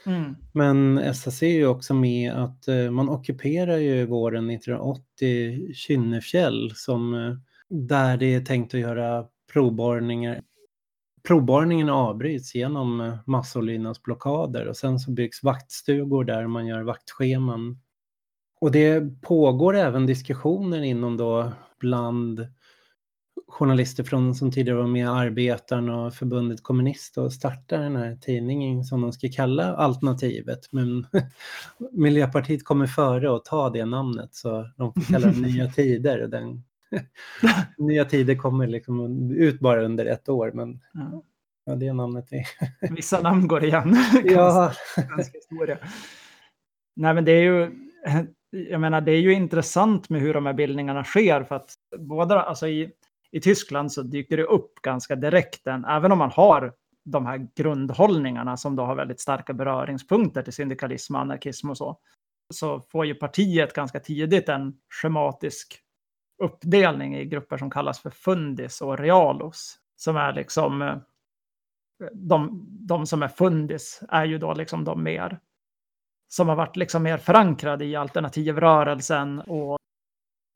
Mm. 0.05 0.35
Men 0.51 1.13
SAC 1.15 1.43
är 1.43 1.47
ju 1.47 1.67
också 1.67 1.93
med 1.93 2.33
att 2.33 2.67
eh, 2.67 2.91
man 2.91 3.09
ockuperar 3.09 3.77
ju 3.77 4.05
våren 4.05 4.49
1980 4.49 5.73
Kynnefjäll 5.73 6.71
som 6.75 7.13
eh, 7.13 7.35
där 7.69 8.17
det 8.17 8.35
är 8.35 8.45
tänkt 8.45 8.73
att 8.73 8.79
göra 8.79 9.25
provborrningar 9.53 10.41
provborrningen 11.23 11.89
avbryts 11.89 12.55
genom 12.55 13.01
eh, 13.01 13.15
massolydnadsblockader 13.25 14.67
och 14.67 14.77
sen 14.77 14.99
så 14.99 15.11
byggs 15.11 15.43
vaktstugor 15.43 16.23
där 16.23 16.47
man 16.47 16.67
gör 16.67 16.81
vaktscheman. 16.81 17.79
Och 18.61 18.71
det 18.71 19.21
pågår 19.21 19.75
även 19.75 20.05
diskussioner 20.05 20.81
inom 20.81 21.17
då 21.17 21.51
bland 21.79 22.47
journalister 23.51 24.03
från, 24.03 24.35
som 24.35 24.51
tidigare 24.51 24.77
var 24.79 24.87
med 24.87 25.01
i 25.01 25.07
Arbetaren 25.07 25.89
och 25.89 26.13
förbundet 26.13 26.63
Kommunist 26.63 27.17
och 27.17 27.33
starta 27.33 27.77
den 27.77 27.95
här 27.95 28.15
tidningen 28.15 28.83
som 28.83 29.01
de 29.01 29.13
ska 29.13 29.29
kalla 29.31 29.75
Alternativet. 29.75 30.59
Men 30.71 31.05
Miljöpartiet 31.91 32.65
kommer 32.65 32.87
före 32.87 33.29
och 33.29 33.45
ta 33.45 33.69
det 33.69 33.85
namnet 33.85 34.35
så 34.35 34.69
de 34.77 34.93
får 34.93 35.13
kalla 35.13 35.27
det 35.27 35.39
Nya 35.41 35.67
Tider. 35.75 36.27
Den 36.27 36.63
Nya 37.77 38.05
tider 38.05 38.35
kommer 38.35 38.67
liksom 38.67 39.31
ut 39.31 39.59
bara 39.59 39.85
under 39.85 40.05
ett 40.05 40.29
år, 40.29 40.51
men 40.51 40.79
ja, 40.93 41.23
ja 41.65 41.75
det 41.75 41.93
namnet 41.93 42.33
är... 42.33 42.45
Vissa 42.95 43.21
namn 43.21 43.47
går 43.47 43.63
igen. 43.63 43.97
ja. 44.23 44.73
Nej, 46.95 47.13
men 47.13 47.25
det 47.25 47.31
är 47.31 47.41
ju... 47.41 47.71
Jag 48.49 48.81
menar, 48.81 49.01
det 49.01 49.11
är 49.11 49.19
ju 49.19 49.33
intressant 49.33 50.09
med 50.09 50.21
hur 50.21 50.33
de 50.33 50.45
här 50.45 50.53
bildningarna 50.53 51.03
sker, 51.03 51.43
för 51.43 51.55
att 51.55 51.73
båda, 51.97 52.41
alltså 52.41 52.67
i, 52.67 52.91
i 53.31 53.41
Tyskland 53.41 53.91
så 53.91 54.01
dyker 54.01 54.37
det 54.37 54.43
upp 54.43 54.81
ganska 54.81 55.15
direkt, 55.15 55.67
en, 55.67 55.85
även 55.85 56.11
om 56.11 56.17
man 56.17 56.31
har 56.31 56.73
de 57.05 57.25
här 57.25 57.47
grundhållningarna 57.55 58.57
som 58.57 58.75
då 58.75 58.83
har 58.83 58.95
väldigt 58.95 59.19
starka 59.19 59.53
beröringspunkter 59.53 60.41
till 60.41 60.53
syndikalism 60.53 61.15
och 61.15 61.21
anarkism 61.21 61.69
och 61.69 61.77
så, 61.77 61.97
så 62.53 62.81
får 62.81 63.05
ju 63.05 63.15
partiet 63.15 63.73
ganska 63.73 63.99
tidigt 63.99 64.49
en 64.49 64.73
schematisk 65.01 65.79
uppdelning 66.43 67.15
i 67.15 67.25
grupper 67.25 67.57
som 67.57 67.69
kallas 67.69 67.99
för 67.99 68.09
fundis 68.09 68.81
och 68.81 68.99
realos. 68.99 69.77
Som 69.95 70.17
är 70.17 70.33
liksom 70.33 70.81
eh, 70.81 70.97
de, 72.13 72.65
de 72.87 73.05
som 73.05 73.23
är 73.23 73.27
fundis 73.27 74.03
är 74.09 74.25
ju 74.25 74.37
då 74.37 74.53
liksom 74.53 74.83
de 74.83 75.03
mer 75.03 75.39
som 76.27 76.49
har 76.49 76.55
varit 76.55 76.75
liksom 76.75 77.03
mer 77.03 77.17
förankrade 77.17 77.85
i 77.85 77.95
alternativrörelsen 77.95 79.39
och 79.39 79.77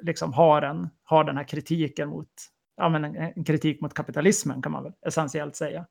liksom 0.03 0.33
har, 0.33 0.61
en, 0.61 0.89
har 1.03 1.23
den 1.23 1.37
här 1.37 1.43
kritiken 1.43 2.09
mot, 2.09 2.29
ja 2.77 2.89
men 2.89 3.05
en, 3.05 3.15
en 3.15 3.43
kritik 3.43 3.81
mot 3.81 3.93
kapitalismen 3.93 4.61
kan 4.61 4.71
man 4.71 4.83
väl 4.83 4.93
essentiellt 5.01 5.55
säga. 5.55 5.85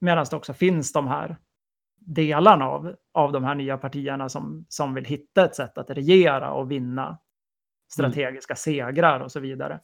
Medan 0.00 0.26
det 0.30 0.36
också 0.36 0.54
finns 0.54 0.92
de 0.92 1.06
här 1.06 1.36
delarna 2.06 2.64
av, 2.64 2.96
av 3.12 3.32
de 3.32 3.44
här 3.44 3.54
nya 3.54 3.78
partierna 3.78 4.28
som, 4.28 4.66
som 4.68 4.94
vill 4.94 5.04
hitta 5.04 5.44
ett 5.44 5.54
sätt 5.54 5.78
att 5.78 5.90
regera 5.90 6.52
och 6.52 6.70
vinna 6.70 7.18
strategiska 7.92 8.56
segrar 8.56 9.20
och 9.20 9.32
så 9.32 9.40
vidare. 9.40 9.80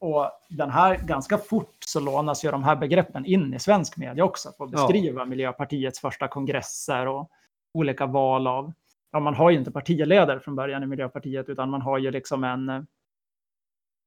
Och 0.00 0.30
den 0.48 0.70
här, 0.70 0.98
ganska 0.98 1.38
fort 1.38 1.76
så 1.86 2.00
lånas 2.00 2.44
ju 2.44 2.50
de 2.50 2.64
här 2.64 2.76
begreppen 2.76 3.24
in 3.24 3.54
i 3.54 3.58
svensk 3.58 3.96
media 3.96 4.24
också 4.24 4.52
för 4.56 4.64
att 4.64 4.70
beskriva 4.70 5.20
ja. 5.20 5.24
Miljöpartiets 5.24 6.00
första 6.00 6.28
kongresser 6.28 7.06
och 7.06 7.30
olika 7.74 8.06
val 8.06 8.46
av, 8.46 8.72
ja 9.12 9.20
man 9.20 9.34
har 9.34 9.50
ju 9.50 9.58
inte 9.58 9.70
partiledare 9.70 10.40
från 10.40 10.56
början 10.56 10.82
i 10.82 10.86
Miljöpartiet 10.86 11.48
utan 11.48 11.70
man 11.70 11.82
har 11.82 11.98
ju 11.98 12.10
liksom 12.10 12.44
en, 12.44 12.86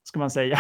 ska 0.04 0.20
man 0.20 0.32
säga, 0.32 0.60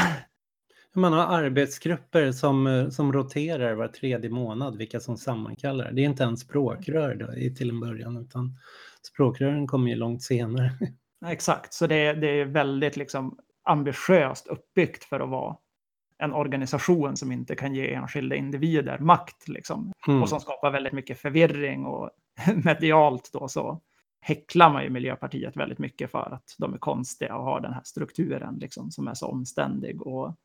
man 0.97 1.13
har 1.13 1.25
arbetsgrupper 1.25 2.31
som, 2.31 2.87
som 2.91 3.13
roterar 3.13 3.73
var 3.73 3.87
tredje 3.87 4.29
månad, 4.29 4.77
vilka 4.77 4.99
som 4.99 5.17
sammankallar. 5.17 5.91
Det 5.91 6.01
är 6.01 6.05
inte 6.05 6.23
ens 6.23 6.39
språkrör 6.39 7.15
då, 7.15 7.55
till 7.55 7.69
en 7.69 7.79
början, 7.79 8.17
utan 8.17 8.57
språkrören 9.01 9.67
kommer 9.67 9.89
ju 9.89 9.95
långt 9.95 10.23
senare. 10.23 10.71
Exakt, 11.25 11.73
så 11.73 11.87
det, 11.87 12.13
det 12.13 12.27
är 12.27 12.45
väldigt 12.45 12.97
liksom 12.97 13.39
ambitiöst 13.63 14.47
uppbyggt 14.47 15.03
för 15.03 15.19
att 15.19 15.29
vara 15.29 15.57
en 16.17 16.33
organisation 16.33 17.17
som 17.17 17.31
inte 17.31 17.55
kan 17.55 17.75
ge 17.75 17.93
enskilda 17.93 18.35
individer 18.35 18.99
makt 18.99 19.47
liksom. 19.47 19.91
Mm. 20.07 20.21
Och 20.21 20.29
som 20.29 20.39
skapar 20.39 20.71
väldigt 20.71 20.93
mycket 20.93 21.19
förvirring 21.19 21.85
och 21.85 22.09
medialt 22.63 23.29
då 23.33 23.47
så 23.47 23.81
häcklar 24.21 24.69
man 24.69 24.83
ju 24.83 24.89
Miljöpartiet 24.89 25.57
väldigt 25.57 25.79
mycket 25.79 26.11
för 26.11 26.33
att 26.33 26.55
de 26.57 26.73
är 26.73 26.77
konstiga 26.77 27.35
och 27.35 27.43
har 27.43 27.61
den 27.61 27.73
här 27.73 27.83
strukturen 27.83 28.55
liksom 28.55 28.91
som 28.91 29.07
är 29.07 29.13
så 29.13 29.27
omständig 29.27 30.01
och 30.01 30.35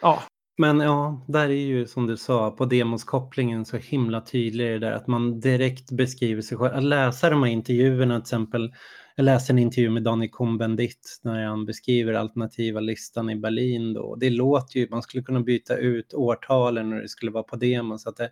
ja. 0.00 0.22
Men 0.58 0.80
ja, 0.80 1.24
där 1.28 1.48
är 1.48 1.66
ju 1.66 1.86
som 1.86 2.06
du 2.06 2.16
sa, 2.16 2.50
på 2.50 2.64
demoskopplingen 2.64 3.64
så 3.64 3.76
himla 3.76 4.20
tydlig 4.20 4.66
det 4.66 4.78
där 4.78 4.92
att 4.92 5.06
man 5.06 5.40
direkt 5.40 5.90
beskriver 5.90 6.42
sig 6.42 6.58
själv. 6.58 6.74
Att 6.74 6.84
läsa 6.84 7.30
de 7.30 7.42
här 7.42 7.50
intervjuerna 7.50 8.14
till 8.14 8.22
exempel 8.22 8.72
jag 9.18 9.24
läste 9.24 9.52
en 9.52 9.58
intervju 9.58 9.90
med 9.90 10.02
Daniel 10.02 10.30
Cohn-Bendit 10.30 11.20
när 11.22 11.44
han 11.44 11.64
beskriver 11.66 12.12
alternativa 12.12 12.80
listan 12.80 13.30
i 13.30 13.36
Berlin. 13.36 13.92
Då. 13.92 14.16
Det 14.16 14.30
låter 14.30 14.78
ju, 14.78 14.88
man 14.90 15.02
skulle 15.02 15.22
kunna 15.22 15.40
byta 15.40 15.76
ut 15.76 16.14
årtalen 16.14 16.90
när 16.90 17.02
det 17.02 17.08
skulle 17.08 17.30
vara 17.30 17.42
på 17.42 17.56
demo. 17.56 17.98
Så 17.98 18.08
att 18.08 18.16
det, 18.16 18.30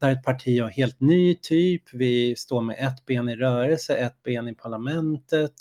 det 0.00 0.06
här 0.06 0.12
är 0.12 0.16
ett 0.16 0.24
parti 0.24 0.60
av 0.60 0.68
helt 0.68 1.00
ny 1.00 1.34
typ. 1.34 1.82
Vi 1.92 2.36
står 2.36 2.60
med 2.60 2.76
ett 2.78 3.06
ben 3.06 3.28
i 3.28 3.36
rörelse, 3.36 3.94
ett 3.94 4.22
ben 4.22 4.48
i 4.48 4.54
parlamentet. 4.54 5.52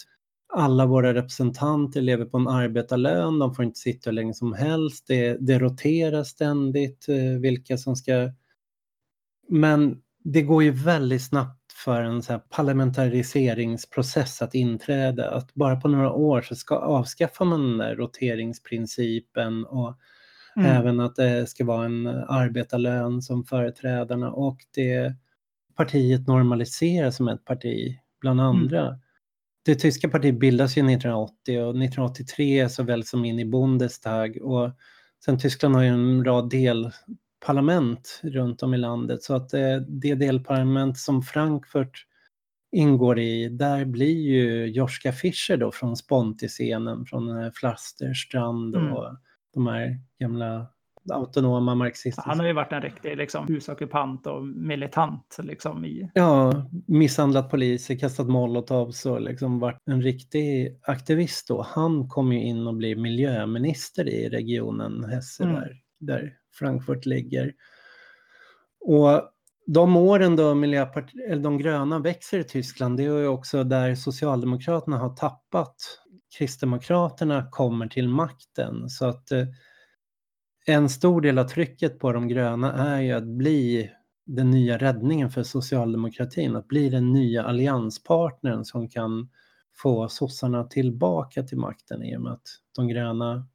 Alla 0.54 0.86
våra 0.86 1.14
representanter 1.14 2.02
lever 2.02 2.26
på 2.26 2.38
en 2.38 2.48
arbetarlön, 2.48 3.40
de 3.40 3.56
får 3.56 3.66
inte 3.66 3.80
sitta 3.80 4.10
hur 4.10 4.16
länge 4.16 4.34
som 4.34 4.54
helst. 4.54 5.08
Det, 5.08 5.38
det 5.40 5.60
roterar 5.60 6.24
ständigt 6.24 7.10
eh, 7.10 7.40
vilka 7.40 7.78
som 7.78 7.96
ska... 7.96 8.32
Men 9.50 10.02
det 10.24 10.42
går 10.42 10.64
ju 10.64 10.72
väldigt 10.72 11.24
snabbt 11.24 11.74
för 11.74 12.02
en 12.02 12.22
så 12.22 12.40
parlamentariseringsprocess 12.40 14.42
att 14.42 14.56
inträda. 14.56 15.30
Att 15.30 15.54
bara 15.54 15.76
på 15.76 15.88
några 15.88 16.12
år 16.12 16.42
så 16.42 16.56
ska, 16.56 16.76
avskaffar 16.76 17.46
man 17.46 17.62
den 17.62 17.78
där 17.78 17.96
roteringsprincipen 17.96 19.66
och 19.66 19.98
mm. 20.56 20.72
även 20.72 21.00
att 21.00 21.16
det 21.16 21.50
ska 21.50 21.66
vara 21.66 21.86
en 21.86 22.08
arbetarlön 22.08 23.22
som 23.22 23.44
företrädarna 23.44 24.32
och 24.32 24.58
det 24.76 25.16
partiet 25.76 26.28
normaliseras 26.28 27.16
som 27.16 27.28
ett 27.28 27.46
parti 27.46 27.98
bland 28.22 28.40
mm. 28.40 28.50
andra. 28.50 28.88
Mm. 28.88 29.00
Det 29.66 29.76
tyska 29.76 30.10
partiet 30.10 30.40
bildas 30.40 30.78
ju 30.78 30.80
1980 30.80 31.60
och 31.60 31.70
1983 31.70 32.70
såväl 32.70 33.04
som 33.04 33.26
in 33.26 33.40
i 33.40 33.46
Bundestag 33.46 34.38
och 34.42 34.72
sen 35.26 35.40
Tyskland 35.40 35.76
har 35.76 35.82
ju 35.84 35.90
en 35.90 36.26
rad 36.26 36.50
del 36.50 36.92
parlament 37.46 38.20
runt 38.24 38.64
om 38.64 38.74
i 38.74 38.78
landet. 38.78 39.24
Så 39.24 39.36
att 39.36 39.54
eh, 39.54 39.76
det 39.88 40.16
delparlament 40.16 40.98
som 40.98 41.22
Frankfurt 41.22 42.06
ingår 42.72 43.20
i, 43.20 43.50
där 43.50 43.86
blir 43.86 44.20
ju 44.20 44.66
Joschka 44.66 45.12
Fischer 45.12 45.58
då 45.58 45.72
från 45.72 45.96
Sponti-scenen, 45.96 47.06
från 47.06 47.52
Flasterstrand 47.52 48.76
mm. 48.76 48.94
och 48.94 49.18
de 49.54 49.68
här 49.68 50.00
gamla 50.20 50.68
autonoma 51.10 51.76
marxistiska. 51.76 52.30
Han 52.30 52.40
har 52.40 52.48
ju 52.48 52.54
varit 52.54 52.72
en 52.72 52.82
riktig 52.82 53.18
liksom, 53.18 53.48
husockupant 53.48 54.28
och 54.28 54.44
militant. 54.48 55.38
Liksom, 55.44 55.86
i... 55.86 56.12
Ja, 56.14 56.66
misshandlat 56.88 57.50
poliser, 57.52 57.96
kastat 57.96 58.28
molotovs 58.28 59.06
och 59.06 59.22
liksom 59.22 59.60
varit 59.60 59.80
en 59.86 60.02
riktig 60.02 60.80
aktivist 60.82 61.48
då. 61.48 61.62
Han 61.62 62.10
kom 62.10 62.34
ju 62.34 62.42
in 62.44 62.68
och 62.68 62.76
blev 62.76 62.98
miljöminister 62.98 64.10
i 64.10 64.30
regionen 64.30 65.04
Hesse 65.04 65.44
mm. 65.44 65.56
där, 65.56 65.74
där 66.00 66.34
Frankfurt 66.60 67.06
ligger. 67.06 67.54
Och 68.80 69.32
de 69.68 69.98
åren 69.98 70.36
då 70.36 70.56
Miljöpartiet, 70.56 71.30
eller 71.30 71.44
de 71.44 71.58
gröna 71.58 72.00
växer 72.00 72.40
i 72.40 72.44
Tyskland, 72.44 72.98
det 72.98 73.04
är 73.04 73.18
ju 73.18 73.28
också 73.28 73.64
där 73.64 73.96
Socialdemokraterna 73.96 74.98
har 74.98 75.10
tappat. 75.16 75.76
Kristdemokraterna 76.38 77.48
kommer 77.52 77.88
till 77.88 78.10
makten. 78.10 78.90
Så 78.90 79.06
att 79.06 79.32
eh, 79.32 79.46
en 80.66 80.90
stor 80.90 81.22
del 81.22 81.38
av 81.38 81.44
trycket 81.44 82.00
på 82.00 82.12
de 82.12 82.28
gröna 82.28 82.74
är 82.74 83.02
ju 83.02 83.12
att 83.12 83.28
bli 83.28 83.92
den 84.26 84.52
nya 84.52 84.78
räddningen 84.78 85.30
för 85.30 85.44
socialdemokratin, 85.44 86.56
att 86.56 86.68
bli 86.68 86.90
den 86.90 87.14
nya 87.14 87.44
allianspartnern 87.44 88.66
som 88.66 88.90
kan 88.90 89.30
få 89.76 90.08
sossarna 90.08 90.64
tillbaka 90.64 91.44
till 91.44 91.58
makten 91.58 92.04
i 92.04 92.18
och 92.18 92.22
med 92.22 92.32
att 92.32 92.48
de 92.76 92.88
gröna 92.88 93.48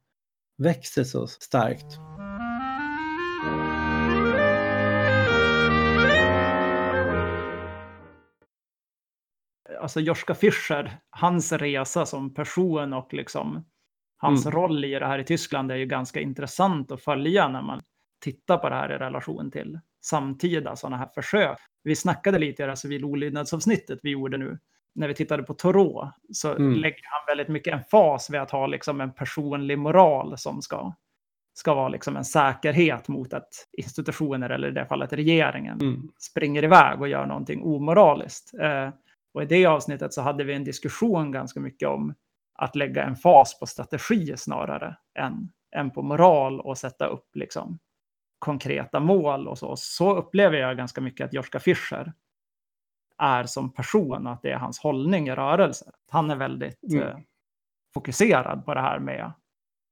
växer 0.57 1.03
så 1.03 1.27
starkt. 1.27 1.99
alltså 9.81 9.99
Joschka 9.99 10.35
Fischer, 10.35 10.99
hans 11.09 11.51
resa 11.51 12.05
som 12.05 12.33
person 12.33 12.93
och 12.93 13.13
liksom 13.13 13.65
hans 14.17 14.45
mm. 14.45 14.59
roll 14.59 14.85
i 14.85 14.99
det 14.99 15.05
här 15.05 15.19
i 15.19 15.23
Tyskland 15.23 15.71
är 15.71 15.75
ju 15.75 15.85
ganska 15.85 16.19
intressant 16.19 16.91
att 16.91 17.01
följa 17.01 17.47
när 17.47 17.61
man 17.61 17.81
tittar 18.19 18.57
på 18.57 18.69
det 18.69 18.75
här 18.75 18.91
i 18.91 18.97
relation 18.97 19.51
till 19.51 19.79
samtida 20.01 20.75
sådana 20.75 20.97
här 20.97 21.09
försök. 21.15 21.57
Vi 21.83 21.95
snackade 21.95 22.39
lite 22.39 22.63
i 22.63 22.65
det 22.65 22.71
här 22.71 22.75
civil 22.75 23.05
olydnadsavsnittet 23.05 23.99
vi 24.03 24.09
gjorde 24.09 24.37
nu. 24.37 24.59
När 24.95 25.07
vi 25.07 25.13
tittade 25.13 25.43
på 25.43 25.53
Thoreau 25.53 26.11
så 26.33 26.55
mm. 26.55 26.73
lägger 26.73 27.01
han 27.03 27.25
väldigt 27.27 27.47
mycket 27.47 27.73
en 27.73 27.83
fas 27.91 28.29
vid 28.29 28.39
att 28.39 28.51
ha 28.51 28.67
liksom 28.67 29.01
en 29.01 29.13
personlig 29.13 29.79
moral 29.79 30.37
som 30.37 30.61
ska, 30.61 30.93
ska 31.53 31.73
vara 31.73 31.89
liksom 31.89 32.17
en 32.17 32.25
säkerhet 32.25 33.07
mot 33.07 33.33
att 33.33 33.49
institutioner, 33.77 34.49
eller 34.49 34.67
i 34.67 34.71
det 34.71 34.85
fallet 34.85 35.13
regeringen, 35.13 35.81
mm. 35.81 36.09
springer 36.19 36.63
iväg 36.63 37.01
och 37.01 37.07
gör 37.07 37.25
någonting 37.25 37.63
omoraliskt. 37.63 38.53
Eh, 38.61 38.89
och 39.33 39.43
i 39.43 39.45
det 39.45 39.65
avsnittet 39.65 40.13
så 40.13 40.21
hade 40.21 40.43
vi 40.43 40.53
en 40.53 40.63
diskussion 40.63 41.31
ganska 41.31 41.59
mycket 41.59 41.89
om 41.89 42.13
att 42.57 42.75
lägga 42.75 43.03
en 43.03 43.15
fas 43.15 43.59
på 43.59 43.65
strategi 43.65 44.37
snarare 44.37 44.97
än, 45.19 45.51
än 45.75 45.91
på 45.91 46.01
moral 46.01 46.61
och 46.61 46.77
sätta 46.77 47.05
upp 47.05 47.35
liksom 47.35 47.79
konkreta 48.39 48.99
mål 48.99 49.47
och 49.47 49.57
så. 49.57 49.75
Så 49.75 50.15
upplever 50.15 50.57
jag 50.57 50.77
ganska 50.77 51.01
mycket 51.01 51.25
att 51.25 51.33
Joschka 51.33 51.59
Fischer 51.59 52.13
är 53.17 53.43
som 53.43 53.73
person 53.73 54.27
och 54.27 54.33
att 54.33 54.41
det 54.41 54.51
är 54.51 54.57
hans 54.57 54.79
hållning 54.79 55.27
i 55.27 55.35
rörelser. 55.35 55.91
Han 56.11 56.31
är 56.31 56.35
väldigt 56.35 56.83
mm. 56.91 57.07
eh, 57.07 57.17
fokuserad 57.93 58.65
på 58.65 58.73
det 58.73 58.81
här 58.81 58.99
med, 58.99 59.31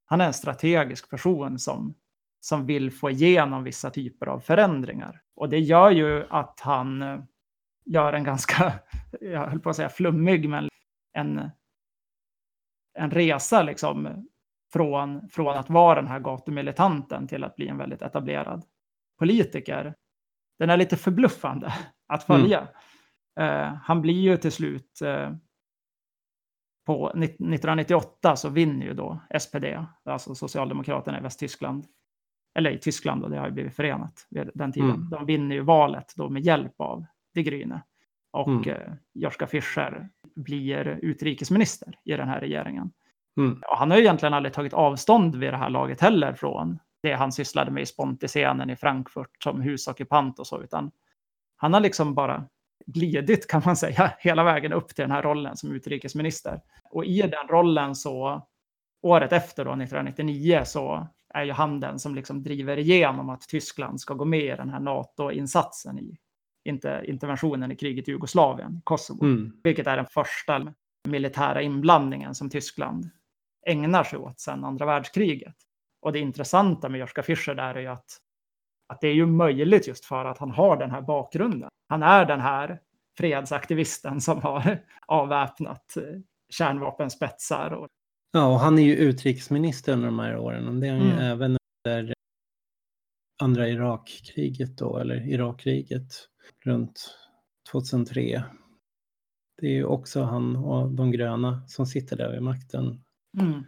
han 0.05 0.21
är 0.21 0.25
en 0.25 0.33
strategisk 0.33 1.09
person 1.09 1.59
som, 1.59 1.95
som 2.39 2.65
vill 2.65 2.91
få 2.91 3.09
igenom 3.09 3.63
vissa 3.63 3.89
typer 3.89 4.27
av 4.27 4.39
förändringar. 4.39 5.21
Och 5.35 5.49
det 5.49 5.59
gör 5.59 5.91
ju 5.91 6.25
att 6.29 6.59
han 6.59 7.01
eh, 7.01 7.19
gör 7.85 8.13
en 8.13 8.23
ganska, 8.23 8.73
jag 9.21 9.47
höll 9.47 9.59
på 9.59 9.69
att 9.69 9.75
säga 9.75 9.89
flummig, 9.89 10.49
men 10.49 10.69
en, 11.13 11.49
en 12.95 13.11
resa 13.11 13.63
liksom 13.63 14.27
från, 14.73 15.29
från 15.29 15.57
att 15.57 15.69
vara 15.69 15.95
den 15.95 16.07
här 16.07 16.19
gatumilitanten 16.19 17.27
till 17.27 17.43
att 17.43 17.55
bli 17.55 17.67
en 17.67 17.77
väldigt 17.77 18.01
etablerad 18.01 18.65
politiker. 19.19 19.95
Den 20.59 20.69
är 20.69 20.77
lite 20.77 20.97
förbluffande 20.97 21.73
att 22.07 22.23
följa. 22.23 22.67
Mm. 23.39 23.65
Uh, 23.69 23.77
han 23.83 24.01
blir 24.01 24.21
ju 24.21 24.37
till 24.37 24.51
slut 24.51 24.99
uh, 25.03 25.35
på 26.85 27.09
1998 27.09 28.35
så 28.35 28.49
vinner 28.49 28.85
ju 28.85 28.93
då 28.93 29.19
SPD, 29.39 29.65
alltså 30.03 30.35
Socialdemokraterna 30.35 31.19
i 31.19 31.21
Västtyskland, 31.21 31.85
eller 32.55 32.71
i 32.71 32.77
Tyskland 32.77 33.23
och 33.23 33.29
det 33.29 33.37
har 33.37 33.45
ju 33.45 33.51
blivit 33.51 33.75
förenat 33.75 34.27
vid 34.29 34.51
den 34.53 34.71
tiden. 34.71 34.89
Mm. 34.89 35.09
De 35.09 35.25
vinner 35.25 35.55
ju 35.55 35.61
valet 35.61 36.13
då 36.15 36.29
med 36.29 36.41
hjälp 36.41 36.81
av 36.81 37.05
de 37.33 37.41
Grüne. 37.41 37.79
Och 38.31 38.47
mm. 38.47 38.69
eh, 38.69 38.93
Joschka 39.13 39.47
Fischer 39.47 40.09
blir 40.35 40.99
utrikesminister 41.01 41.99
i 42.03 42.11
den 42.11 42.27
här 42.27 42.39
regeringen. 42.39 42.91
Mm. 43.37 43.61
Han 43.61 43.91
har 43.91 43.97
ju 43.97 44.03
egentligen 44.03 44.33
aldrig 44.33 44.53
tagit 44.53 44.73
avstånd 44.73 45.35
vid 45.35 45.53
det 45.53 45.57
här 45.57 45.69
laget 45.69 46.01
heller 46.01 46.33
från 46.33 46.79
det 47.01 47.13
han 47.13 47.31
sysslade 47.31 47.71
med 47.71 47.83
i 47.83 47.85
Sponti-scenen 47.85 48.69
i 48.69 48.75
Frankfurt 48.75 49.43
som 49.43 49.61
husockupant 49.61 50.39
och 50.39 50.47
så, 50.47 50.63
utan 50.63 50.91
han 51.57 51.73
har 51.73 51.79
liksom 51.79 52.13
bara 52.13 52.47
glidit 52.85 53.47
kan 53.47 53.61
man 53.65 53.75
säga 53.75 54.13
hela 54.19 54.43
vägen 54.43 54.73
upp 54.73 54.87
till 54.87 55.03
den 55.03 55.11
här 55.11 55.21
rollen 55.21 55.57
som 55.57 55.71
utrikesminister. 55.71 56.61
Och 56.91 57.05
i 57.05 57.21
den 57.21 57.47
rollen 57.49 57.95
så 57.95 58.47
året 59.01 59.33
efter 59.33 59.65
då, 59.65 59.71
1999, 59.71 60.61
så 60.65 61.07
är 61.33 61.43
ju 61.43 61.51
han 61.51 61.79
den 61.79 61.99
som 61.99 62.15
liksom 62.15 62.43
driver 62.43 62.79
igenom 62.79 63.29
att 63.29 63.41
Tyskland 63.41 64.01
ska 64.01 64.13
gå 64.13 64.25
med 64.25 64.43
i 64.43 64.57
den 64.57 64.69
här 64.69 64.79
NATO-insatsen 64.79 65.99
i 65.99 66.17
interventionen 66.65 67.71
i 67.71 67.75
kriget 67.75 68.07
i 68.07 68.11
Jugoslavien, 68.11 68.81
Kosovo, 68.83 69.23
mm. 69.23 69.51
vilket 69.63 69.87
är 69.87 69.97
den 69.97 70.05
första 70.05 70.73
militära 71.07 71.61
inblandningen 71.61 72.35
som 72.35 72.49
Tyskland 72.49 73.09
ägnar 73.65 74.03
sig 74.03 74.19
åt 74.19 74.39
sedan 74.39 74.63
andra 74.63 74.85
världskriget. 74.85 75.55
Och 76.01 76.13
det 76.13 76.19
intressanta 76.19 76.89
med 76.89 76.99
Joschka 76.99 77.23
Fischer 77.23 77.55
där 77.55 77.75
är 77.75 77.79
ju 77.79 77.87
att, 77.87 78.17
att 78.87 79.01
det 79.01 79.07
är 79.07 79.13
ju 79.13 79.25
möjligt 79.25 79.87
just 79.87 80.05
för 80.05 80.25
att 80.25 80.37
han 80.37 80.51
har 80.51 80.77
den 80.77 80.91
här 80.91 81.01
bakgrunden. 81.01 81.69
Han 81.89 82.03
är 82.03 82.25
den 82.25 82.41
här 82.41 82.79
fredsaktivisten 83.17 84.21
som 84.21 84.41
har 84.41 84.83
avväpnat 85.07 85.97
eh, 85.97 86.03
kärnvapenspetsar. 86.49 87.71
Och... 87.71 87.87
Ja, 88.31 88.47
och 88.47 88.59
han 88.59 88.79
är 88.79 88.83
ju 88.83 88.95
utrikesminister 88.95 89.93
under 89.93 90.05
de 90.05 90.19
här 90.19 90.37
åren 90.37 90.67
och 90.67 90.75
det 90.75 90.87
är 90.87 90.91
han 90.91 91.01
mm. 91.01 91.17
ju 91.17 91.23
även 91.23 91.57
under 91.87 92.13
andra 93.41 93.69
Irakkriget 93.69 94.77
då, 94.77 94.97
eller 94.97 95.29
Irakkriget 95.29 96.13
runt 96.65 97.15
2003. 97.71 98.43
Det 99.61 99.67
är 99.67 99.71
ju 99.71 99.85
också 99.85 100.23
han 100.23 100.55
och 100.55 100.91
de 100.91 101.11
gröna 101.11 101.67
som 101.67 101.85
sitter 101.85 102.17
där 102.17 102.31
vid 102.31 102.41
makten. 102.41 103.03
Mm. 103.41 103.63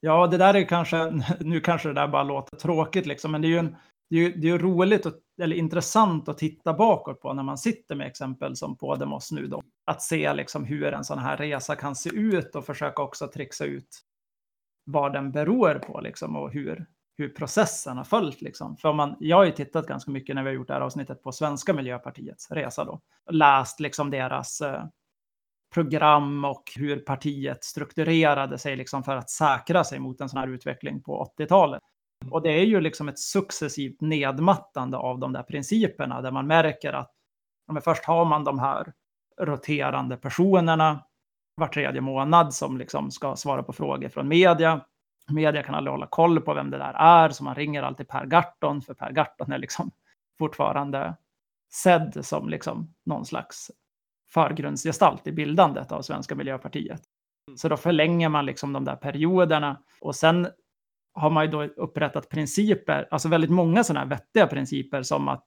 Ja, 0.00 0.26
det 0.26 0.36
där 0.36 0.54
är 0.54 0.64
kanske, 0.64 1.22
nu 1.40 1.60
kanske 1.60 1.88
det 1.88 1.94
där 1.94 2.08
bara 2.08 2.22
låter 2.22 2.56
tråkigt 2.56 3.06
liksom, 3.06 3.32
men 3.32 3.42
det 3.42 3.48
är 3.48 3.50
ju, 3.50 3.58
en, 3.58 3.76
det 4.10 4.16
är 4.16 4.20
ju, 4.20 4.32
det 4.32 4.48
är 4.48 4.58
roligt 4.58 5.06
och, 5.06 5.12
eller 5.42 5.56
intressant 5.56 6.28
att 6.28 6.38
titta 6.38 6.74
bakåt 6.74 7.20
på 7.20 7.32
när 7.32 7.42
man 7.42 7.58
sitter 7.58 7.94
med 7.94 8.06
exempel 8.06 8.56
som 8.56 8.76
Podemos 8.76 9.32
nu 9.32 9.46
då. 9.46 9.62
Att 9.86 10.02
se 10.02 10.34
liksom 10.34 10.64
hur 10.64 10.92
en 10.92 11.04
sån 11.04 11.18
här 11.18 11.36
resa 11.36 11.76
kan 11.76 11.96
se 11.96 12.10
ut 12.10 12.54
och 12.54 12.66
försöka 12.66 13.02
också 13.02 13.28
trixa 13.28 13.64
ut 13.64 14.00
vad 14.84 15.12
den 15.12 15.32
beror 15.32 15.74
på 15.74 16.00
liksom 16.00 16.36
och 16.36 16.52
hur, 16.52 16.86
hur 17.20 17.28
processen 17.28 17.96
har 17.96 18.04
följt. 18.04 18.40
Liksom. 18.40 18.76
För 18.76 18.92
man, 18.92 19.16
jag 19.20 19.36
har 19.36 19.44
ju 19.44 19.50
tittat 19.50 19.86
ganska 19.86 20.10
mycket 20.10 20.34
när 20.34 20.42
vi 20.42 20.48
har 20.48 20.54
gjort 20.54 20.68
det 20.68 20.74
här 20.74 20.80
avsnittet 20.80 21.22
på 21.22 21.32
svenska 21.32 21.72
Miljöpartiets 21.72 22.50
resa 22.50 22.84
då. 22.84 23.00
Läst 23.30 23.80
liksom 23.80 24.10
deras 24.10 24.60
eh, 24.60 24.84
program 25.74 26.44
och 26.44 26.62
hur 26.76 26.96
partiet 26.96 27.64
strukturerade 27.64 28.58
sig 28.58 28.76
liksom 28.76 29.02
för 29.02 29.16
att 29.16 29.30
säkra 29.30 29.84
sig 29.84 29.98
mot 29.98 30.20
en 30.20 30.28
sån 30.28 30.40
här 30.40 30.48
utveckling 30.48 31.02
på 31.02 31.34
80-talet. 31.38 31.80
Och 32.30 32.42
det 32.42 32.50
är 32.50 32.64
ju 32.64 32.80
liksom 32.80 33.08
ett 33.08 33.18
successivt 33.18 34.00
nedmattande 34.00 34.96
av 34.96 35.18
de 35.18 35.32
där 35.32 35.42
principerna 35.42 36.20
där 36.20 36.30
man 36.30 36.46
märker 36.46 36.92
att 36.92 37.10
men 37.72 37.82
först 37.82 38.04
har 38.04 38.24
man 38.24 38.44
de 38.44 38.58
här 38.58 38.92
roterande 39.40 40.16
personerna 40.16 41.04
var 41.54 41.66
tredje 41.66 42.00
månad 42.00 42.54
som 42.54 42.78
liksom 42.78 43.10
ska 43.10 43.36
svara 43.36 43.62
på 43.62 43.72
frågor 43.72 44.08
från 44.08 44.28
media 44.28 44.84
media 45.32 45.62
kan 45.62 45.74
aldrig 45.74 45.92
hålla 45.92 46.06
koll 46.06 46.40
på 46.40 46.54
vem 46.54 46.70
det 46.70 46.78
där 46.78 46.94
är, 46.94 47.28
så 47.28 47.44
man 47.44 47.54
ringer 47.54 47.82
alltid 47.82 48.08
Per 48.08 48.26
Garton, 48.26 48.82
för 48.82 48.94
Per 48.94 49.12
Garton 49.12 49.52
är 49.52 49.58
liksom 49.58 49.90
fortfarande 50.38 51.16
sedd 51.72 52.24
som 52.24 52.48
liksom 52.48 52.94
någon 53.04 53.26
slags 53.26 53.70
förgrundsgestalt 54.32 55.26
i 55.26 55.32
bildandet 55.32 55.92
av 55.92 56.02
Svenska 56.02 56.34
Miljöpartiet. 56.34 57.02
Mm. 57.48 57.56
Så 57.56 57.68
då 57.68 57.76
förlänger 57.76 58.28
man 58.28 58.46
liksom 58.46 58.72
de 58.72 58.84
där 58.84 58.96
perioderna 58.96 59.82
och 60.00 60.14
sen 60.14 60.48
har 61.12 61.30
man 61.30 61.44
ju 61.44 61.50
då 61.50 61.64
upprättat 61.64 62.28
principer, 62.28 63.08
alltså 63.10 63.28
väldigt 63.28 63.50
många 63.50 63.84
sådana 63.84 64.00
här 64.00 64.08
vettiga 64.08 64.46
principer 64.46 65.02
som 65.02 65.28
att 65.28 65.46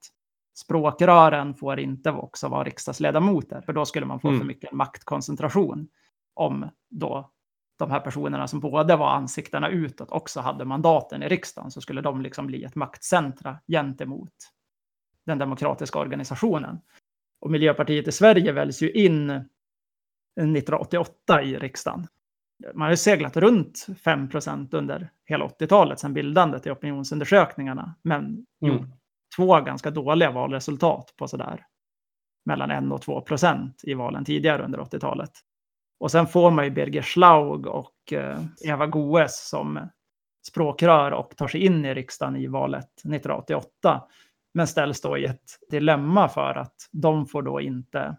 språkrören 0.56 1.54
får 1.54 1.80
inte 1.80 2.12
också 2.12 2.48
vara 2.48 2.64
riksdagsledamöter, 2.64 3.62
för 3.62 3.74
då 3.74 3.86
skulle 3.86 4.06
man 4.06 4.20
få 4.20 4.28
mm. 4.28 4.40
för 4.40 4.48
mycket 4.48 4.72
maktkoncentration 4.72 5.88
om 6.34 6.70
då 6.90 7.32
de 7.84 7.92
här 7.92 8.00
personerna 8.00 8.48
som 8.48 8.60
både 8.60 8.96
var 8.96 9.10
ansiktena 9.10 9.70
utåt 9.70 10.12
också 10.12 10.40
hade 10.40 10.66
mandaten 10.66 11.24
i 11.24 11.28
riksdagen 11.28 11.72
så 11.72 11.82
skulle 11.82 12.02
de 12.02 12.22
liksom 12.22 12.48
bli 12.48 12.64
ett 12.64 12.76
maktcentra 12.76 13.60
gentemot 13.68 14.34
den 15.26 15.38
demokratiska 15.38 16.00
organisationen. 16.00 16.80
Och 17.42 17.52
Miljöpartiet 17.52 18.08
i 18.08 18.12
Sverige 18.12 18.52
väljs 18.52 18.82
ju 18.82 18.92
in 18.92 19.30
1988 19.30 21.44
i 21.44 21.58
riksdagen 21.58 22.08
Man 22.74 22.88
har 22.88 22.96
seglat 22.96 23.38
runt 23.38 23.86
5% 24.06 24.76
under 24.76 25.10
hela 25.26 25.48
80-talet 25.48 26.00
sedan 26.00 26.14
bildandet 26.14 26.68
i 26.68 26.72
opinionsundersökningarna. 26.72 27.96
Men 28.02 28.26
mm. 28.26 28.46
gjort 28.60 28.90
två 29.36 29.62
ganska 29.62 29.92
dåliga 29.92 30.32
valresultat 30.32 31.14
på 31.18 31.28
sådär 31.28 31.66
mellan 32.46 32.72
1 32.72 32.92
och 32.92 33.02
2 33.02 33.22
procent 33.22 33.82
i 33.84 33.94
valen 33.94 34.26
tidigare 34.26 34.64
under 34.64 34.80
80-talet. 34.80 35.32
Och 36.04 36.12
sen 36.12 36.28
får 36.28 36.52
man 36.52 36.66
ju 36.66 36.72
Birger 36.72 37.02
Schlaug 37.02 37.68
och 37.68 38.14
eh, 38.14 38.40
Eva 38.66 38.88
Goes 38.88 39.50
som 39.50 39.90
språkrör 40.48 41.12
och 41.12 41.38
tar 41.38 41.48
sig 41.48 41.66
in 41.66 41.86
i 41.86 41.94
riksdagen 41.94 42.36
i 42.36 42.48
valet 42.48 42.86
1988. 42.86 44.04
Men 44.54 44.68
ställs 44.68 45.02
då 45.02 45.18
i 45.18 45.26
ett 45.26 45.60
dilemma 45.70 46.30
för 46.30 46.56
att 46.56 46.76
de 46.92 47.26
får 47.26 47.42
då 47.42 47.62
inte 47.62 48.18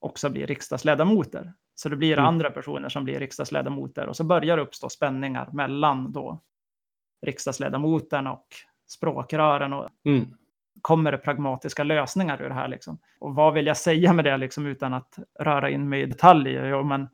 också 0.00 0.30
bli 0.30 0.46
riksdagsledamoter. 0.46 1.52
Så 1.74 1.88
det 1.88 1.96
blir 1.96 2.12
mm. 2.12 2.24
andra 2.24 2.50
personer 2.50 2.88
som 2.88 3.04
blir 3.04 3.18
riksdagsledamoter 3.18 4.06
och 4.06 4.16
så 4.16 4.24
börjar 4.24 4.56
det 4.56 4.62
uppstå 4.62 4.88
spänningar 4.88 5.48
mellan 5.52 6.12
då 6.12 6.42
riksdagsledamoten 7.26 8.26
och 8.26 8.46
språkrören. 8.88 9.72
Och 9.72 9.88
mm. 10.04 10.36
Kommer 10.82 11.12
det 11.12 11.18
pragmatiska 11.18 11.84
lösningar 11.84 12.42
ur 12.42 12.48
det 12.48 12.54
här? 12.54 12.68
Liksom? 12.68 12.98
Och 13.20 13.34
vad 13.34 13.54
vill 13.54 13.66
jag 13.66 13.76
säga 13.76 14.12
med 14.12 14.24
det 14.24 14.36
liksom, 14.36 14.66
utan 14.66 14.94
att 14.94 15.18
röra 15.40 15.70
in 15.70 15.88
mig 15.88 16.02
i 16.02 16.06
detaljer? 16.06 16.66
Jo, 16.66 16.82
men 16.82 17.08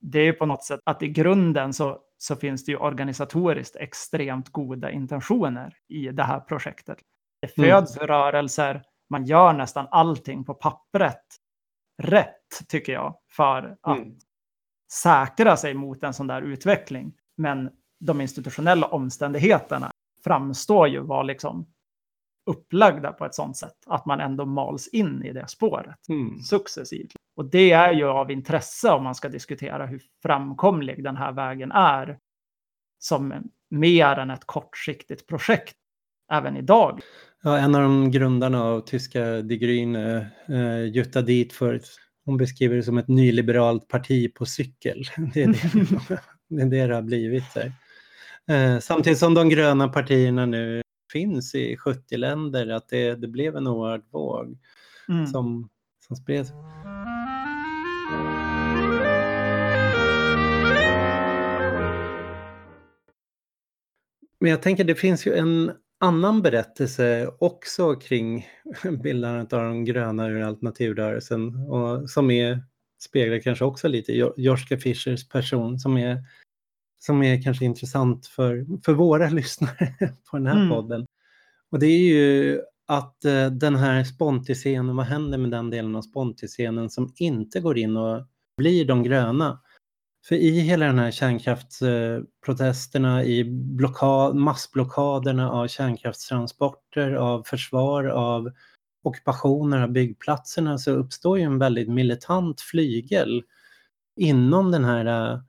det 0.00 0.18
är 0.18 0.24
ju 0.24 0.32
på 0.32 0.46
något 0.46 0.64
sätt 0.64 0.80
att 0.84 1.02
i 1.02 1.08
grunden 1.08 1.72
så, 1.72 1.98
så 2.18 2.36
finns 2.36 2.64
det 2.64 2.72
ju 2.72 2.78
organisatoriskt 2.78 3.76
extremt 3.76 4.48
goda 4.48 4.90
intentioner 4.90 5.76
i 5.88 6.08
det 6.08 6.22
här 6.22 6.40
projektet. 6.40 6.98
Det 7.40 7.58
mm. 7.58 7.70
föds 7.70 7.96
mm. 7.96 8.06
rörelser, 8.06 8.82
man 9.10 9.24
gör 9.24 9.52
nästan 9.52 9.88
allting 9.90 10.44
på 10.44 10.54
pappret 10.54 11.24
rätt, 12.02 12.68
tycker 12.68 12.92
jag, 12.92 13.14
för 13.30 13.76
att 13.82 13.98
mm. 13.98 14.14
säkra 14.92 15.56
sig 15.56 15.74
mot 15.74 16.02
en 16.02 16.14
sån 16.14 16.26
där 16.26 16.42
utveckling. 16.42 17.12
Men 17.36 17.70
de 18.00 18.20
institutionella 18.20 18.86
omständigheterna 18.86 19.90
framstår 20.24 20.88
ju 20.88 21.00
vara 21.00 21.22
liksom 21.22 21.66
upplagda 22.46 23.12
på 23.12 23.24
ett 23.24 23.34
sånt 23.34 23.56
sätt 23.56 23.76
att 23.86 24.06
man 24.06 24.20
ändå 24.20 24.44
mals 24.44 24.88
in 24.88 25.22
i 25.24 25.32
det 25.32 25.48
spåret 25.48 26.08
mm. 26.08 26.38
successivt. 26.38 27.12
Och 27.36 27.44
det 27.44 27.72
är 27.72 27.92
ju 27.92 28.04
av 28.04 28.30
intresse 28.30 28.90
om 28.90 29.04
man 29.04 29.14
ska 29.14 29.28
diskutera 29.28 29.86
hur 29.86 30.02
framkomlig 30.22 31.04
den 31.04 31.16
här 31.16 31.32
vägen 31.32 31.72
är 31.72 32.18
som 32.98 33.50
mer 33.70 34.18
än 34.18 34.30
ett 34.30 34.46
kortsiktigt 34.46 35.26
projekt 35.26 35.76
även 36.32 36.56
idag. 36.56 37.00
Ja, 37.42 37.58
en 37.58 37.74
av 37.74 37.82
de 37.82 38.10
grundarna 38.10 38.62
av 38.62 38.80
tyska 38.80 39.24
Die 39.24 39.58
Grüne, 39.58 40.26
uh, 40.50 40.86
Jutta 40.86 41.22
Dietfurt, 41.22 41.82
hon 42.24 42.36
beskriver 42.36 42.76
det 42.76 42.82
som 42.82 42.98
ett 42.98 43.08
nyliberalt 43.08 43.88
parti 43.88 44.34
på 44.34 44.46
cykel. 44.46 45.02
Det 45.34 45.42
är 45.42 45.46
det 45.46 46.18
det, 46.48 46.62
är 46.62 46.66
det, 46.66 46.86
det 46.86 46.94
har 46.94 47.02
blivit. 47.02 47.44
Där. 47.54 47.72
Uh, 48.50 48.80
samtidigt 48.80 49.18
som 49.18 49.34
de 49.34 49.48
gröna 49.48 49.88
partierna 49.88 50.46
nu 50.46 50.83
finns 51.14 51.54
i 51.54 51.76
70 51.76 52.16
länder, 52.16 52.68
att 52.68 52.88
det, 52.88 53.14
det 53.14 53.28
blev 53.28 53.56
en 53.56 53.66
oerhörd 53.66 54.02
våg 54.10 54.58
mm. 55.08 55.26
som, 55.26 55.68
som 56.06 56.16
spreds. 56.16 56.50
Men 64.40 64.50
jag 64.50 64.62
tänker 64.62 64.84
det 64.84 64.94
finns 64.94 65.26
ju 65.26 65.34
en 65.34 65.72
annan 66.00 66.42
berättelse 66.42 67.30
också 67.38 67.94
kring 67.94 68.46
bildandet 69.02 69.52
av 69.52 69.62
den 69.62 69.84
gröna 69.84 70.28
ur 70.28 70.42
alternativrörelsen 70.42 71.56
och 71.56 72.10
som 72.10 72.30
är, 72.30 72.62
speglar 73.00 73.38
kanske 73.38 73.64
också 73.64 73.88
lite 73.88 74.12
Joschka 74.36 74.78
Fischers 74.78 75.28
person 75.28 75.78
som 75.78 75.96
är, 75.96 76.18
som 77.06 77.22
är 77.22 77.42
kanske 77.42 77.64
intressant 77.64 78.26
för, 78.26 78.66
för 78.84 78.92
våra 78.92 79.28
lyssnare 79.30 79.94
på 80.30 80.36
den 80.36 80.46
här 80.46 80.56
mm. 80.56 80.68
podden. 80.68 81.06
Och 81.70 81.78
det 81.78 81.86
är 81.86 81.98
ju 81.98 82.60
att 82.86 83.18
uh, 83.26 83.46
den 83.46 83.76
här 83.76 84.04
spontiscenen, 84.04 84.96
vad 84.96 85.06
händer 85.06 85.38
med 85.38 85.50
den 85.50 85.70
delen 85.70 85.96
av 85.96 86.02
spontiscenen 86.02 86.90
som 86.90 87.12
inte 87.16 87.60
går 87.60 87.78
in 87.78 87.96
och 87.96 88.26
blir 88.56 88.84
de 88.84 89.02
gröna? 89.02 89.60
För 90.28 90.34
i 90.34 90.60
hela 90.60 90.86
den 90.86 90.98
här 90.98 91.10
kärnkraftsprotesterna, 91.10 93.24
i 93.24 93.44
blockad, 93.44 94.36
massblockaderna 94.36 95.50
av 95.50 95.68
kärnkraftstransporter, 95.68 97.12
av 97.12 97.42
försvar, 97.42 98.04
av 98.04 98.50
ockupationer 99.02 99.82
av 99.82 99.88
byggplatserna 99.88 100.78
så 100.78 100.90
uppstår 100.90 101.38
ju 101.38 101.44
en 101.44 101.58
väldigt 101.58 101.88
militant 101.88 102.60
flygel 102.60 103.42
inom 104.20 104.70
den 104.70 104.84
här 104.84 105.32
uh, 105.32 105.40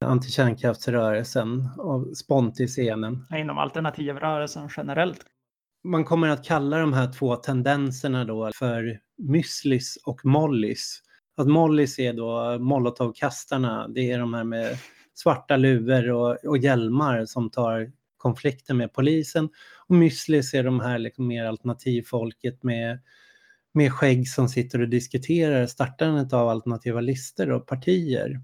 antikärnkraftsrörelsen 0.00 1.68
av 1.78 2.14
Sponti-scenen. 2.14 3.26
Inom 3.30 3.58
alternativrörelsen 3.58 4.68
generellt. 4.76 5.20
Man 5.84 6.04
kommer 6.04 6.28
att 6.28 6.44
kalla 6.44 6.78
de 6.78 6.92
här 6.92 7.12
två 7.12 7.36
tendenserna 7.36 8.24
då 8.24 8.50
för 8.54 9.00
müslis 9.18 9.96
och 10.04 10.24
mollis. 10.24 11.02
Att 11.36 11.46
Mollys 11.46 11.98
är 11.98 12.12
då 12.12 12.58
molotovkastarna, 12.58 13.88
det 13.88 14.10
är 14.10 14.18
de 14.18 14.34
här 14.34 14.44
med 14.44 14.78
svarta 15.14 15.56
luvor 15.56 16.10
och, 16.10 16.44
och 16.44 16.58
hjälmar 16.58 17.24
som 17.26 17.50
tar 17.50 17.92
konflikten 18.16 18.76
med 18.76 18.92
polisen. 18.92 19.48
Och 19.86 19.94
Müslis 19.94 20.54
är 20.54 20.64
de 20.64 20.80
här 20.80 20.98
liksom 20.98 21.26
mer 21.26 21.44
alternativfolket 21.44 22.62
med, 22.62 22.98
med 23.72 23.92
skägg 23.92 24.28
som 24.28 24.48
sitter 24.48 24.80
och 24.80 24.88
diskuterar 24.88 25.66
startandet 25.66 26.32
av 26.32 26.48
alternativa 26.48 27.00
listor 27.00 27.50
och 27.50 27.66
partier. 27.66 28.40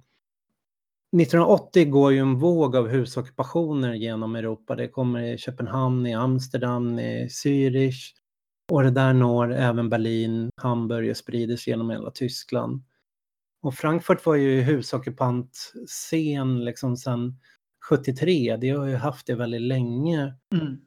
1980 1.17 1.91
går 1.91 2.13
ju 2.13 2.19
en 2.19 2.39
våg 2.39 2.77
av 2.77 2.89
husockupationer 2.89 3.95
genom 3.95 4.37
Europa. 4.37 4.77
Det 4.77 4.89
kommer 4.89 5.23
i 5.23 5.39
Köpenhamn, 5.39 6.07
i 6.07 6.15
Amsterdam, 6.15 6.99
i 6.99 7.29
Zürich. 7.29 8.13
Och 8.73 8.83
det 8.83 8.91
där 8.91 9.13
når 9.13 9.53
även 9.53 9.89
Berlin, 9.89 10.51
Hamburg 10.57 11.11
och 11.11 11.17
sprider 11.17 11.57
sig 11.57 11.71
genom 11.71 11.91
hela 11.91 12.11
Tyskland. 12.11 12.83
Och 13.63 13.75
Frankfurt 13.75 14.27
var 14.27 14.35
ju 14.35 14.61
husockupant-scen 14.61 16.65
liksom 16.65 16.97
sedan 16.97 17.39
73. 17.89 18.57
Det 18.57 18.71
har 18.71 18.87
ju 18.87 18.97
haft 18.97 19.27
det 19.27 19.35
väldigt 19.35 19.61
länge. 19.61 20.35
Mm. 20.55 20.79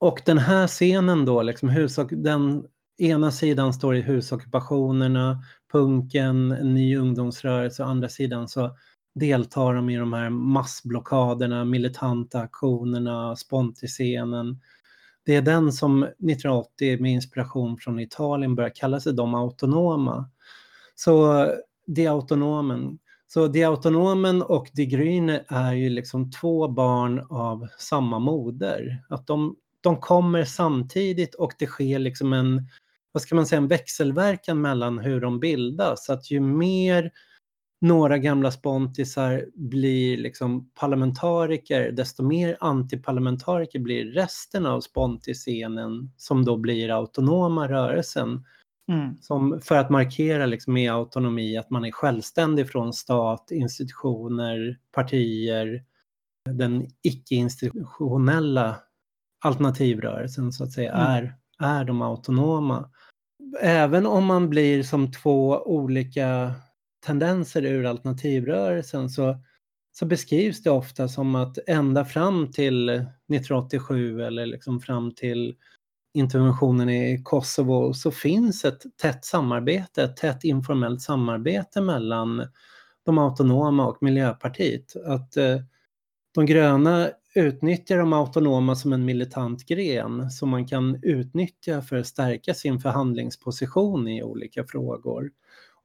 Och 0.00 0.20
den 0.26 0.38
här 0.38 0.66
scenen 0.66 1.24
då, 1.24 1.42
liksom 1.42 1.68
husock, 1.68 2.08
den 2.12 2.64
ena 2.98 3.30
sidan 3.30 3.72
står 3.72 3.96
i 3.96 4.00
husockupationerna, 4.00 5.42
punken, 5.72 6.52
en 6.52 6.74
ny 6.74 6.96
ungdomsrörelse, 6.96 7.82
och 7.82 7.88
andra 7.88 8.08
sidan 8.08 8.48
så 8.48 8.76
deltar 9.14 9.74
de 9.74 9.90
i 9.90 9.96
de 9.96 10.12
här 10.12 10.30
massblockaderna, 10.30 11.64
militanta 11.64 12.40
aktionerna, 12.40 13.36
spontiscenen 13.36 14.60
det 15.28 15.34
är 15.34 15.42
den 15.42 15.72
som 15.72 16.02
1980 16.02 17.00
med 17.00 17.12
inspiration 17.12 17.78
från 17.78 18.00
Italien 18.00 18.54
börjar 18.54 18.72
kalla 18.74 19.00
sig 19.00 19.12
de 19.12 19.34
autonoma. 19.34 20.30
Så 20.94 21.46
de 21.86 22.06
autonomen. 22.06 22.98
Så 23.26 23.46
de 23.48 23.64
autonomen 23.64 24.42
och 24.42 24.68
de 24.72 24.86
Grüne 24.86 25.44
är 25.48 25.72
ju 25.72 25.88
liksom 25.88 26.30
två 26.30 26.68
barn 26.68 27.26
av 27.30 27.68
samma 27.78 28.18
moder. 28.18 29.04
Att 29.08 29.26
de, 29.26 29.56
de 29.80 30.00
kommer 30.00 30.44
samtidigt 30.44 31.34
och 31.34 31.52
det 31.58 31.66
sker 31.66 31.98
liksom 31.98 32.32
en, 32.32 32.66
vad 33.12 33.22
ska 33.22 33.34
man 33.34 33.46
säga, 33.46 33.60
en 33.60 33.68
växelverkan 33.68 34.60
mellan 34.60 34.98
hur 34.98 35.20
de 35.20 35.40
bildas. 35.40 36.10
Att 36.10 36.30
ju 36.30 36.40
mer 36.40 37.10
några 37.80 38.18
gamla 38.18 38.50
spontisar 38.50 39.46
blir 39.54 40.16
liksom 40.16 40.70
parlamentariker, 40.70 41.92
desto 41.92 42.22
mer 42.22 42.56
antiparlamentariker 42.60 43.78
blir 43.78 44.04
resten 44.04 44.66
av 44.66 44.80
spontiscenen 44.80 46.12
som 46.16 46.44
då 46.44 46.56
blir 46.56 46.90
autonoma 46.90 47.68
rörelsen. 47.68 48.44
Mm. 48.92 49.16
Som 49.20 49.60
för 49.60 49.74
att 49.74 49.90
markera 49.90 50.46
liksom 50.46 50.74
med 50.74 50.92
autonomi 50.92 51.56
att 51.56 51.70
man 51.70 51.84
är 51.84 51.90
självständig 51.90 52.70
från 52.70 52.92
stat, 52.92 53.50
institutioner, 53.50 54.78
partier, 54.92 55.84
den 56.50 56.86
icke-institutionella 57.02 58.76
alternativrörelsen 59.44 60.52
så 60.52 60.64
att 60.64 60.72
säga 60.72 60.92
mm. 60.92 61.06
är, 61.06 61.34
är 61.58 61.84
de 61.84 62.02
autonoma. 62.02 62.90
Även 63.60 64.06
om 64.06 64.24
man 64.24 64.50
blir 64.50 64.82
som 64.82 65.12
två 65.12 65.62
olika 65.62 66.54
tendenser 67.06 67.64
ur 67.64 67.86
alternativrörelsen 67.86 69.10
så, 69.10 69.38
så 69.92 70.06
beskrivs 70.06 70.62
det 70.62 70.70
ofta 70.70 71.08
som 71.08 71.34
att 71.34 71.58
ända 71.66 72.04
fram 72.04 72.52
till 72.52 72.88
1987 72.88 74.22
eller 74.22 74.46
liksom 74.46 74.80
fram 74.80 75.14
till 75.14 75.54
interventionen 76.14 76.90
i 76.90 77.22
Kosovo 77.24 77.94
så 77.94 78.10
finns 78.10 78.64
ett 78.64 78.82
tätt 79.02 79.24
samarbete, 79.24 80.02
ett 80.02 80.16
tätt 80.16 80.44
informellt 80.44 81.02
samarbete 81.02 81.80
mellan 81.80 82.46
de 83.04 83.18
autonoma 83.18 83.86
och 83.86 84.02
Miljöpartiet. 84.02 84.96
Att 85.04 85.36
eh, 85.36 85.56
de 86.34 86.46
gröna 86.46 87.10
utnyttjar 87.34 87.98
de 87.98 88.12
autonoma 88.12 88.76
som 88.76 88.92
en 88.92 89.04
militant 89.04 89.66
gren 89.66 90.30
som 90.30 90.48
man 90.48 90.66
kan 90.66 91.00
utnyttja 91.02 91.82
för 91.82 91.96
att 91.96 92.06
stärka 92.06 92.54
sin 92.54 92.80
förhandlingsposition 92.80 94.08
i 94.08 94.22
olika 94.22 94.64
frågor. 94.64 95.30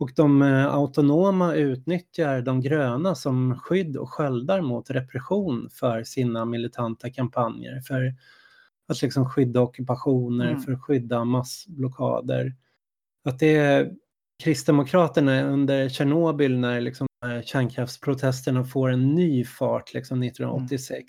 Och 0.04 0.12
de 0.16 0.41
eh, 0.41 0.66
autonoma 0.66 1.54
utnyttjar 1.54 2.41
de 2.41 2.62
gröna 2.62 3.16
som 3.16 3.60
skydd 3.60 3.97
och 3.97 4.10
sköldar 4.10 4.62
mot 4.62 4.89
repression 4.89 5.70
för 5.74 6.04
sina 6.04 6.45
militanta 6.45 7.10
kampanjer. 7.10 7.82
För 7.82 8.16
att 8.88 9.01
liksom 9.01 9.30
skydda 9.30 9.62
ockupationer, 9.62 10.47
mm. 10.49 10.62
för 10.62 10.72
att 10.72 10.82
skydda 10.82 11.26
massblockader. 11.26 12.56
Att 13.26 13.39
det 13.39 13.56
är 13.56 13.91
Kristdemokraterna 14.43 15.43
under 15.43 15.89
Tjernobyl 15.89 16.58
när 16.60 16.82
liksom 16.82 17.08
kärnkraftsprotesterna 17.45 18.64
får 18.64 18.89
en 18.89 19.16
ny 19.16 19.45
fart 19.45 19.93
liksom 19.93 20.24
1986. 20.24 20.99
Mm. 20.99 21.06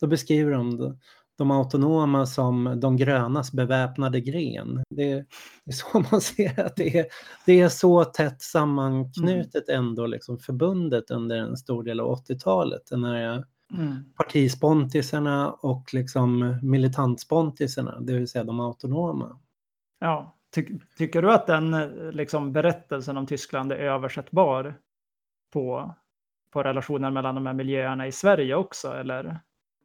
Då 0.00 0.06
beskriver 0.06 0.52
de 0.52 0.98
de 1.38 1.50
autonoma 1.50 2.26
som 2.26 2.80
de 2.80 2.96
grönas 2.96 3.52
beväpnade 3.52 4.20
gren. 4.20 4.82
Det 4.90 5.12
är, 5.12 5.24
så 5.72 6.04
man 6.10 6.20
ser 6.20 6.60
att 6.66 6.76
det 6.76 6.98
är, 6.98 7.06
det 7.46 7.60
är 7.60 7.68
så 7.68 8.04
tätt 8.04 8.42
sammanknutet 8.42 9.68
mm. 9.68 9.84
ändå, 9.84 10.06
liksom 10.06 10.38
förbundet 10.38 11.10
under 11.10 11.36
en 11.36 11.56
stor 11.56 11.82
del 11.82 12.00
av 12.00 12.16
80-talet. 12.16 12.82
Den 12.90 13.04
här 13.04 13.44
mm. 13.74 14.12
partispontisarna 14.16 15.52
och 15.52 15.94
liksom 15.94 16.58
militantspontisarna, 16.62 18.00
det 18.00 18.12
vill 18.12 18.28
säga 18.28 18.44
de 18.44 18.60
autonoma. 18.60 19.40
Ja, 19.98 20.36
Ty 20.54 20.78
tycker 20.98 21.22
du 21.22 21.32
att 21.32 21.46
den 21.46 21.70
liksom, 22.12 22.52
berättelsen 22.52 23.16
om 23.16 23.26
Tyskland 23.26 23.72
är 23.72 23.76
översättbar 23.76 24.74
på, 25.52 25.94
på 26.50 26.62
relationen 26.62 27.14
mellan 27.14 27.34
de 27.34 27.46
här 27.46 27.54
miljöerna 27.54 28.06
i 28.06 28.12
Sverige 28.12 28.54
också? 28.54 28.92
Eller? 28.92 29.40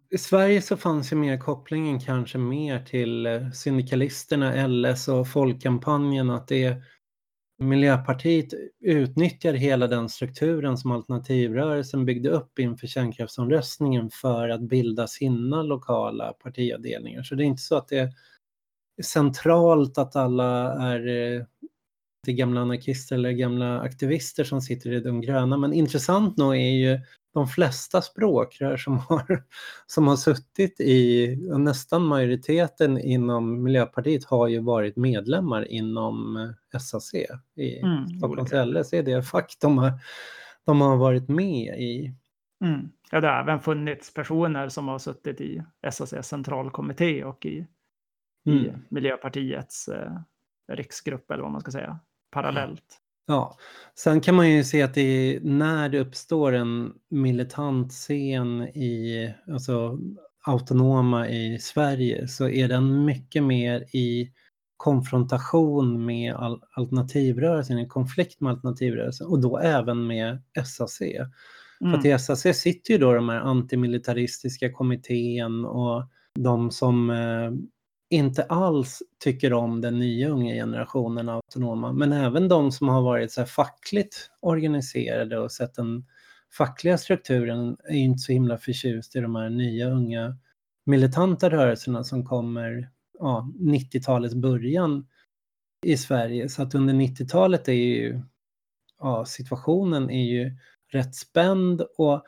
I 0.09 0.17
Sverige 0.17 0.61
så 0.61 0.77
fanns 0.77 1.11
ju 1.11 1.15
mer 1.15 1.37
kopplingen 1.37 1.99
kanske 1.99 2.37
mer 2.37 2.79
till 2.79 3.25
eh, 3.25 3.51
syndikalisterna, 3.51 4.67
LS 4.67 5.07
och 5.07 5.27
Folkkampanjen, 5.27 6.29
att 6.29 6.47
det 6.47 6.81
Miljöpartiet 7.59 8.53
utnyttjar 8.79 9.53
hela 9.53 9.87
den 9.87 10.09
strukturen 10.09 10.77
som 10.77 10.91
alternativrörelsen 10.91 12.05
byggde 12.05 12.29
upp 12.29 12.59
inför 12.59 12.87
kärnkraftsomröstningen 12.87 14.09
för 14.09 14.49
att 14.49 14.61
bilda 14.61 15.07
sina 15.07 15.63
lokala 15.63 16.33
partiavdelningar. 16.33 17.23
Så 17.23 17.35
det 17.35 17.43
är 17.43 17.45
inte 17.45 17.61
så 17.61 17.75
att 17.75 17.87
det 17.87 17.99
är 17.99 18.13
centralt 19.03 19.97
att 19.97 20.15
alla 20.15 20.73
är 20.73 21.07
eh, 21.07 21.43
det 22.25 22.33
gamla 22.33 22.61
anarkister 22.61 23.15
eller 23.15 23.31
gamla 23.31 23.79
aktivister 23.79 24.43
som 24.43 24.61
sitter 24.61 24.91
i 24.91 24.99
de 24.99 25.21
gröna. 25.21 25.57
Men 25.57 25.73
intressant 25.73 26.37
nog 26.37 26.55
är 26.55 26.71
ju 26.71 26.99
de 27.37 27.47
flesta 27.47 28.01
språkrör 28.01 28.77
som 28.77 28.97
har, 29.09 29.43
som 29.85 30.07
har 30.07 30.15
suttit 30.15 30.79
i, 30.79 31.35
nästan 31.57 32.05
majoriteten 32.05 32.97
inom 32.99 33.63
Miljöpartiet 33.63 34.25
har 34.25 34.47
ju 34.47 34.59
varit 34.59 34.95
medlemmar 34.95 35.71
inom 35.71 36.53
SAC 36.79 37.13
i 37.55 37.79
mm, 37.79 38.07
Stockholms 38.07 38.51
LS. 38.51 38.89
Det 38.89 38.97
är 38.97 39.03
det 39.03 39.23
fack 39.23 39.57
de 39.61 39.77
har, 39.77 39.91
de 40.65 40.81
har 40.81 40.97
varit 40.97 41.27
med 41.27 41.79
i. 41.79 42.13
Mm. 42.65 42.89
Ja, 43.11 43.21
det 43.21 43.27
har 43.27 43.39
även 43.39 43.59
funnits 43.59 44.13
personer 44.13 44.69
som 44.69 44.87
har 44.87 44.99
suttit 44.99 45.41
i 45.41 45.63
SAC 45.91 46.13
centralkommitté 46.21 47.23
och 47.23 47.45
i, 47.45 47.67
mm. 48.47 48.57
i 48.59 48.73
Miljöpartiets 48.89 49.87
eh, 49.87 50.11
riksgrupp 50.71 51.31
eller 51.31 51.43
vad 51.43 51.51
man 51.51 51.61
ska 51.61 51.71
säga, 51.71 51.99
parallellt. 52.31 53.01
Ja, 53.27 53.57
sen 53.95 54.21
kan 54.21 54.35
man 54.35 54.51
ju 54.51 54.63
se 54.63 54.81
att 54.81 54.93
det 54.93 55.39
när 55.43 55.89
det 55.89 55.99
uppstår 55.99 56.53
en 56.53 56.93
militant 57.09 57.91
scen 57.91 58.61
i, 58.61 59.33
alltså 59.51 59.99
autonoma 60.45 61.29
i 61.29 61.59
Sverige 61.59 62.27
så 62.27 62.49
är 62.49 62.67
den 62.67 63.05
mycket 63.05 63.43
mer 63.43 63.95
i 63.95 64.31
konfrontation 64.77 66.05
med 66.05 66.35
alternativrörelsen, 66.71 67.79
i 67.79 67.87
konflikt 67.87 68.41
med 68.41 68.51
alternativrörelsen 68.51 69.27
och 69.27 69.41
då 69.41 69.57
även 69.57 70.07
med 70.07 70.41
SAC. 70.65 71.01
Mm. 71.01 71.31
För 71.79 71.97
att 71.97 72.05
i 72.05 72.19
SAC 72.19 72.57
sitter 72.57 72.91
ju 72.91 72.97
då 72.97 73.13
de 73.13 73.29
här 73.29 73.39
antimilitaristiska 73.39 74.73
kommittén 74.73 75.65
och 75.65 76.03
de 76.39 76.71
som 76.71 77.09
eh, 77.09 77.51
inte 78.09 78.43
alls 78.43 79.03
tycker 79.23 79.53
om 79.53 79.81
den 79.81 79.99
nya 79.99 80.29
unga 80.29 80.53
generationen 80.53 81.29
autonoma, 81.29 81.93
men 81.93 82.11
även 82.11 82.47
de 82.47 82.71
som 82.71 82.87
har 82.87 83.01
varit 83.01 83.31
så 83.31 83.45
fackligt 83.45 84.29
organiserade 84.39 85.39
och 85.39 85.51
sett 85.51 85.75
den 85.75 86.05
fackliga 86.57 86.97
strukturen 86.97 87.77
är 87.83 87.95
inte 87.95 88.19
så 88.19 88.31
himla 88.31 88.57
förtjust 88.57 89.15
i 89.15 89.19
de 89.19 89.35
här 89.35 89.49
nya 89.49 89.89
unga 89.89 90.37
militanta 90.85 91.49
rörelserna 91.49 92.03
som 92.03 92.25
kommer 92.25 92.89
ja, 93.19 93.51
90-talets 93.59 94.35
början 94.35 95.07
i 95.85 95.97
Sverige. 95.97 96.49
Så 96.49 96.61
att 96.61 96.75
under 96.75 96.93
90-talet 96.93 97.67
är 97.67 97.73
ju 97.73 98.21
ja, 98.99 99.25
situationen 99.25 100.09
är 100.09 100.25
ju 100.25 100.57
rätt 100.91 101.15
spänd 101.15 101.81
och 101.81 102.23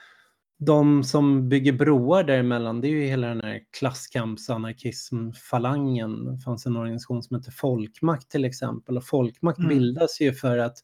de 0.62 1.03
som 1.03 1.49
bygger 1.49 1.74
broar 1.74 2.24
däremellan, 2.24 2.82
det 2.82 2.88
är 2.88 2.89
ju 2.89 3.03
hela 3.03 3.28
den 3.28 3.41
här 3.41 3.62
klasskampsanarkismfalangen. 3.80 6.26
Det 6.26 6.41
fanns 6.41 6.66
en 6.66 6.76
organisation 6.76 7.24
som 7.24 7.38
heter 7.38 7.51
Folkmakt 7.51 8.32
till 8.32 8.45
exempel 8.45 8.97
och 8.97 9.05
Folkmakt 9.05 9.60
mm. 9.60 9.70
bildas 9.70 10.22
ju 10.22 10.34
för 10.34 10.57
att 10.57 10.78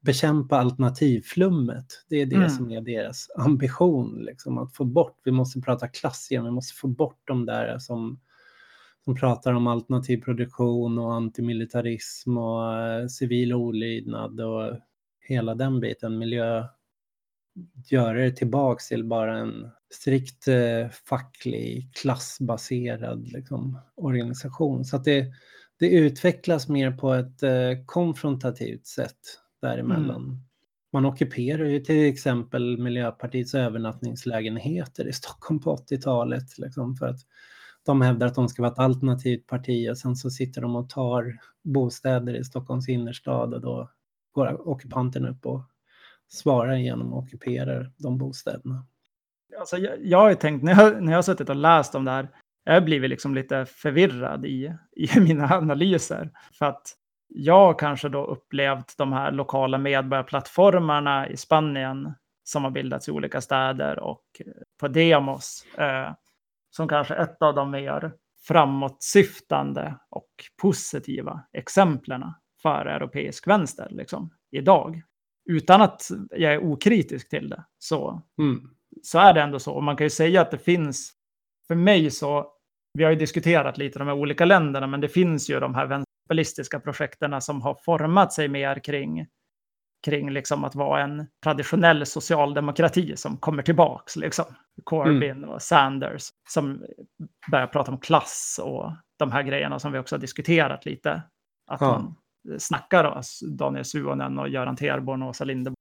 bekämpa 0.00 0.58
alternativflummet. 0.58 1.86
Det 2.08 2.16
är 2.16 2.26
det 2.26 2.36
mm. 2.36 2.50
som 2.50 2.70
är 2.70 2.80
deras 2.80 3.30
ambition, 3.36 4.24
liksom, 4.24 4.58
att 4.58 4.76
få 4.76 4.84
bort, 4.84 5.20
vi 5.24 5.30
måste 5.30 5.60
prata 5.60 5.88
klass 5.88 6.30
igen, 6.30 6.44
vi 6.44 6.50
måste 6.50 6.74
få 6.74 6.88
bort 6.88 7.20
de 7.24 7.46
där 7.46 7.78
som, 7.78 8.20
som 9.04 9.14
pratar 9.14 9.52
om 9.52 9.66
alternativ 9.66 10.20
produktion 10.20 10.98
och 10.98 11.14
antimilitarism 11.14 12.38
och 12.38 12.62
uh, 12.62 13.06
civil 13.06 13.54
olydnad 13.54 14.40
och 14.40 14.78
hela 15.20 15.54
den 15.54 15.80
biten, 15.80 16.18
miljö, 16.18 16.64
göra 17.90 18.18
det 18.18 18.30
tillbaks 18.30 18.88
till 18.88 19.04
bara 19.04 19.38
en 19.38 19.70
strikt 19.94 20.48
eh, 20.48 20.88
facklig, 21.08 21.90
klassbaserad 21.94 23.28
liksom, 23.28 23.78
organisation. 23.94 24.84
Så 24.84 24.96
att 24.96 25.04
det, 25.04 25.32
det 25.78 25.90
utvecklas 25.90 26.68
mer 26.68 26.90
på 26.90 27.14
ett 27.14 27.42
eh, 27.42 27.84
konfrontativt 27.86 28.86
sätt 28.86 29.18
däremellan. 29.62 30.24
Mm. 30.24 30.38
Man 30.92 31.04
ockuperar 31.06 31.64
ju 31.64 31.80
till 31.80 32.12
exempel 32.12 32.78
Miljöpartiets 32.78 33.54
övernattningslägenheter 33.54 35.08
i 35.08 35.12
Stockholm 35.12 35.60
på 35.60 35.76
80-talet. 35.76 36.58
Liksom, 36.58 36.96
för 36.96 37.06
att 37.06 37.20
de 37.86 38.00
hävdar 38.00 38.26
att 38.26 38.34
de 38.34 38.48
ska 38.48 38.62
vara 38.62 38.72
ett 38.72 38.78
alternativt 38.78 39.46
parti 39.46 39.90
och 39.90 39.98
sen 39.98 40.16
så 40.16 40.30
sitter 40.30 40.60
de 40.60 40.76
och 40.76 40.90
tar 40.90 41.38
bostäder 41.64 42.34
i 42.34 42.44
Stockholms 42.44 42.88
innerstad 42.88 43.54
och 43.54 43.60
då 43.60 43.90
går 44.32 44.68
ockupanten 44.68 45.26
upp 45.26 45.46
och 45.46 45.62
svarar 46.28 46.76
genom 46.76 47.12
att 47.12 47.24
ockupera 47.24 47.86
de 47.98 48.18
bostäderna. 48.18 48.86
Alltså, 49.58 49.76
jag, 49.76 49.94
jag 50.00 50.18
har 50.18 50.28
ju 50.28 50.34
tänkt, 50.34 50.62
när 50.62 50.82
jag, 50.82 51.02
när 51.02 51.12
jag 51.12 51.18
har 51.18 51.22
suttit 51.22 51.48
och 51.48 51.56
läst 51.56 51.94
om 51.94 52.04
det 52.04 52.10
här, 52.10 52.28
jag 52.64 52.74
har 52.74 52.80
blivit 52.80 53.10
liksom 53.10 53.34
lite 53.34 53.66
förvirrad 53.66 54.44
i, 54.44 54.72
i 54.96 55.20
mina 55.20 55.54
analyser. 55.54 56.30
För 56.58 56.66
att 56.66 56.96
jag 57.28 57.78
kanske 57.78 58.08
då 58.08 58.24
upplevt 58.24 58.94
de 58.98 59.12
här 59.12 59.32
lokala 59.32 59.78
medborgarplattformarna 59.78 61.28
i 61.28 61.36
Spanien 61.36 62.14
som 62.44 62.64
har 62.64 62.70
bildats 62.70 63.08
i 63.08 63.10
olika 63.10 63.40
städer 63.40 63.98
och 63.98 64.24
eh, 64.40 64.52
på 64.80 64.88
Demos 64.88 65.66
eh, 65.78 66.12
som 66.70 66.88
kanske 66.88 67.14
ett 67.14 67.42
av 67.42 67.54
de 67.54 67.70
mer 67.70 68.12
framåtsyftande 68.46 69.94
och 70.10 70.30
positiva 70.62 71.44
exemplen 71.52 72.22
för 72.62 72.86
europeisk 72.86 73.46
vänster 73.46 73.88
liksom, 73.90 74.30
idag 74.50 75.02
utan 75.46 75.82
att 75.82 76.08
jag 76.30 76.54
är 76.54 76.58
okritisk 76.58 77.28
till 77.28 77.48
det, 77.48 77.64
så, 77.78 78.22
mm. 78.38 78.70
så 79.02 79.18
är 79.18 79.34
det 79.34 79.42
ändå 79.42 79.58
så. 79.58 79.72
Och 79.72 79.82
man 79.82 79.96
kan 79.96 80.04
ju 80.04 80.10
säga 80.10 80.40
att 80.40 80.50
det 80.50 80.58
finns, 80.58 81.12
för 81.68 81.74
mig 81.74 82.10
så, 82.10 82.46
vi 82.92 83.04
har 83.04 83.10
ju 83.10 83.16
diskuterat 83.16 83.78
lite 83.78 83.98
de 83.98 84.08
här 84.08 84.14
olika 84.14 84.44
länderna, 84.44 84.86
men 84.86 85.00
det 85.00 85.08
finns 85.08 85.50
ju 85.50 85.60
de 85.60 85.74
här 85.74 85.86
vänsterpolitiska 85.86 86.80
projekten 86.80 87.40
som 87.40 87.62
har 87.62 87.74
format 87.84 88.32
sig 88.32 88.48
mer 88.48 88.84
kring, 88.84 89.26
kring 90.04 90.30
liksom 90.30 90.64
att 90.64 90.74
vara 90.74 91.02
en 91.02 91.26
traditionell 91.42 92.06
socialdemokrati 92.06 93.16
som 93.16 93.36
kommer 93.36 93.62
tillbaks. 93.62 94.16
Liksom. 94.16 94.44
Corbyn 94.84 95.30
mm. 95.30 95.50
och 95.50 95.62
Sanders 95.62 96.22
som 96.48 96.84
börjar 97.50 97.66
prata 97.66 97.92
om 97.92 97.98
klass 97.98 98.60
och 98.62 98.92
de 99.18 99.32
här 99.32 99.42
grejerna 99.42 99.78
som 99.78 99.92
vi 99.92 99.98
också 99.98 100.14
har 100.14 100.20
diskuterat 100.20 100.86
lite. 100.86 101.22
Att 101.70 101.80
ja. 101.80 101.86
man 101.86 102.14
snackar, 102.58 103.04
då, 103.04 103.22
Daniel 103.56 103.84
Suonen 103.84 104.38
och 104.38 104.48
Göran 104.48 104.76
Terborn 104.76 105.22
och 105.22 105.28
Åsa 105.28 105.44
Linderborg, 105.44 105.76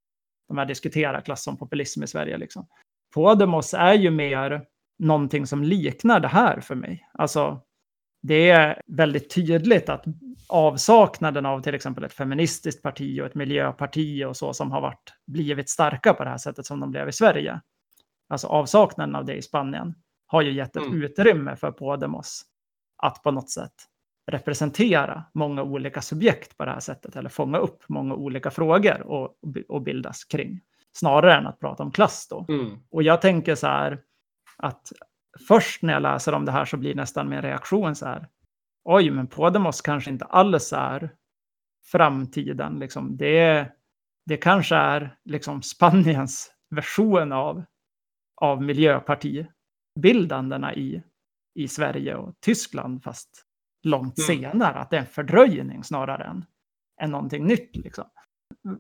de 0.48 0.58
här 0.58 0.66
diskuterar 0.66 1.22
klass 1.22 1.44
som 1.44 1.58
populism 1.58 2.04
i 2.04 2.08
Sverige. 2.08 2.38
Liksom. 2.38 2.68
Podemos 3.14 3.74
är 3.74 3.94
ju 3.94 4.12
mer 4.12 4.66
någonting 5.00 5.48
som 5.48 5.64
liknar 5.64 6.20
det 6.20 6.28
här 6.28 6.60
för 6.60 6.76
mig. 6.76 7.10
Alltså, 7.14 7.62
det 8.22 8.50
är 8.50 8.82
väldigt 8.88 9.30
tydligt 9.30 9.90
att 9.90 10.06
avsaknaden 10.50 11.46
av 11.46 11.62
till 11.62 11.76
exempel 11.76 12.04
ett 12.04 12.14
feministiskt 12.14 12.82
parti 12.82 13.22
och 13.22 13.26
ett 13.26 13.36
miljöparti 13.36 14.24
och 14.26 14.38
så 14.38 14.54
som 14.54 14.72
har 14.72 14.82
varit, 14.82 15.14
blivit 15.28 15.70
starka 15.70 16.14
på 16.14 16.24
det 16.24 16.30
här 16.30 16.38
sättet 16.38 16.66
som 16.66 16.80
de 16.80 16.92
blev 16.92 17.10
i 17.10 17.12
Sverige. 17.12 17.62
Alltså 18.30 18.48
avsaknaden 18.48 19.16
av 19.16 19.26
det 19.26 19.36
i 19.36 19.42
Spanien 19.42 19.96
har 20.28 20.42
ju 20.42 20.52
gett 20.52 20.76
ett 20.76 20.84
mm. 20.84 21.04
utrymme 21.04 21.56
för 21.56 21.72
Podemos 21.72 22.42
att 22.98 23.24
på 23.24 23.32
något 23.32 23.50
sätt 23.50 23.74
representera 24.32 25.24
många 25.34 25.64
olika 25.64 26.02
subjekt 26.02 26.58
på 26.58 26.66
det 26.66 26.72
här 26.72 26.80
sättet 26.80 27.16
eller 27.16 27.30
fånga 27.30 27.58
upp 27.58 27.84
många 27.88 28.16
olika 28.16 28.52
frågor 28.52 29.02
och, 29.02 29.38
och 29.68 29.82
bildas 29.82 30.26
kring. 30.26 30.62
Snarare 30.92 31.34
än 31.34 31.48
att 31.48 31.60
prata 31.60 31.84
om 31.84 31.92
klass 31.92 32.28
då. 32.30 32.46
Mm. 32.50 32.80
Och 32.90 33.04
jag 33.04 33.22
tänker 33.22 33.56
så 33.56 33.68
här 33.68 34.02
att 34.58 34.92
först 35.48 35.82
när 35.82 35.94
jag 35.94 36.02
läser 36.02 36.34
om 36.34 36.46
det 36.46 36.52
här 36.52 36.66
så 36.66 36.78
blir 36.78 36.96
nästan 36.96 37.30
min 37.30 37.42
reaktion 37.42 37.96
så 37.96 38.06
här. 38.06 38.28
Oj, 38.84 39.12
men 39.12 39.28
Podemos 39.28 39.82
kanske 39.82 40.10
inte 40.10 40.26
alls 40.26 40.74
är 40.74 41.10
framtiden. 41.92 42.80
Liksom. 42.80 43.18
Det, 43.18 43.72
det 44.26 44.38
kanske 44.38 44.76
är 44.76 45.18
liksom 45.26 45.62
Spaniens 45.62 46.52
version 46.70 47.32
av, 47.32 47.64
av 48.42 48.62
miljöpartibildandena 48.62 50.76
i, 50.76 51.04
i 51.56 51.68
Sverige 51.68 52.16
och 52.16 52.34
Tyskland, 52.40 53.04
fast 53.04 53.45
långt 53.86 54.18
mm. 54.18 54.28
senare. 54.28 54.80
Att 54.80 54.90
det 54.90 54.96
är 54.96 55.02
en 55.02 55.06
fördröjning 55.06 55.84
snarare 55.84 56.24
än, 56.24 56.46
än 57.02 57.12
någonting 57.12 57.46
nytt. 57.46 57.76
Liksom. 57.76 58.06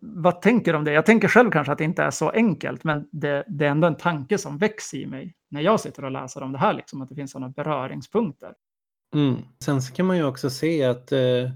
Vad 0.01 0.41
tänker 0.41 0.73
du 0.73 0.77
om 0.77 0.83
det? 0.83 0.91
Jag 0.91 1.05
tänker 1.05 1.27
själv 1.27 1.51
kanske 1.51 1.71
att 1.71 1.77
det 1.77 1.83
inte 1.83 2.03
är 2.03 2.11
så 2.11 2.29
enkelt, 2.29 2.83
men 2.83 3.07
det, 3.11 3.43
det 3.47 3.65
är 3.65 3.69
ändå 3.69 3.87
en 3.87 3.97
tanke 3.97 4.37
som 4.37 4.57
växer 4.57 4.97
i 4.97 5.05
mig 5.05 5.33
när 5.51 5.61
jag 5.61 5.79
sitter 5.79 6.05
och 6.05 6.11
läser 6.11 6.43
om 6.43 6.51
det 6.51 6.57
här, 6.57 6.73
liksom, 6.73 7.01
att 7.01 7.09
det 7.09 7.15
finns 7.15 7.31
sådana 7.31 7.49
beröringspunkter. 7.49 8.53
Mm. 9.15 9.35
Sen 9.63 9.81
så 9.81 9.93
kan 9.93 10.05
man 10.05 10.17
ju 10.17 10.23
också 10.23 10.49
se 10.49 10.83
att 10.83 11.11
eh, 11.11 11.49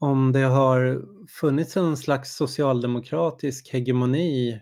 om 0.00 0.32
det 0.32 0.42
har 0.42 1.02
funnits 1.40 1.76
en 1.76 1.96
slags 1.96 2.36
socialdemokratisk 2.36 3.72
hegemoni 3.72 4.60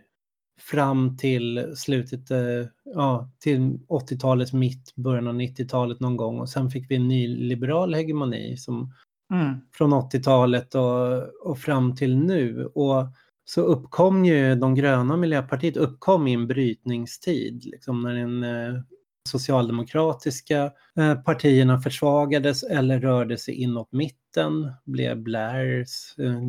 fram 0.71 1.17
till 1.17 1.73
slutet, 1.77 2.31
eh, 2.31 2.67
ja, 2.85 3.31
till 3.39 3.79
80-talets 3.89 4.53
mitt, 4.53 4.95
början 4.95 5.29
av 5.29 5.35
90-talet 5.35 6.01
någon 6.01 6.17
gång 6.17 6.41
och 6.41 6.49
sen 6.49 6.71
fick 6.71 6.91
vi 6.91 6.97
en 6.97 7.09
nyliberal 7.09 7.95
hegemoni 7.95 8.57
som 8.57 8.95
mm. 9.33 9.55
från 9.73 9.93
80-talet 9.93 10.75
och, 10.75 11.23
och 11.51 11.59
fram 11.59 11.97
till 11.97 12.17
nu. 12.17 12.67
Och 12.67 13.07
så 13.45 13.61
uppkom 13.61 14.25
ju 14.25 14.55
de 14.55 14.75
gröna 14.75 15.17
Miljöpartiet 15.17 15.77
uppkom 15.77 16.29
i 16.29 16.35
en 16.35 16.47
brytningstid, 16.47 17.65
liksom 17.65 18.03
när 18.03 18.15
den 18.15 18.45
eh, 18.45 18.83
socialdemokratiska 19.29 20.73
eh, 20.97 21.15
partierna 21.15 21.81
försvagades 21.81 22.63
eller 22.63 23.01
rörde 23.01 23.39
sig 23.39 23.55
inåt 23.55 23.93
mitten, 23.93 24.73
blev 24.85 25.23
Blairs 25.23 26.19
eh, 26.19 26.43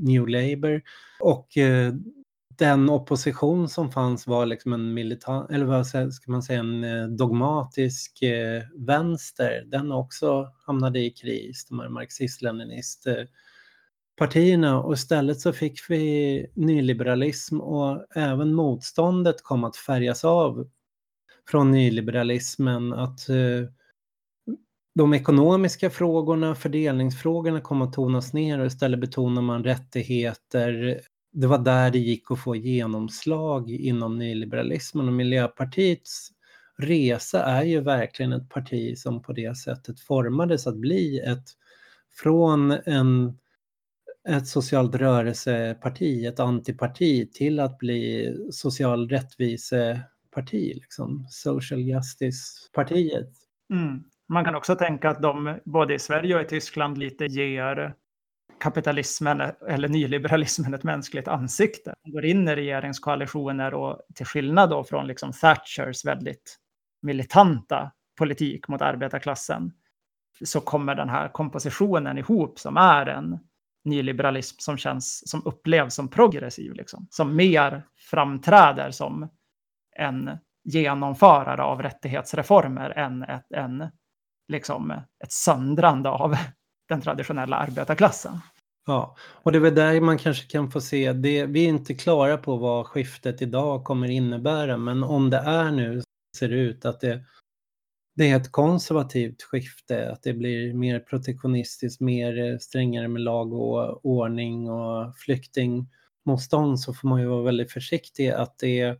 New 0.00 0.28
Labour. 0.28 0.82
Och 1.20 1.56
eh, 1.56 1.92
den 2.60 2.90
opposition 2.90 3.68
som 3.68 3.92
fanns 3.92 4.26
var 4.26 4.46
liksom 4.46 4.72
en 4.72 4.94
militant, 4.94 5.50
eller 5.50 5.64
vad 5.64 5.86
ska 5.86 6.30
man 6.30 6.42
säga, 6.42 6.60
en 6.60 6.84
eh, 6.84 7.06
dogmatisk 7.06 8.22
eh, 8.22 8.62
vänster. 8.74 9.64
Den 9.66 9.92
också 9.92 10.52
hamnade 10.66 11.00
i 11.00 11.10
kris, 11.10 11.66
de 11.68 11.80
här 11.80 11.88
marxist-leninist 11.88 13.06
partierna 14.20 14.82
och 14.82 14.94
istället 14.94 15.40
så 15.40 15.52
fick 15.52 15.90
vi 15.90 16.46
nyliberalism 16.54 17.60
och 17.60 18.16
även 18.16 18.54
motståndet 18.54 19.42
kom 19.42 19.64
att 19.64 19.76
färgas 19.76 20.24
av 20.24 20.68
från 21.50 21.70
nyliberalismen 21.70 22.92
att 22.92 23.28
eh, 23.28 23.68
de 24.94 25.14
ekonomiska 25.14 25.90
frågorna, 25.90 26.54
fördelningsfrågorna 26.54 27.60
kom 27.60 27.82
att 27.82 27.92
tonas 27.92 28.32
ner 28.32 28.58
och 28.58 28.66
istället 28.66 29.00
betonar 29.00 29.42
man 29.42 29.64
rättigheter. 29.64 31.00
Det 31.32 31.46
var 31.46 31.58
där 31.58 31.90
det 31.90 31.98
gick 31.98 32.30
att 32.30 32.40
få 32.40 32.56
genomslag 32.56 33.70
inom 33.70 34.18
nyliberalismen 34.18 35.08
och 35.08 35.14
Miljöpartiets 35.14 36.28
resa 36.78 37.44
är 37.44 37.62
ju 37.62 37.80
verkligen 37.80 38.32
ett 38.32 38.48
parti 38.48 38.98
som 38.98 39.22
på 39.22 39.32
det 39.32 39.56
sättet 39.56 40.00
formades 40.00 40.66
att 40.66 40.76
bli 40.76 41.18
ett 41.18 41.44
från 42.22 42.70
en 42.70 43.38
ett 44.28 44.46
socialt 44.48 44.94
rörelseparti, 44.94 46.26
ett 46.26 46.40
antiparti 46.40 47.32
till 47.32 47.60
att 47.60 47.78
bli 47.78 48.34
social 48.52 49.08
rättviseparti, 49.08 50.74
liksom 50.74 51.26
social 51.30 51.80
justice-partiet. 51.80 53.30
Mm. 53.72 54.02
Man 54.28 54.44
kan 54.44 54.54
också 54.54 54.76
tänka 54.76 55.10
att 55.10 55.22
de 55.22 55.58
både 55.64 55.94
i 55.94 55.98
Sverige 55.98 56.34
och 56.34 56.42
i 56.42 56.44
Tyskland 56.44 56.98
lite 56.98 57.26
ger 57.26 57.94
kapitalismen 58.60 59.40
eller 59.68 59.88
nyliberalismen 59.88 60.74
ett 60.74 60.84
mänskligt 60.84 61.28
ansikte. 61.28 61.94
De 62.04 62.10
går 62.10 62.24
in 62.24 62.48
i 62.48 62.56
regeringskoalitioner 62.56 63.74
och 63.74 64.00
till 64.14 64.26
skillnad 64.26 64.70
då 64.70 64.84
från 64.84 65.06
liksom 65.06 65.32
Thatchers 65.32 66.04
väldigt 66.04 66.56
militanta 67.02 67.90
politik 68.18 68.68
mot 68.68 68.82
arbetarklassen 68.82 69.72
så 70.44 70.60
kommer 70.60 70.94
den 70.94 71.08
här 71.08 71.28
kompositionen 71.28 72.18
ihop 72.18 72.58
som 72.58 72.76
är 72.76 73.06
en 73.06 73.38
nyliberalism 73.84 74.56
som 74.58 74.76
känns 74.76 75.30
som 75.30 75.42
upplevs 75.44 75.94
som 75.94 76.08
progressiv, 76.08 76.72
liksom. 76.72 77.06
som 77.10 77.36
mer 77.36 77.86
framträder 78.10 78.90
som 78.90 79.28
en 79.96 80.30
genomförare 80.64 81.62
av 81.62 81.82
rättighetsreformer 81.82 82.90
än 82.90 83.22
ett, 83.22 83.52
en, 83.52 83.88
liksom, 84.48 84.90
ett 85.24 85.32
söndrande 85.32 86.08
av 86.08 86.36
den 86.90 87.00
traditionella 87.00 87.56
arbetarklassen. 87.56 88.40
Ja, 88.86 89.16
och 89.42 89.52
det 89.52 89.58
är 89.58 89.60
väl 89.60 89.74
där 89.74 90.00
man 90.00 90.18
kanske 90.18 90.46
kan 90.46 90.70
få 90.70 90.80
se, 90.80 91.12
det, 91.12 91.46
vi 91.46 91.64
är 91.64 91.68
inte 91.68 91.94
klara 91.94 92.36
på 92.36 92.56
vad 92.56 92.86
skiftet 92.86 93.42
idag 93.42 93.84
kommer 93.84 94.10
innebära, 94.10 94.76
men 94.76 95.04
om 95.04 95.30
det 95.30 95.36
är 95.36 95.70
nu 95.70 96.02
ser 96.38 96.48
det 96.48 96.56
ut 96.56 96.84
att 96.84 97.00
det 97.00 97.24
det 98.16 98.30
är 98.30 98.36
ett 98.36 98.52
konservativt 98.52 99.42
skifte, 99.42 100.12
att 100.12 100.22
det 100.22 100.32
blir 100.32 100.74
mer 100.74 101.00
protektionistiskt, 101.00 102.00
mer 102.00 102.38
eh, 102.38 102.58
strängare 102.58 103.08
med 103.08 103.22
lag 103.22 103.52
och 103.52 104.06
ordning 104.06 104.70
och 104.70 105.16
flyktingmotstånd 105.16 106.80
så 106.80 106.94
får 106.94 107.08
man 107.08 107.20
ju 107.20 107.26
vara 107.26 107.42
väldigt 107.42 107.72
försiktig 107.72 108.28
att 108.28 108.58
det 108.58 108.80
är 108.80 108.98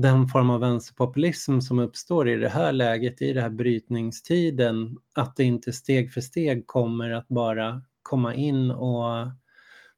den 0.00 0.28
form 0.28 0.50
av 0.50 0.60
vänsterpopulism 0.60 1.60
som 1.60 1.78
uppstår 1.78 2.28
i 2.28 2.36
det 2.36 2.48
här 2.48 2.72
läget, 2.72 3.22
i 3.22 3.32
den 3.32 3.42
här 3.42 3.50
brytningstiden, 3.50 4.98
att 5.14 5.36
det 5.36 5.44
inte 5.44 5.72
steg 5.72 6.12
för 6.12 6.20
steg 6.20 6.66
kommer 6.66 7.10
att 7.10 7.28
bara 7.28 7.82
komma 8.02 8.34
in 8.34 8.70
och 8.70 9.26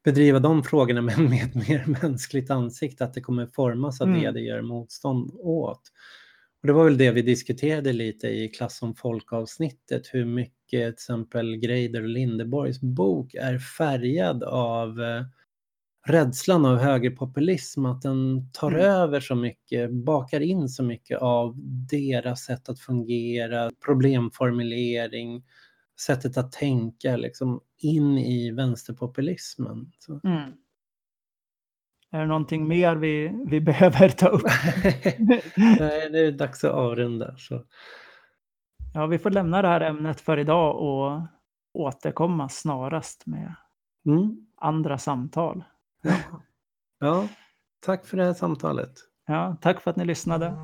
bedriva 0.04 0.38
de 0.38 0.62
frågorna 0.62 1.00
med 1.02 1.42
ett 1.42 1.54
mer 1.54 1.84
mänskligt 2.02 2.50
ansikte, 2.50 3.04
att 3.04 3.14
det 3.14 3.20
kommer 3.20 3.46
formas 3.46 4.00
av 4.00 4.08
mm. 4.08 4.20
det 4.20 4.30
det 4.30 4.40
gör 4.40 4.62
motstånd 4.62 5.30
åt. 5.34 5.82
Och 6.62 6.66
det 6.66 6.72
var 6.72 6.84
väl 6.84 6.98
det 6.98 7.10
vi 7.10 7.22
diskuterade 7.22 7.92
lite 7.92 8.28
i 8.28 8.48
klass 8.48 8.82
om 8.82 8.94
folkavsnittet, 8.94 10.02
hur 10.12 10.24
mycket 10.24 10.56
till 10.70 10.88
exempel 10.88 11.56
Greider 11.56 12.02
och 12.02 12.08
Lindeborgs 12.08 12.80
bok 12.80 13.34
är 13.34 13.58
färgad 13.58 14.42
av 14.44 15.02
eh, 15.02 15.22
rädslan 16.08 16.64
av 16.64 16.76
högerpopulism, 16.76 17.86
att 17.86 18.02
den 18.02 18.50
tar 18.52 18.70
mm. 18.70 18.84
över 18.84 19.20
så 19.20 19.34
mycket, 19.34 19.90
bakar 19.90 20.40
in 20.40 20.68
så 20.68 20.82
mycket 20.82 21.18
av 21.18 21.54
deras 21.90 22.40
sätt 22.40 22.68
att 22.68 22.80
fungera, 22.80 23.70
problemformulering, 23.84 25.44
sättet 26.06 26.36
att 26.36 26.52
tänka 26.52 27.16
liksom 27.16 27.60
in 27.78 28.18
i 28.18 28.50
vänsterpopulismen. 28.50 29.92
Mm. 30.24 30.52
Är 32.10 32.20
det 32.20 32.26
någonting 32.26 32.68
mer 32.68 32.96
vi, 32.96 33.32
vi 33.46 33.60
behöver 33.70 34.08
ta 34.08 34.28
upp? 34.28 34.42
Nej, 35.56 36.10
det 36.10 36.18
är 36.18 36.32
dags 36.32 36.64
att 36.64 36.72
avrunda. 36.72 37.34
Så. 37.36 37.64
Ja, 38.94 39.06
vi 39.06 39.18
får 39.18 39.30
lämna 39.30 39.62
det 39.62 39.68
här 39.68 39.80
ämnet 39.80 40.20
för 40.20 40.38
idag 40.38 40.76
och 40.76 41.22
återkomma 41.72 42.48
snarast 42.48 43.26
med 43.26 43.54
mm. 44.06 44.46
andra 44.56 44.98
samtal. 44.98 45.64
Ja. 46.08 46.40
ja, 47.00 47.28
tack 47.86 48.06
för 48.06 48.16
det 48.16 48.24
här 48.24 48.34
samtalet. 48.34 48.92
Ja, 49.26 49.56
tack 49.60 49.80
för 49.80 49.90
att 49.90 49.96
ni 49.96 50.04
lyssnade. 50.04 50.54